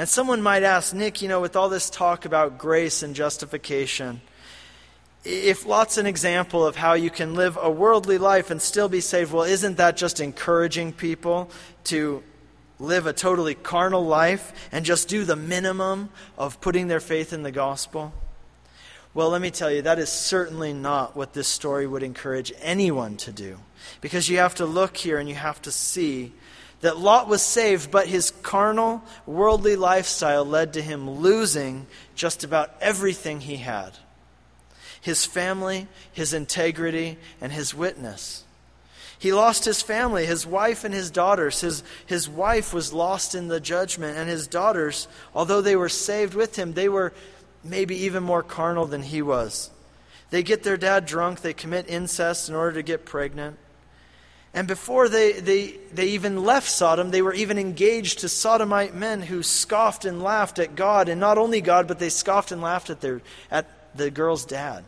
And 0.00 0.08
someone 0.08 0.40
might 0.40 0.62
ask, 0.62 0.94
Nick, 0.94 1.20
you 1.20 1.28
know, 1.28 1.42
with 1.42 1.56
all 1.56 1.68
this 1.68 1.90
talk 1.90 2.24
about 2.24 2.56
grace 2.56 3.02
and 3.02 3.14
justification, 3.14 4.22
if 5.26 5.66
Lot's 5.66 5.98
an 5.98 6.06
example 6.06 6.64
of 6.64 6.74
how 6.74 6.94
you 6.94 7.10
can 7.10 7.34
live 7.34 7.58
a 7.60 7.70
worldly 7.70 8.16
life 8.16 8.50
and 8.50 8.62
still 8.62 8.88
be 8.88 9.02
saved, 9.02 9.30
well, 9.30 9.44
isn't 9.44 9.76
that 9.76 9.98
just 9.98 10.18
encouraging 10.18 10.94
people 10.94 11.50
to 11.84 12.22
live 12.78 13.06
a 13.06 13.12
totally 13.12 13.54
carnal 13.54 14.02
life 14.02 14.70
and 14.72 14.86
just 14.86 15.06
do 15.06 15.26
the 15.26 15.36
minimum 15.36 16.08
of 16.38 16.62
putting 16.62 16.88
their 16.88 17.00
faith 17.00 17.34
in 17.34 17.42
the 17.42 17.52
gospel? 17.52 18.14
Well, 19.12 19.28
let 19.28 19.42
me 19.42 19.50
tell 19.50 19.70
you, 19.70 19.82
that 19.82 19.98
is 19.98 20.08
certainly 20.08 20.72
not 20.72 21.14
what 21.14 21.34
this 21.34 21.46
story 21.46 21.86
would 21.86 22.02
encourage 22.02 22.54
anyone 22.62 23.18
to 23.18 23.32
do. 23.32 23.58
Because 24.00 24.30
you 24.30 24.38
have 24.38 24.54
to 24.54 24.64
look 24.64 24.96
here 24.96 25.18
and 25.18 25.28
you 25.28 25.34
have 25.34 25.60
to 25.60 25.70
see 25.70 26.32
that 26.80 26.98
Lot 26.98 27.28
was 27.28 27.42
saved, 27.42 27.90
but 27.90 28.06
his 28.06 28.30
carnal, 28.42 29.02
worldly 29.26 29.76
lifestyle 29.76 30.44
led 30.44 30.72
to 30.74 30.82
him 30.82 31.10
losing 31.10 31.86
just 32.14 32.44
about 32.44 32.74
everything 32.80 33.40
he 33.40 33.56
had 33.56 33.92
his 35.02 35.24
family, 35.24 35.88
his 36.12 36.34
integrity, 36.34 37.16
and 37.40 37.50
his 37.50 37.74
witness. 37.74 38.44
He 39.18 39.32
lost 39.32 39.64
his 39.64 39.82
family, 39.82 40.26
his 40.26 40.46
wife 40.46 40.84
and 40.84 40.94
his 40.94 41.10
daughters. 41.10 41.60
His, 41.60 41.82
his 42.06 42.28
wife 42.28 42.72
was 42.72 42.92
lost 42.92 43.34
in 43.34 43.48
the 43.48 43.60
judgment, 43.60 44.16
and 44.16 44.28
his 44.28 44.46
daughters, 44.46 45.08
although 45.34 45.60
they 45.60 45.76
were 45.76 45.88
saved 45.88 46.34
with 46.34 46.56
him, 46.56 46.72
they 46.72 46.88
were 46.88 47.12
maybe 47.62 47.96
even 47.96 48.22
more 48.22 48.42
carnal 48.42 48.86
than 48.86 49.02
he 49.02 49.22
was. 49.22 49.70
They 50.30 50.42
get 50.42 50.62
their 50.62 50.76
dad 50.76 51.06
drunk, 51.06 51.40
they 51.40 51.52
commit 51.52 51.88
incest 51.88 52.48
in 52.48 52.54
order 52.54 52.72
to 52.72 52.82
get 52.82 53.04
pregnant. 53.04 53.58
And 54.52 54.66
before 54.66 55.08
they, 55.08 55.32
they, 55.32 55.76
they 55.92 56.08
even 56.08 56.44
left 56.44 56.68
Sodom, 56.68 57.10
they 57.10 57.22
were 57.22 57.34
even 57.34 57.56
engaged 57.56 58.20
to 58.20 58.28
sodomite 58.28 58.94
men 58.94 59.22
who 59.22 59.42
scoffed 59.42 60.04
and 60.04 60.22
laughed 60.22 60.58
at 60.58 60.74
God, 60.74 61.08
and 61.08 61.20
not 61.20 61.38
only 61.38 61.60
God, 61.60 61.86
but 61.86 62.00
they 62.00 62.08
scoffed 62.08 62.50
and 62.50 62.60
laughed 62.60 62.90
at, 62.90 63.00
their, 63.00 63.22
at 63.50 63.66
the 63.96 64.10
girl's 64.10 64.44
dad. 64.44 64.84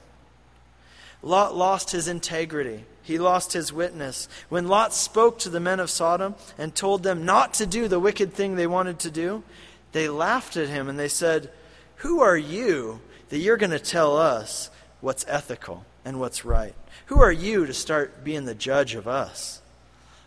Lot 1.22 1.54
lost 1.54 1.92
his 1.92 2.08
integrity. 2.08 2.84
He 3.04 3.18
lost 3.18 3.52
his 3.52 3.72
witness. 3.72 4.28
When 4.48 4.66
Lot 4.66 4.92
spoke 4.94 5.38
to 5.40 5.48
the 5.48 5.60
men 5.60 5.78
of 5.78 5.90
Sodom 5.90 6.34
and 6.58 6.74
told 6.74 7.04
them 7.04 7.24
not 7.24 7.54
to 7.54 7.66
do 7.66 7.86
the 7.86 8.00
wicked 8.00 8.32
thing 8.32 8.56
they 8.56 8.66
wanted 8.66 8.98
to 9.00 9.10
do, 9.10 9.44
they 9.92 10.08
laughed 10.08 10.56
at 10.56 10.68
him 10.68 10.88
and 10.88 10.98
they 10.98 11.08
said, 11.08 11.50
Who 11.96 12.20
are 12.20 12.36
you 12.36 13.00
that 13.28 13.38
you're 13.38 13.56
going 13.56 13.70
to 13.70 13.78
tell 13.78 14.16
us 14.16 14.70
what's 15.00 15.24
ethical 15.28 15.84
and 16.04 16.18
what's 16.18 16.44
right? 16.44 16.74
Who 17.06 17.20
are 17.20 17.32
you 17.32 17.66
to 17.66 17.74
start 17.74 18.24
being 18.24 18.44
the 18.44 18.54
judge 18.54 18.94
of 18.94 19.06
us? 19.08 19.60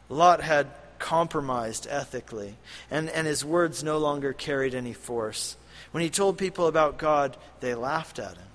Lot 0.09 0.41
had 0.41 0.67
compromised 0.99 1.87
ethically, 1.89 2.55
and, 2.89 3.09
and 3.09 3.27
his 3.27 3.43
words 3.43 3.83
no 3.83 3.97
longer 3.97 4.33
carried 4.33 4.73
any 4.73 4.93
force. 4.93 5.57
When 5.91 6.03
he 6.03 6.09
told 6.09 6.37
people 6.37 6.67
about 6.67 6.97
God, 6.97 7.37
they 7.59 7.75
laughed 7.75 8.19
at 8.19 8.35
him. 8.35 8.47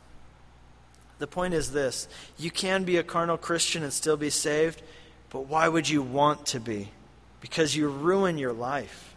The 1.19 1.27
point 1.27 1.55
is 1.55 1.73
this 1.73 2.09
you 2.39 2.51
can 2.51 2.85
be 2.85 2.97
a 2.97 3.03
carnal 3.03 3.37
Christian 3.37 3.83
and 3.83 3.93
still 3.93 4.17
be 4.17 4.31
saved, 4.31 4.83
but 5.29 5.47
why 5.47 5.69
would 5.69 5.89
you 5.89 6.03
want 6.03 6.47
to 6.47 6.61
be? 6.61 6.89
Because 7.41 7.77
you 7.77 7.89
ruin 7.89 8.39
your 8.39 8.53
life. 8.53 9.10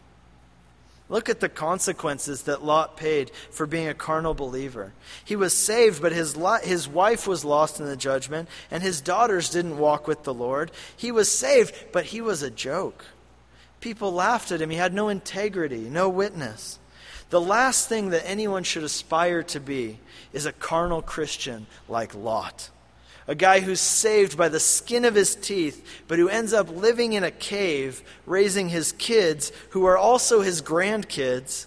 Look 1.13 1.29
at 1.29 1.41
the 1.41 1.47
consequences 1.47 2.41
that 2.43 2.65
Lot 2.65 2.97
paid 2.97 3.29
for 3.51 3.67
being 3.67 3.87
a 3.87 3.93
carnal 3.93 4.33
believer. 4.33 4.93
He 5.23 5.35
was 5.35 5.53
saved, 5.53 6.01
but 6.01 6.11
his, 6.11 6.35
his 6.63 6.87
wife 6.87 7.27
was 7.27 7.45
lost 7.45 7.79
in 7.79 7.85
the 7.85 7.95
judgment, 7.95 8.49
and 8.71 8.81
his 8.81 8.99
daughters 8.99 9.51
didn't 9.51 9.77
walk 9.77 10.07
with 10.07 10.23
the 10.23 10.33
Lord. 10.33 10.71
He 10.97 11.11
was 11.11 11.31
saved, 11.31 11.75
but 11.91 12.05
he 12.05 12.19
was 12.19 12.41
a 12.41 12.49
joke. 12.49 13.05
People 13.79 14.11
laughed 14.11 14.51
at 14.51 14.59
him. 14.59 14.71
He 14.71 14.77
had 14.77 14.91
no 14.91 15.07
integrity, 15.07 15.81
no 15.81 16.09
witness. 16.09 16.79
The 17.29 17.39
last 17.39 17.87
thing 17.87 18.09
that 18.09 18.27
anyone 18.27 18.63
should 18.63 18.83
aspire 18.83 19.43
to 19.43 19.59
be 19.59 19.99
is 20.33 20.47
a 20.47 20.51
carnal 20.51 21.03
Christian 21.03 21.67
like 21.87 22.15
Lot 22.15 22.71
a 23.27 23.35
guy 23.35 23.59
who's 23.59 23.79
saved 23.79 24.37
by 24.37 24.49
the 24.49 24.59
skin 24.59 25.05
of 25.05 25.15
his 25.15 25.35
teeth, 25.35 26.03
but 26.07 26.19
who 26.19 26.29
ends 26.29 26.53
up 26.53 26.69
living 26.69 27.13
in 27.13 27.23
a 27.23 27.31
cave, 27.31 28.03
raising 28.25 28.69
his 28.69 28.91
kids, 28.93 29.51
who 29.69 29.85
are 29.85 29.97
also 29.97 30.41
his 30.41 30.61
grandkids. 30.61 31.65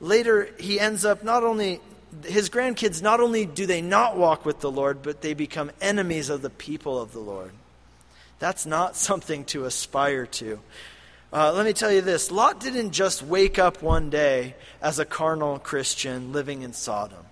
Later, 0.00 0.48
he 0.58 0.80
ends 0.80 1.04
up 1.04 1.22
not 1.22 1.44
only, 1.44 1.80
his 2.24 2.48
grandkids, 2.48 3.02
not 3.02 3.20
only 3.20 3.44
do 3.44 3.66
they 3.66 3.82
not 3.82 4.16
walk 4.16 4.44
with 4.44 4.60
the 4.60 4.70
Lord, 4.70 5.02
but 5.02 5.20
they 5.20 5.34
become 5.34 5.70
enemies 5.80 6.30
of 6.30 6.42
the 6.42 6.50
people 6.50 7.00
of 7.00 7.12
the 7.12 7.20
Lord. 7.20 7.52
That's 8.38 8.66
not 8.66 8.96
something 8.96 9.44
to 9.46 9.66
aspire 9.66 10.26
to. 10.26 10.60
Uh, 11.32 11.52
let 11.52 11.66
me 11.66 11.72
tell 11.72 11.90
you 11.90 12.00
this 12.00 12.30
Lot 12.30 12.60
didn't 12.60 12.92
just 12.92 13.20
wake 13.20 13.58
up 13.58 13.82
one 13.82 14.08
day 14.08 14.54
as 14.80 15.00
a 15.00 15.04
carnal 15.04 15.58
Christian 15.58 16.32
living 16.32 16.62
in 16.62 16.72
Sodom. 16.72 17.24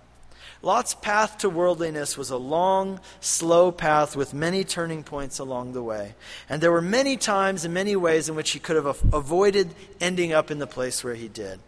Lot's 0.63 0.95
path 0.95 1.39
to 1.39 1.49
worldliness 1.49 2.17
was 2.17 2.29
a 2.29 2.37
long, 2.37 3.01
slow 3.19 3.69
path 3.69 4.15
with 4.15 4.33
many 4.33 4.63
turning 4.63 5.03
points 5.03 5.37
along 5.37 5.73
the 5.73 5.83
way. 5.83 6.15
And 6.49 6.63
there 6.63 6.71
were 6.71 6.81
many 6.81 7.17
times 7.17 7.65
and 7.65 7.73
many 7.73 7.97
ways 7.97 8.29
in 8.29 8.35
which 8.35 8.51
he 8.51 8.59
could 8.59 8.77
have 8.77 9.03
avoided 9.13 9.75
ending 9.99 10.31
up 10.31 10.49
in 10.49 10.59
the 10.59 10.65
place 10.65 11.03
where 11.03 11.15
he 11.15 11.27
did. 11.27 11.59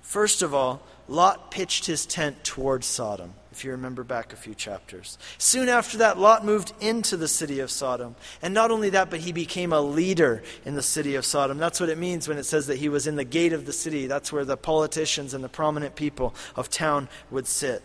First 0.00 0.42
of 0.42 0.52
all, 0.52 0.82
Lot 1.06 1.52
pitched 1.52 1.86
his 1.86 2.04
tent 2.04 2.42
towards 2.42 2.86
Sodom 2.86 3.34
if 3.52 3.64
you 3.64 3.70
remember 3.72 4.02
back 4.02 4.32
a 4.32 4.36
few 4.36 4.54
chapters. 4.54 5.18
Soon 5.38 5.68
after 5.68 5.98
that, 5.98 6.18
Lot 6.18 6.44
moved 6.44 6.72
into 6.80 7.16
the 7.16 7.28
city 7.28 7.60
of 7.60 7.70
Sodom. 7.70 8.16
And 8.40 8.54
not 8.54 8.70
only 8.70 8.90
that, 8.90 9.10
but 9.10 9.20
he 9.20 9.32
became 9.32 9.72
a 9.72 9.80
leader 9.80 10.42
in 10.64 10.74
the 10.74 10.82
city 10.82 11.14
of 11.14 11.24
Sodom. 11.24 11.58
That's 11.58 11.78
what 11.78 11.90
it 11.90 11.98
means 11.98 12.26
when 12.26 12.38
it 12.38 12.44
says 12.44 12.66
that 12.66 12.78
he 12.78 12.88
was 12.88 13.06
in 13.06 13.16
the 13.16 13.24
gate 13.24 13.52
of 13.52 13.66
the 13.66 13.72
city. 13.72 14.06
That's 14.06 14.32
where 14.32 14.44
the 14.44 14.56
politicians 14.56 15.34
and 15.34 15.44
the 15.44 15.48
prominent 15.48 15.94
people 15.94 16.34
of 16.56 16.70
town 16.70 17.08
would 17.30 17.46
sit. 17.46 17.82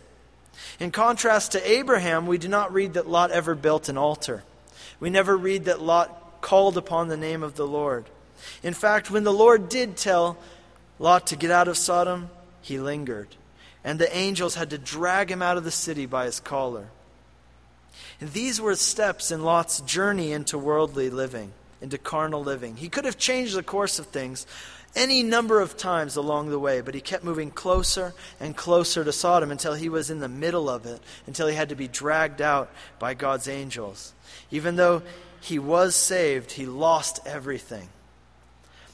In 0.79 0.89
contrast 0.89 1.51
to 1.51 1.69
Abraham, 1.69 2.25
we 2.25 2.37
do 2.37 2.47
not 2.47 2.73
read 2.73 2.93
that 2.93 3.07
Lot 3.07 3.31
ever 3.31 3.53
built 3.53 3.89
an 3.89 3.97
altar. 3.97 4.43
We 4.99 5.09
never 5.09 5.37
read 5.37 5.65
that 5.65 5.81
Lot 5.81 6.41
called 6.41 6.77
upon 6.77 7.09
the 7.09 7.17
name 7.17 7.43
of 7.43 7.55
the 7.55 7.67
Lord. 7.67 8.05
In 8.63 8.73
fact, 8.73 9.11
when 9.11 9.23
the 9.23 9.33
Lord 9.33 9.69
did 9.69 9.97
tell 9.97 10.37
Lot 10.97 11.27
to 11.27 11.35
get 11.35 11.51
out 11.51 11.67
of 11.67 11.77
Sodom, 11.77 12.29
he 12.61 12.79
lingered 12.79 13.35
and 13.83 13.99
the 13.99 14.15
angels 14.15 14.55
had 14.55 14.69
to 14.71 14.77
drag 14.77 15.31
him 15.31 15.41
out 15.41 15.57
of 15.57 15.63
the 15.63 15.71
city 15.71 16.05
by 16.05 16.25
his 16.25 16.39
collar. 16.39 16.87
And 18.19 18.31
these 18.31 18.59
were 18.59 18.75
steps 18.75 19.31
in 19.31 19.43
Lot's 19.43 19.81
journey 19.81 20.31
into 20.31 20.57
worldly 20.57 21.09
living, 21.09 21.51
into 21.81 21.97
carnal 21.97 22.43
living. 22.43 22.77
He 22.77 22.89
could 22.89 23.05
have 23.05 23.17
changed 23.17 23.55
the 23.55 23.63
course 23.63 23.99
of 23.99 24.07
things 24.07 24.45
any 24.95 25.21
number 25.21 25.61
of 25.61 25.77
times 25.77 26.15
along 26.15 26.49
the 26.49 26.59
way, 26.59 26.81
but 26.81 26.95
he 26.95 27.01
kept 27.01 27.23
moving 27.23 27.51
closer 27.51 28.13
and 28.39 28.57
closer 28.57 29.03
to 29.03 29.11
Sodom 29.11 29.51
until 29.51 29.75
he 29.75 29.89
was 29.89 30.09
in 30.09 30.19
the 30.19 30.27
middle 30.27 30.69
of 30.69 30.85
it, 30.85 30.99
until 31.27 31.47
he 31.47 31.55
had 31.55 31.69
to 31.69 31.75
be 31.75 31.87
dragged 31.87 32.41
out 32.41 32.71
by 32.97 33.13
God's 33.13 33.47
angels. 33.47 34.13
Even 34.49 34.75
though 34.75 35.03
he 35.39 35.59
was 35.59 35.95
saved, 35.95 36.51
he 36.51 36.65
lost 36.65 37.19
everything. 37.25 37.89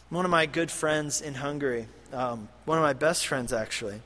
One 0.10 0.26
of 0.26 0.32
my 0.32 0.46
good 0.46 0.70
friends 0.70 1.22
in 1.22 1.36
Hungary, 1.36 1.88
um, 2.12 2.50
one 2.66 2.78
of 2.78 2.84
my 2.84 2.94
best 2.94 3.26
friends 3.26 3.54
actually, 3.54 4.02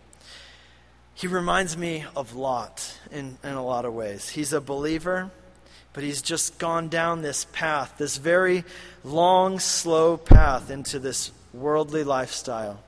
he 1.18 1.26
reminds 1.26 1.76
me 1.76 2.06
of 2.16 2.36
Lot 2.36 2.96
in, 3.12 3.40
in 3.44 3.54
a 3.54 3.66
lot 3.66 3.86
of 3.86 3.94
ways. 3.96 4.30
He's 4.30 4.54
a 4.54 4.62
believer, 4.62 5.32
but 5.94 6.04
he's 6.04 6.22
just 6.22 6.60
gone 6.60 6.90
down 6.90 7.24
this 7.24 7.44
path, 7.46 7.96
this 7.98 8.18
very 8.18 8.64
long, 9.04 9.58
slow 9.58 10.18
path 10.18 10.70
into 10.70 11.00
this 11.00 11.32
worldly 11.56 12.04
lifestyle. 12.04 12.84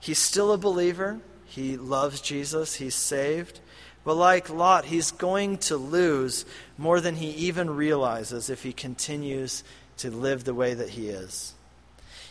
He's 0.00 0.18
still 0.18 0.52
a 0.52 0.56
believer. 0.56 1.20
He 1.44 1.76
loves 1.76 2.22
Jesus. 2.22 2.76
He's 2.76 2.94
saved. 2.94 3.60
But 4.02 4.14
like 4.14 4.48
Lot, 4.48 4.86
he's 4.86 5.10
going 5.10 5.58
to 5.58 5.76
lose 5.76 6.46
more 6.78 7.02
than 7.02 7.16
he 7.16 7.28
even 7.32 7.68
realizes 7.68 8.48
if 8.48 8.62
he 8.62 8.72
continues 8.72 9.62
to 9.98 10.10
live 10.10 10.44
the 10.44 10.54
way 10.54 10.72
that 10.72 10.88
he 10.88 11.10
is. 11.10 11.52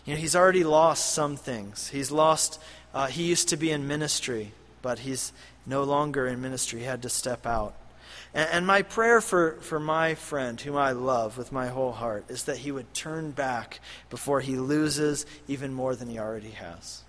You 0.04 0.16
know, 0.16 0.20
he's 0.20 0.36
already 0.36 0.64
lost 0.64 1.14
some 1.14 1.36
things. 1.38 1.90
He's 1.90 2.10
lost, 2.10 2.60
uh, 2.92 3.06
he 3.06 3.26
used 3.26 3.50
to 3.50 3.58
be 3.58 3.70
in 3.70 3.88
ministry 3.88 4.54
but 4.88 5.00
he's 5.00 5.34
no 5.66 5.84
longer 5.84 6.28
in 6.28 6.40
ministry. 6.40 6.80
He 6.80 6.86
had 6.86 7.02
to 7.02 7.10
step 7.10 7.46
out. 7.46 7.76
And, 8.34 8.50
and 8.54 8.66
my 8.66 8.84
prayer 8.84 9.20
for, 9.20 9.58
for 9.60 9.82
my 9.82 10.16
friend, 10.16 10.62
whom 10.62 10.78
I 10.78 10.94
love 10.94 11.38
with 11.38 11.52
my 11.52 11.68
whole 11.68 11.92
heart, 11.92 12.24
is 12.30 12.46
that 12.46 12.60
he 12.60 12.72
would 12.72 12.94
turn 12.94 13.32
back 13.32 13.82
before 14.10 14.40
he 14.40 14.56
loses 14.56 15.26
even 15.46 15.74
more 15.74 15.94
than 15.94 16.08
he 16.08 16.20
already 16.20 16.52
has. 16.52 17.04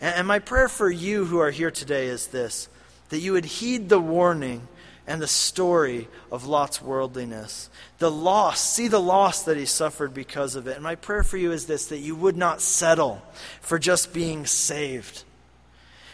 And, 0.00 0.14
and 0.18 0.28
my 0.28 0.38
prayer 0.38 0.68
for 0.68 0.88
you 0.88 1.24
who 1.24 1.40
are 1.40 1.50
here 1.50 1.72
today 1.72 2.06
is 2.06 2.28
this 2.28 2.68
that 3.08 3.18
you 3.18 3.32
would 3.32 3.46
heed 3.46 3.88
the 3.88 3.98
warning 3.98 4.68
and 5.04 5.20
the 5.20 5.26
story 5.26 6.06
of 6.30 6.46
Lot's 6.46 6.80
worldliness. 6.80 7.70
The 7.98 8.08
loss, 8.08 8.60
see 8.60 8.86
the 8.86 9.00
loss 9.00 9.42
that 9.42 9.56
he 9.56 9.66
suffered 9.66 10.14
because 10.14 10.54
of 10.54 10.68
it. 10.68 10.74
And 10.74 10.84
my 10.84 10.94
prayer 10.94 11.24
for 11.24 11.38
you 11.38 11.50
is 11.50 11.66
this 11.66 11.86
that 11.86 11.98
you 11.98 12.14
would 12.14 12.36
not 12.36 12.60
settle 12.60 13.20
for 13.60 13.80
just 13.80 14.12
being 14.12 14.46
saved 14.46 15.24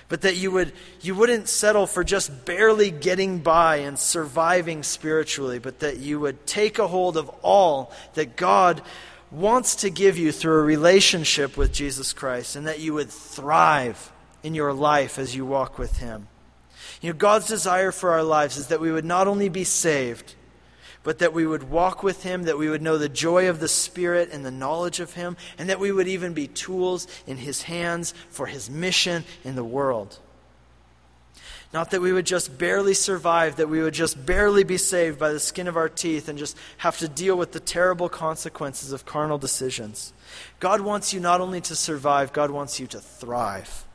but 0.09 0.23
that 0.23 0.37
you 0.37 0.51
would 0.51 0.73
you 1.01 1.15
wouldn't 1.15 1.49
settle 1.49 1.87
for 1.87 2.05
just 2.05 2.45
barely 2.45 2.91
getting 2.91 3.39
by 3.39 3.77
and 3.77 3.99
surviving 3.99 4.83
spiritually 4.83 5.59
but 5.59 5.81
that 5.81 5.99
you 5.99 6.21
would 6.21 6.47
take 6.47 6.79
a 6.79 6.89
hold 6.89 7.17
of 7.17 7.29
all 7.43 7.93
that 8.15 8.37
God 8.37 8.83
wants 9.31 9.77
to 9.77 9.91
give 9.91 10.17
you 10.17 10.33
through 10.33 10.61
a 10.61 10.65
relationship 10.65 11.57
with 11.57 11.73
Jesus 11.73 12.13
Christ 12.13 12.57
and 12.57 12.67
that 12.67 12.81
you 12.81 12.95
would 12.95 13.11
thrive 13.11 14.13
in 14.43 14.55
your 14.55 14.73
life 14.73 15.19
as 15.19 15.35
you 15.35 15.45
walk 15.45 15.79
with 15.79 15.99
him. 15.99 16.29
You 17.01 17.13
know 17.13 17.19
God's 17.19 17.47
desire 17.47 17.93
for 17.93 18.13
our 18.13 18.23
lives 18.23 18.57
is 18.57 18.69
that 18.69 18.81
we 18.81 18.93
would 18.93 19.05
not 19.05 19.27
only 19.27 19.49
be 19.49 19.65
saved 19.65 20.35
but 21.07 21.21
that 21.21 21.33
we 21.33 21.47
would 21.47 21.71
walk 21.71 22.03
with 22.03 22.25
him, 22.25 22.43
that 22.43 22.59
we 22.59 22.69
would 22.69 22.83
know 22.83 22.99
the 22.99 23.09
joy 23.09 23.49
of 23.49 23.61
the 23.61 23.69
Spirit 23.69 24.31
and 24.33 24.45
the 24.45 24.51
knowledge 24.51 24.99
of 24.99 25.15
him, 25.15 25.37
and 25.57 25.69
that 25.69 25.79
we 25.79 25.93
would 25.93 26.09
even 26.09 26.35
be 26.35 26.49
tools 26.49 27.07
in 27.29 27.37
his 27.37 27.63
hands 27.63 28.13
for 28.29 28.47
his 28.47 28.69
mission 28.69 29.23
in 29.45 29.55
the 29.55 29.63
world. 29.63 30.19
Not 31.73 31.93
that 31.93 32.01
we 32.01 32.13
would 32.13 32.27
just 32.27 32.59
barely 32.59 32.93
survive, 32.93 33.55
that 33.57 33.69
we 33.69 33.81
would 33.81 33.95
just 33.95 34.27
barely 34.27 34.65
be 34.65 34.79
saved 34.79 35.17
by 35.17 35.31
the 35.31 35.39
skin 35.39 35.69
of 35.69 35.77
our 35.77 35.89
teeth 35.89 36.29
and 36.29 36.41
just 36.41 36.57
have 36.79 36.99
to 36.99 37.07
deal 37.07 37.37
with 37.37 37.53
the 37.53 37.61
terrible 37.61 38.09
consequences 38.09 38.91
of 38.91 39.07
carnal 39.07 39.39
decisions. 39.39 40.13
God 40.59 40.81
wants 40.81 41.15
you 41.15 41.21
not 41.21 41.41
only 41.41 41.61
to 41.61 41.77
survive, 41.77 42.33
God 42.33 42.51
wants 42.51 42.81
you 42.81 42.89
to 42.89 42.99
thrive 42.99 43.87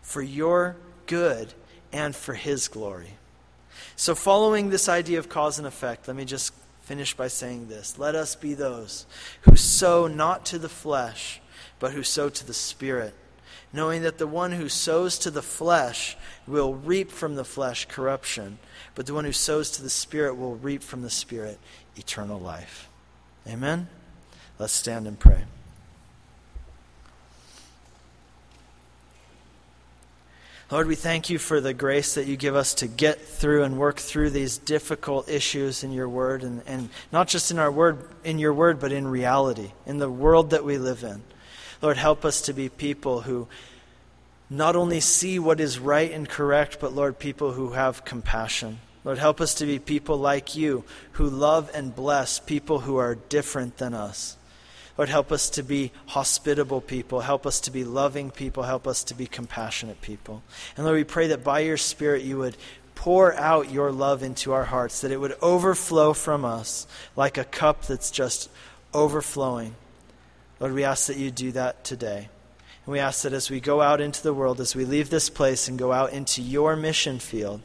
for 0.00 0.22
your 0.22 0.76
good 1.04 1.52
and 1.92 2.16
for 2.16 2.32
His 2.32 2.68
glory. 2.68 3.15
So, 3.96 4.14
following 4.14 4.68
this 4.68 4.90
idea 4.90 5.18
of 5.18 5.30
cause 5.30 5.58
and 5.58 5.66
effect, 5.66 6.06
let 6.06 6.16
me 6.16 6.26
just 6.26 6.52
finish 6.82 7.14
by 7.14 7.28
saying 7.28 7.68
this 7.68 7.98
Let 7.98 8.14
us 8.14 8.36
be 8.36 8.52
those 8.54 9.06
who 9.42 9.56
sow 9.56 10.06
not 10.06 10.44
to 10.46 10.58
the 10.58 10.68
flesh, 10.68 11.40
but 11.78 11.92
who 11.92 12.02
sow 12.02 12.28
to 12.28 12.46
the 12.46 12.54
Spirit, 12.54 13.14
knowing 13.72 14.02
that 14.02 14.18
the 14.18 14.26
one 14.26 14.52
who 14.52 14.68
sows 14.68 15.18
to 15.20 15.30
the 15.30 15.42
flesh 15.42 16.16
will 16.46 16.74
reap 16.74 17.10
from 17.10 17.36
the 17.36 17.44
flesh 17.44 17.86
corruption, 17.86 18.58
but 18.94 19.06
the 19.06 19.14
one 19.14 19.24
who 19.24 19.32
sows 19.32 19.70
to 19.72 19.82
the 19.82 19.90
Spirit 19.90 20.36
will 20.36 20.56
reap 20.56 20.82
from 20.82 21.00
the 21.00 21.10
Spirit 21.10 21.58
eternal 21.96 22.38
life. 22.38 22.90
Amen? 23.48 23.88
Let's 24.58 24.74
stand 24.74 25.06
and 25.06 25.18
pray. 25.18 25.44
Lord, 30.68 30.88
we 30.88 30.96
thank 30.96 31.30
you 31.30 31.38
for 31.38 31.60
the 31.60 31.72
grace 31.72 32.14
that 32.14 32.26
you 32.26 32.36
give 32.36 32.56
us 32.56 32.74
to 32.74 32.88
get 32.88 33.20
through 33.20 33.62
and 33.62 33.78
work 33.78 33.98
through 33.98 34.30
these 34.30 34.58
difficult 34.58 35.28
issues 35.28 35.84
in 35.84 35.92
your 35.92 36.08
word, 36.08 36.42
and, 36.42 36.60
and 36.66 36.88
not 37.12 37.28
just 37.28 37.52
in 37.52 37.60
our 37.60 37.70
word, 37.70 38.08
in 38.24 38.40
your 38.40 38.52
word, 38.52 38.80
but 38.80 38.90
in 38.90 39.06
reality, 39.06 39.70
in 39.86 39.98
the 39.98 40.10
world 40.10 40.50
that 40.50 40.64
we 40.64 40.76
live 40.76 41.04
in. 41.04 41.22
Lord, 41.80 41.96
help 41.96 42.24
us 42.24 42.40
to 42.42 42.52
be 42.52 42.68
people 42.68 43.20
who 43.20 43.46
not 44.50 44.74
only 44.74 44.98
see 44.98 45.38
what 45.38 45.60
is 45.60 45.78
right 45.78 46.10
and 46.10 46.28
correct, 46.28 46.78
but 46.80 46.92
Lord, 46.92 47.20
people 47.20 47.52
who 47.52 47.70
have 47.70 48.04
compassion. 48.04 48.80
Lord, 49.04 49.18
help 49.18 49.40
us 49.40 49.54
to 49.54 49.66
be 49.66 49.78
people 49.78 50.16
like 50.16 50.56
you 50.56 50.82
who 51.12 51.30
love 51.30 51.70
and 51.74 51.94
bless 51.94 52.40
people 52.40 52.80
who 52.80 52.96
are 52.96 53.14
different 53.14 53.76
than 53.76 53.94
us. 53.94 54.36
Lord, 54.96 55.08
help 55.08 55.30
us 55.30 55.50
to 55.50 55.62
be 55.62 55.92
hospitable 56.06 56.80
people. 56.80 57.20
Help 57.20 57.46
us 57.46 57.60
to 57.60 57.70
be 57.70 57.84
loving 57.84 58.30
people. 58.30 58.62
Help 58.62 58.86
us 58.86 59.04
to 59.04 59.14
be 59.14 59.26
compassionate 59.26 60.00
people. 60.00 60.42
And 60.76 60.86
Lord, 60.86 60.96
we 60.96 61.04
pray 61.04 61.28
that 61.28 61.44
by 61.44 61.60
your 61.60 61.76
Spirit 61.76 62.22
you 62.22 62.38
would 62.38 62.56
pour 62.94 63.34
out 63.34 63.70
your 63.70 63.92
love 63.92 64.22
into 64.22 64.52
our 64.52 64.64
hearts, 64.64 65.02
that 65.02 65.12
it 65.12 65.20
would 65.20 65.36
overflow 65.42 66.14
from 66.14 66.44
us 66.44 66.86
like 67.14 67.36
a 67.36 67.44
cup 67.44 67.82
that's 67.82 68.10
just 68.10 68.48
overflowing. 68.94 69.74
Lord, 70.58 70.72
we 70.72 70.84
ask 70.84 71.06
that 71.08 71.18
you 71.18 71.30
do 71.30 71.52
that 71.52 71.84
today. 71.84 72.28
And 72.86 72.92
we 72.92 72.98
ask 72.98 73.22
that 73.22 73.34
as 73.34 73.50
we 73.50 73.60
go 73.60 73.82
out 73.82 74.00
into 74.00 74.22
the 74.22 74.32
world, 74.32 74.60
as 74.60 74.74
we 74.74 74.86
leave 74.86 75.10
this 75.10 75.28
place 75.28 75.68
and 75.68 75.78
go 75.78 75.92
out 75.92 76.12
into 76.12 76.40
your 76.40 76.74
mission 76.74 77.18
field, 77.18 77.60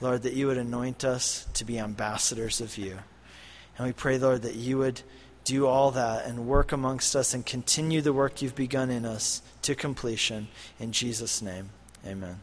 Lord, 0.00 0.22
that 0.22 0.34
you 0.34 0.46
would 0.48 0.58
anoint 0.58 1.04
us 1.04 1.46
to 1.54 1.64
be 1.64 1.78
ambassadors 1.78 2.60
of 2.60 2.76
you. 2.76 2.98
And 3.78 3.86
we 3.86 3.92
pray, 3.92 4.18
Lord, 4.18 4.42
that 4.42 4.56
you 4.56 4.78
would 4.78 5.00
do 5.48 5.66
all 5.66 5.90
that 5.92 6.26
and 6.26 6.46
work 6.46 6.72
amongst 6.72 7.16
us 7.16 7.32
and 7.32 7.44
continue 7.46 8.02
the 8.02 8.12
work 8.12 8.42
you've 8.42 8.54
begun 8.54 8.90
in 8.90 9.06
us 9.06 9.40
to 9.62 9.74
completion. 9.74 10.48
In 10.78 10.92
Jesus' 10.92 11.40
name, 11.40 11.70
amen. 12.06 12.42